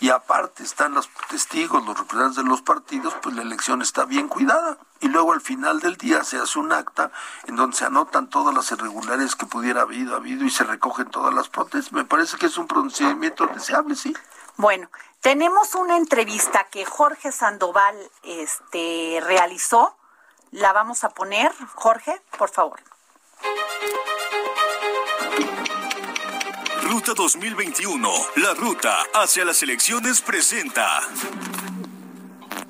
y 0.00 0.10
aparte 0.10 0.62
están 0.62 0.94
los 0.94 1.08
testigos, 1.28 1.84
los 1.84 1.98
representantes 1.98 2.36
de 2.36 2.48
los 2.48 2.62
partidos, 2.62 3.14
pues 3.22 3.34
la 3.34 3.42
elección 3.42 3.82
está 3.82 4.04
bien 4.04 4.28
cuidada. 4.28 4.78
Y 5.00 5.08
luego 5.08 5.32
al 5.32 5.40
final 5.40 5.80
del 5.80 5.96
día 5.96 6.24
se 6.24 6.38
hace 6.38 6.58
un 6.58 6.72
acta 6.72 7.10
en 7.46 7.56
donde 7.56 7.76
se 7.76 7.84
anotan 7.84 8.28
todas 8.28 8.54
las 8.54 8.70
irregularidades 8.72 9.36
que 9.36 9.46
pudiera 9.46 9.82
haber 9.82 10.12
habido 10.12 10.44
y 10.44 10.50
se 10.50 10.64
recogen 10.64 11.10
todas 11.10 11.34
las 11.34 11.48
protestas. 11.48 11.92
Me 11.92 12.04
parece 12.04 12.36
que 12.36 12.46
es 12.46 12.58
un 12.58 12.66
procedimiento 12.66 13.46
deseable, 13.46 13.94
sí. 13.96 14.14
Bueno, 14.58 14.90
tenemos 15.20 15.76
una 15.76 15.96
entrevista 15.96 16.66
que 16.68 16.84
Jorge 16.84 17.30
Sandoval 17.30 17.94
este, 18.24 19.20
realizó. 19.22 19.96
La 20.50 20.72
vamos 20.72 21.04
a 21.04 21.10
poner. 21.10 21.52
Jorge, 21.76 22.20
por 22.36 22.50
favor. 22.50 22.80
Ruta 26.82 27.14
2021, 27.14 28.10
la 28.34 28.54
ruta 28.54 28.96
hacia 29.14 29.44
las 29.44 29.62
elecciones 29.62 30.22
presenta. 30.22 31.02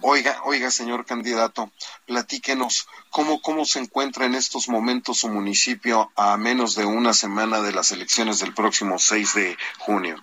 Oiga, 0.03 0.43
oiga, 0.45 0.71
señor 0.71 1.07
candidato, 1.07 1.73
platíquenos 2.05 2.87
cómo, 3.09 3.41
cómo 3.41 3.65
se 3.65 3.79
encuentra 3.79 4.27
en 4.27 4.35
estos 4.35 4.69
momentos 4.69 5.21
su 5.21 5.31
municipio 5.31 6.13
a 6.17 6.37
menos 6.37 6.75
de 6.75 6.85
una 6.85 7.15
semana 7.15 7.63
de 7.63 7.73
las 7.73 7.93
elecciones 7.93 8.41
del 8.41 8.53
próximo 8.53 8.99
6 8.99 9.35
de 9.35 9.57
junio. 9.79 10.23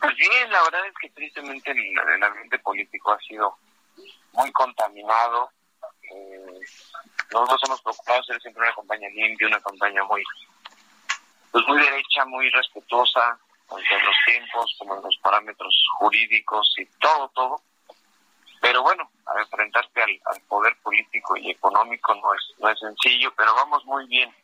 Pues 0.00 0.16
bien, 0.16 0.50
la 0.50 0.62
verdad 0.62 0.86
es 0.86 0.94
que 1.00 1.10
tristemente 1.10 1.70
el, 1.70 2.22
ambiente 2.22 2.58
político 2.60 3.12
ha 3.12 3.18
sido 3.20 3.56
muy 4.32 4.50
contaminado. 4.52 5.50
Eh, 6.10 6.60
nosotros 7.32 7.60
hemos 7.66 7.82
procurado 7.82 8.22
ser 8.24 8.40
siempre 8.40 8.62
una 8.62 8.74
campaña 8.74 9.08
limpia, 9.10 9.48
una 9.48 9.60
campaña 9.60 10.04
muy 10.04 10.22
pues 11.50 11.66
muy 11.66 11.78
derecha, 11.80 12.24
muy 12.26 12.48
respetuosa, 12.50 13.38
tanto 13.68 13.94
en 13.94 14.04
los 14.04 14.16
tiempos 14.26 14.76
como 14.78 14.96
en 14.96 15.02
los 15.02 15.16
parámetros 15.18 15.74
jurídicos 15.98 16.74
y 16.78 16.86
todo, 17.00 17.28
todo. 17.34 17.62
Pero 18.60 18.82
bueno, 18.82 19.10
enfrentarte 19.38 20.02
al, 20.02 20.40
poder 20.48 20.76
político 20.82 21.36
y 21.36 21.50
económico 21.50 22.14
no 22.14 22.34
es, 22.34 22.42
no 22.58 22.68
es 22.68 22.78
sencillo, 22.78 23.32
pero 23.36 23.54
vamos 23.54 23.84
muy 23.86 24.06
bien. 24.06 24.34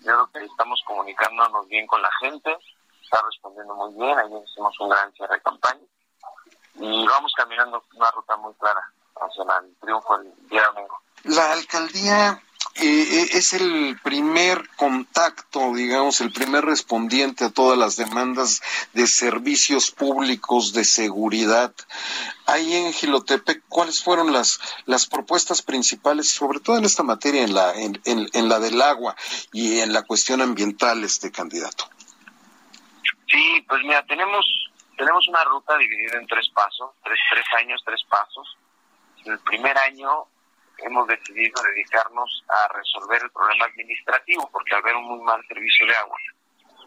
Yo 0.00 0.12
creo 0.12 0.30
que 0.32 0.44
estamos 0.44 0.80
comunicándonos 0.86 1.66
bien 1.68 1.86
con 1.86 2.02
la 2.02 2.10
gente, 2.20 2.56
está 3.06 3.22
respondiendo 3.24 3.74
muy 3.74 3.94
bien, 3.94 4.18
ayer 4.18 4.42
hicimos 4.44 4.74
un 4.80 4.88
gran 4.88 5.12
cierre 5.12 5.36
de 5.36 5.42
campaña 5.42 5.86
y 6.74 7.06
vamos 7.06 7.32
caminando 7.36 7.82
una 7.94 8.10
ruta 8.10 8.36
muy 8.36 8.52
clara 8.54 8.92
hacia 9.14 9.42
el 9.62 9.76
triunfo 9.76 10.18
del 10.18 10.32
día 10.48 10.62
domingo. 10.66 11.00
La 11.24 11.52
alcaldía 11.52 12.42
eh, 12.74 12.82
eh, 12.84 13.28
es 13.32 13.54
el 13.54 13.98
primer 14.02 14.68
contacto, 14.76 15.72
digamos, 15.72 16.20
el 16.20 16.32
primer 16.32 16.64
respondiente 16.64 17.44
a 17.44 17.50
todas 17.50 17.78
las 17.78 17.96
demandas 17.96 18.60
de 18.92 19.06
servicios 19.06 19.90
públicos 19.90 20.72
de 20.72 20.84
seguridad. 20.84 21.72
Ahí 22.44 22.74
en 22.74 22.92
Gilotepec, 22.92 23.62
¿cuáles 23.68 24.02
fueron 24.02 24.32
las, 24.32 24.60
las 24.84 25.06
propuestas 25.06 25.62
principales, 25.62 26.28
sobre 26.28 26.60
todo 26.60 26.76
en 26.76 26.84
esta 26.84 27.02
materia, 27.02 27.44
en 27.44 27.54
la, 27.54 27.72
en, 27.74 28.00
en, 28.04 28.48
la 28.48 28.58
del 28.58 28.82
agua 28.82 29.16
y 29.52 29.80
en 29.80 29.92
la 29.92 30.02
cuestión 30.02 30.42
ambiental, 30.42 31.02
este 31.02 31.30
candidato? 31.30 31.88
Sí, 33.28 33.64
pues 33.68 33.82
mira, 33.82 34.04
tenemos, 34.06 34.46
tenemos 34.96 35.26
una 35.28 35.44
ruta 35.44 35.76
dividida 35.76 36.18
en 36.18 36.26
tres 36.26 36.48
pasos, 36.50 36.90
tres, 37.02 37.18
tres 37.30 37.44
años, 37.58 37.82
tres 37.84 38.02
pasos. 38.08 38.56
El 39.24 39.38
primer 39.40 39.76
año 39.78 40.26
hemos 40.78 41.06
decidido 41.08 41.60
dedicarnos 41.62 42.44
a 42.48 42.68
resolver 42.74 43.22
el 43.22 43.30
problema 43.30 43.64
administrativo, 43.66 44.48
porque 44.52 44.74
al 44.74 44.82
ver 44.82 44.94
un 44.94 45.04
muy 45.04 45.20
mal 45.20 45.44
servicio 45.48 45.86
de 45.86 45.96
agua, 45.96 46.18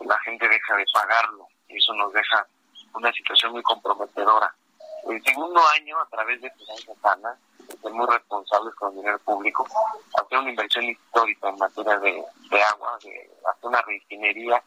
la 0.06 0.18
gente 0.20 0.48
deja 0.48 0.76
de 0.76 0.86
pagarlo 0.94 1.48
y 1.68 1.78
eso 1.78 1.94
nos 1.94 2.14
deja 2.14 2.46
una 2.94 3.12
situación 3.12 3.52
muy 3.52 3.64
comprometedora. 3.64 4.54
El 5.10 5.24
segundo 5.24 5.62
año, 5.76 6.00
a 6.00 6.06
través 6.08 6.42
de 6.42 6.52
Finanzas 6.52 6.98
Sana, 7.02 7.38
ser 7.82 7.92
muy 7.92 8.08
responsables 8.08 8.74
con 8.76 8.90
el 8.90 8.98
dinero 8.98 9.20
público, 9.20 9.66
hacer 10.22 10.38
una 10.38 10.50
inversión 10.50 10.86
histórica 10.86 11.50
en 11.50 11.58
materia 11.58 11.98
de, 12.00 12.24
agua, 12.64 12.98
de 13.04 13.30
hacer 13.52 13.66
una 13.66 13.82
refinería 13.82 14.62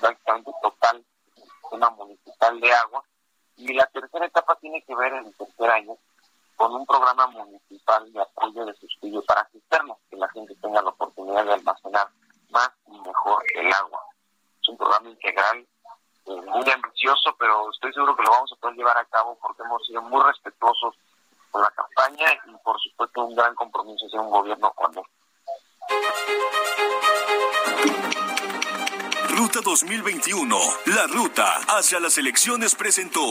prácticamente 0.00 0.50
total, 0.62 1.04
una 1.70 1.90
municipal 1.90 2.60
de 2.60 2.72
agua. 2.72 3.04
Y 3.56 3.72
la 3.74 3.86
tercera 3.86 4.26
etapa 4.26 4.56
tiene 4.56 4.82
que 4.82 4.94
ver 4.94 5.12
en 5.12 5.26
el 5.26 5.36
tercer 5.36 5.70
año 5.70 5.96
con 6.56 6.74
un 6.74 6.84
programa 6.86 7.26
municipal 7.28 8.12
de 8.12 8.20
apoyo 8.20 8.64
de 8.66 8.74
sustituyo 8.74 9.22
para 9.24 9.48
cisternas, 9.50 9.96
que 10.10 10.16
la 10.16 10.28
gente 10.28 10.54
tenga 10.56 10.82
la 10.82 10.90
oportunidad 10.90 11.44
de 11.44 11.54
almacenar 11.54 12.08
más 12.50 12.70
y 12.86 13.00
mejor 13.00 13.42
el 13.54 13.72
agua. 13.72 14.00
Es 14.60 14.68
un 14.68 14.76
programa 14.76 15.08
integral 15.08 15.66
eh, 16.26 16.42
muy 16.42 16.70
ambicioso, 16.70 17.34
pero 17.38 17.70
estoy 17.70 17.92
seguro 17.94 18.14
que 18.14 18.22
lo 18.24 18.30
vamos 18.30 18.52
a 18.52 18.56
poder 18.56 18.76
llevar 18.76 18.98
a 18.98 19.04
cabo 19.06 19.38
porque 19.40 19.62
hemos 19.62 19.86
sido 19.86 20.02
muy 20.02 20.22
respetuosos 20.22 20.94
con 21.50 21.62
la 21.62 21.70
campaña 21.70 22.26
y 22.46 22.54
por 22.62 22.78
supuesto 22.80 23.24
un 23.24 23.34
gran 23.34 23.54
compromiso 23.54 24.06
de 24.08 24.18
un 24.18 24.30
gobierno 24.30 24.72
él. 24.94 25.02
Ruta 29.40 29.60
2021, 29.64 30.54
la 30.84 31.06
ruta 31.06 31.60
hacia 31.68 31.98
las 31.98 32.18
elecciones 32.18 32.74
presentó. 32.74 33.24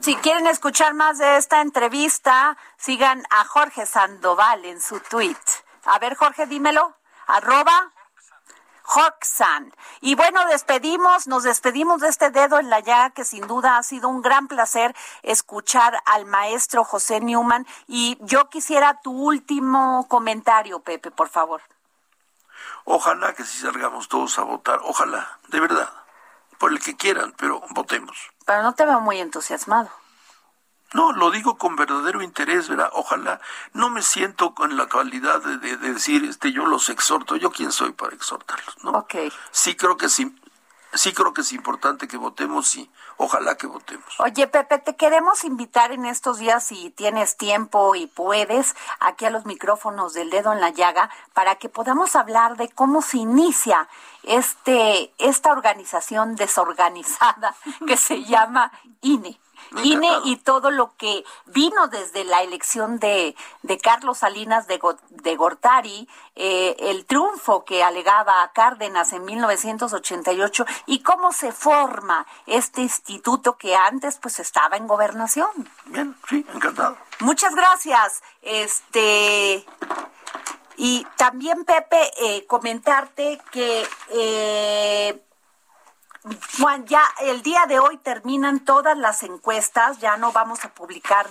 Si 0.00 0.16
quieren 0.16 0.46
escuchar 0.46 0.94
más 0.94 1.18
de 1.18 1.36
esta 1.36 1.60
entrevista, 1.60 2.56
sigan 2.78 3.22
a 3.28 3.44
Jorge 3.44 3.84
Sandoval 3.84 4.64
en 4.64 4.80
su 4.80 4.98
tweet. 4.98 5.36
A 5.84 5.98
ver, 5.98 6.14
Jorge, 6.14 6.46
dímelo. 6.46 6.96
Arroba 7.26 7.92
Hoxan. 8.82 9.74
Y 10.00 10.14
bueno, 10.14 10.46
despedimos, 10.46 11.26
nos 11.26 11.42
despedimos 11.42 12.00
de 12.00 12.08
este 12.08 12.30
dedo 12.30 12.58
en 12.58 12.70
la 12.70 12.80
llaga 12.80 13.10
que 13.10 13.26
sin 13.26 13.46
duda 13.46 13.76
ha 13.76 13.82
sido 13.82 14.08
un 14.08 14.22
gran 14.22 14.48
placer 14.48 14.96
escuchar 15.22 16.00
al 16.06 16.24
maestro 16.24 16.82
José 16.84 17.20
Newman. 17.20 17.66
Y 17.86 18.16
yo 18.22 18.48
quisiera 18.48 19.02
tu 19.02 19.12
último 19.12 20.06
comentario, 20.08 20.80
Pepe, 20.80 21.10
por 21.10 21.28
favor. 21.28 21.60
Ojalá 22.84 23.34
que 23.34 23.44
si 23.44 23.58
salgamos 23.58 24.08
todos 24.08 24.38
a 24.38 24.42
votar, 24.42 24.80
ojalá, 24.82 25.38
de 25.48 25.60
verdad 25.60 26.00
por 26.60 26.72
el 26.72 26.78
que 26.78 26.94
quieran, 26.94 27.34
pero 27.38 27.62
votemos. 27.70 28.30
Pero 28.44 28.62
no 28.62 28.74
te 28.74 28.84
veo 28.84 29.00
muy 29.00 29.18
entusiasmado. 29.18 29.90
No, 30.92 31.12
lo 31.12 31.30
digo 31.30 31.56
con 31.56 31.74
verdadero 31.74 32.20
interés, 32.20 32.68
¿verdad? 32.68 32.90
Ojalá 32.92 33.40
no 33.72 33.88
me 33.88 34.02
siento 34.02 34.54
con 34.54 34.76
la 34.76 34.86
calidad 34.86 35.40
de, 35.40 35.76
decir, 35.78 36.24
este, 36.24 36.52
yo 36.52 36.66
los 36.66 36.90
exhorto, 36.90 37.36
yo 37.36 37.50
quién 37.50 37.72
soy 37.72 37.92
para 37.92 38.14
exhortarlos, 38.14 38.84
¿no? 38.84 38.90
Ok. 38.90 39.14
Sí 39.50 39.74
creo 39.74 39.96
que 39.96 40.10
sí, 40.10 40.36
sí 40.92 41.14
creo 41.14 41.32
que 41.32 41.40
es 41.40 41.52
importante 41.52 42.08
que 42.08 42.18
votemos 42.18 42.74
y 42.74 42.90
ojalá 43.20 43.56
que 43.56 43.66
votemos. 43.66 44.18
Oye, 44.18 44.46
Pepe, 44.46 44.78
te 44.78 44.96
queremos 44.96 45.44
invitar 45.44 45.92
en 45.92 46.06
estos 46.06 46.38
días, 46.38 46.64
si 46.64 46.90
tienes 46.90 47.36
tiempo 47.36 47.94
y 47.94 48.06
puedes, 48.06 48.74
aquí 48.98 49.26
a 49.26 49.30
los 49.30 49.44
micrófonos 49.44 50.14
del 50.14 50.30
dedo 50.30 50.52
en 50.52 50.60
la 50.60 50.70
llaga, 50.70 51.10
para 51.34 51.56
que 51.56 51.68
podamos 51.68 52.16
hablar 52.16 52.56
de 52.56 52.70
cómo 52.70 53.02
se 53.02 53.18
inicia 53.18 53.88
este, 54.22 55.12
esta 55.18 55.52
organización 55.52 56.34
desorganizada 56.34 57.54
que 57.86 57.98
se 57.98 58.24
llama 58.24 58.72
INE. 59.02 59.38
INE 59.82 60.10
y 60.24 60.36
todo 60.36 60.70
lo 60.70 60.96
que 60.96 61.24
vino 61.46 61.88
desde 61.88 62.24
la 62.24 62.42
elección 62.42 62.98
de, 62.98 63.36
de 63.62 63.78
Carlos 63.78 64.18
Salinas 64.18 64.66
de, 64.66 64.80
de 65.10 65.36
Gortari, 65.36 66.08
eh, 66.36 66.76
el 66.78 67.06
triunfo 67.06 67.64
que 67.64 67.82
alegaba 67.82 68.42
a 68.42 68.52
Cárdenas 68.52 69.12
en 69.12 69.24
1988 69.24 70.66
y 70.86 71.02
cómo 71.02 71.32
se 71.32 71.52
forma 71.52 72.26
este 72.46 72.82
instituto 72.82 73.56
que 73.56 73.76
antes 73.76 74.18
pues 74.18 74.40
estaba 74.40 74.76
en 74.76 74.86
gobernación. 74.86 75.48
Bien, 75.86 76.16
sí, 76.28 76.44
encantado. 76.54 76.96
Muchas 77.20 77.54
gracias. 77.54 78.22
Este 78.42 79.66
y 80.82 81.06
también 81.18 81.66
Pepe 81.66 82.10
eh, 82.22 82.46
comentarte 82.46 83.38
que 83.52 83.86
eh, 84.12 85.22
Juan, 86.58 86.84
ya 86.86 87.02
el 87.20 87.42
día 87.42 87.64
de 87.66 87.78
hoy 87.78 87.96
terminan 87.96 88.60
todas 88.60 88.96
las 88.98 89.22
encuestas, 89.22 90.00
ya 90.00 90.18
no 90.18 90.32
vamos 90.32 90.66
a 90.66 90.74
publicar 90.74 91.26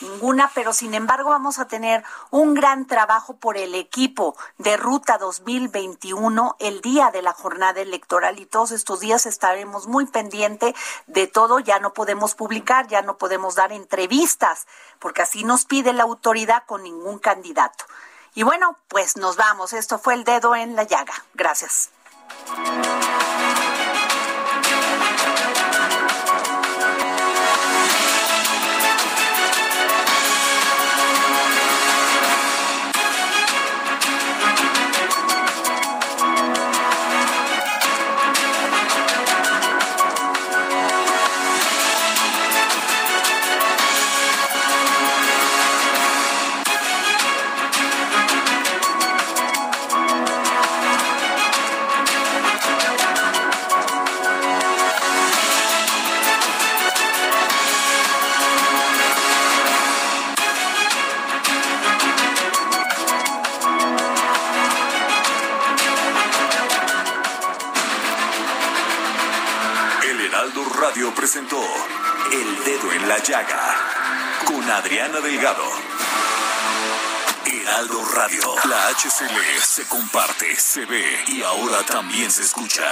ninguna, 0.00 0.50
pero 0.54 0.72
sin 0.72 0.94
embargo 0.94 1.28
vamos 1.28 1.58
a 1.58 1.66
tener 1.66 2.02
un 2.30 2.54
gran 2.54 2.86
trabajo 2.86 3.36
por 3.36 3.58
el 3.58 3.74
equipo 3.74 4.34
de 4.56 4.78
Ruta 4.78 5.18
2021 5.18 6.56
el 6.58 6.80
día 6.80 7.10
de 7.10 7.20
la 7.20 7.34
jornada 7.34 7.82
electoral 7.82 8.38
y 8.38 8.46
todos 8.46 8.70
estos 8.70 9.00
días 9.00 9.26
estaremos 9.26 9.86
muy 9.88 10.06
pendiente 10.06 10.74
de 11.06 11.26
todo, 11.26 11.58
ya 11.58 11.78
no 11.78 11.92
podemos 11.92 12.34
publicar, 12.34 12.86
ya 12.86 13.02
no 13.02 13.18
podemos 13.18 13.56
dar 13.56 13.72
entrevistas, 13.72 14.66
porque 14.98 15.20
así 15.20 15.44
nos 15.44 15.66
pide 15.66 15.92
la 15.92 16.04
autoridad 16.04 16.62
con 16.64 16.82
ningún 16.82 17.18
candidato. 17.18 17.84
Y 18.34 18.42
bueno, 18.42 18.78
pues 18.88 19.18
nos 19.18 19.36
vamos, 19.36 19.74
esto 19.74 19.98
fue 19.98 20.14
el 20.14 20.24
dedo 20.24 20.54
en 20.54 20.76
la 20.76 20.84
llaga. 20.84 21.12
Gracias. 21.34 21.90
Adriana 74.90 75.20
Delgado. 75.20 75.68
Heraldo 77.46 78.00
Radio, 78.16 78.42
la 78.68 78.90
HCL 78.90 79.60
se 79.62 79.84
comparte, 79.84 80.56
se 80.56 80.84
ve 80.84 81.04
y 81.28 81.42
ahora 81.42 81.84
también 81.86 82.28
se 82.28 82.42
escucha. 82.42 82.82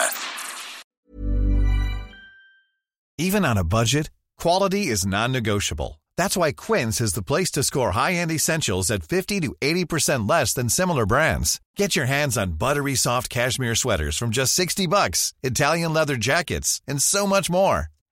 Even 3.18 3.44
on 3.44 3.58
a 3.58 3.64
budget, 3.64 4.10
quality 4.38 4.86
is 4.86 5.04
non-negotiable. 5.06 6.00
That's 6.16 6.36
why 6.36 6.52
Quince 6.52 7.00
is 7.00 7.14
the 7.14 7.22
place 7.22 7.50
to 7.52 7.64
score 7.64 7.90
high-end 7.90 8.30
essentials 8.30 8.92
at 8.92 9.02
50 9.02 9.40
to 9.40 9.56
80% 9.60 10.28
less 10.30 10.52
than 10.52 10.68
similar 10.68 11.04
brands. 11.04 11.60
Get 11.76 11.96
your 11.96 12.06
hands 12.06 12.38
on 12.38 12.52
buttery 12.52 12.94
soft 12.94 13.28
cashmere 13.28 13.74
sweaters 13.74 14.16
from 14.16 14.30
just 14.30 14.54
60 14.54 14.86
bucks, 14.86 15.34
Italian 15.42 15.92
leather 15.92 16.14
jackets, 16.14 16.80
and 16.86 17.02
so 17.02 17.26
much 17.26 17.50
more. 17.50 17.88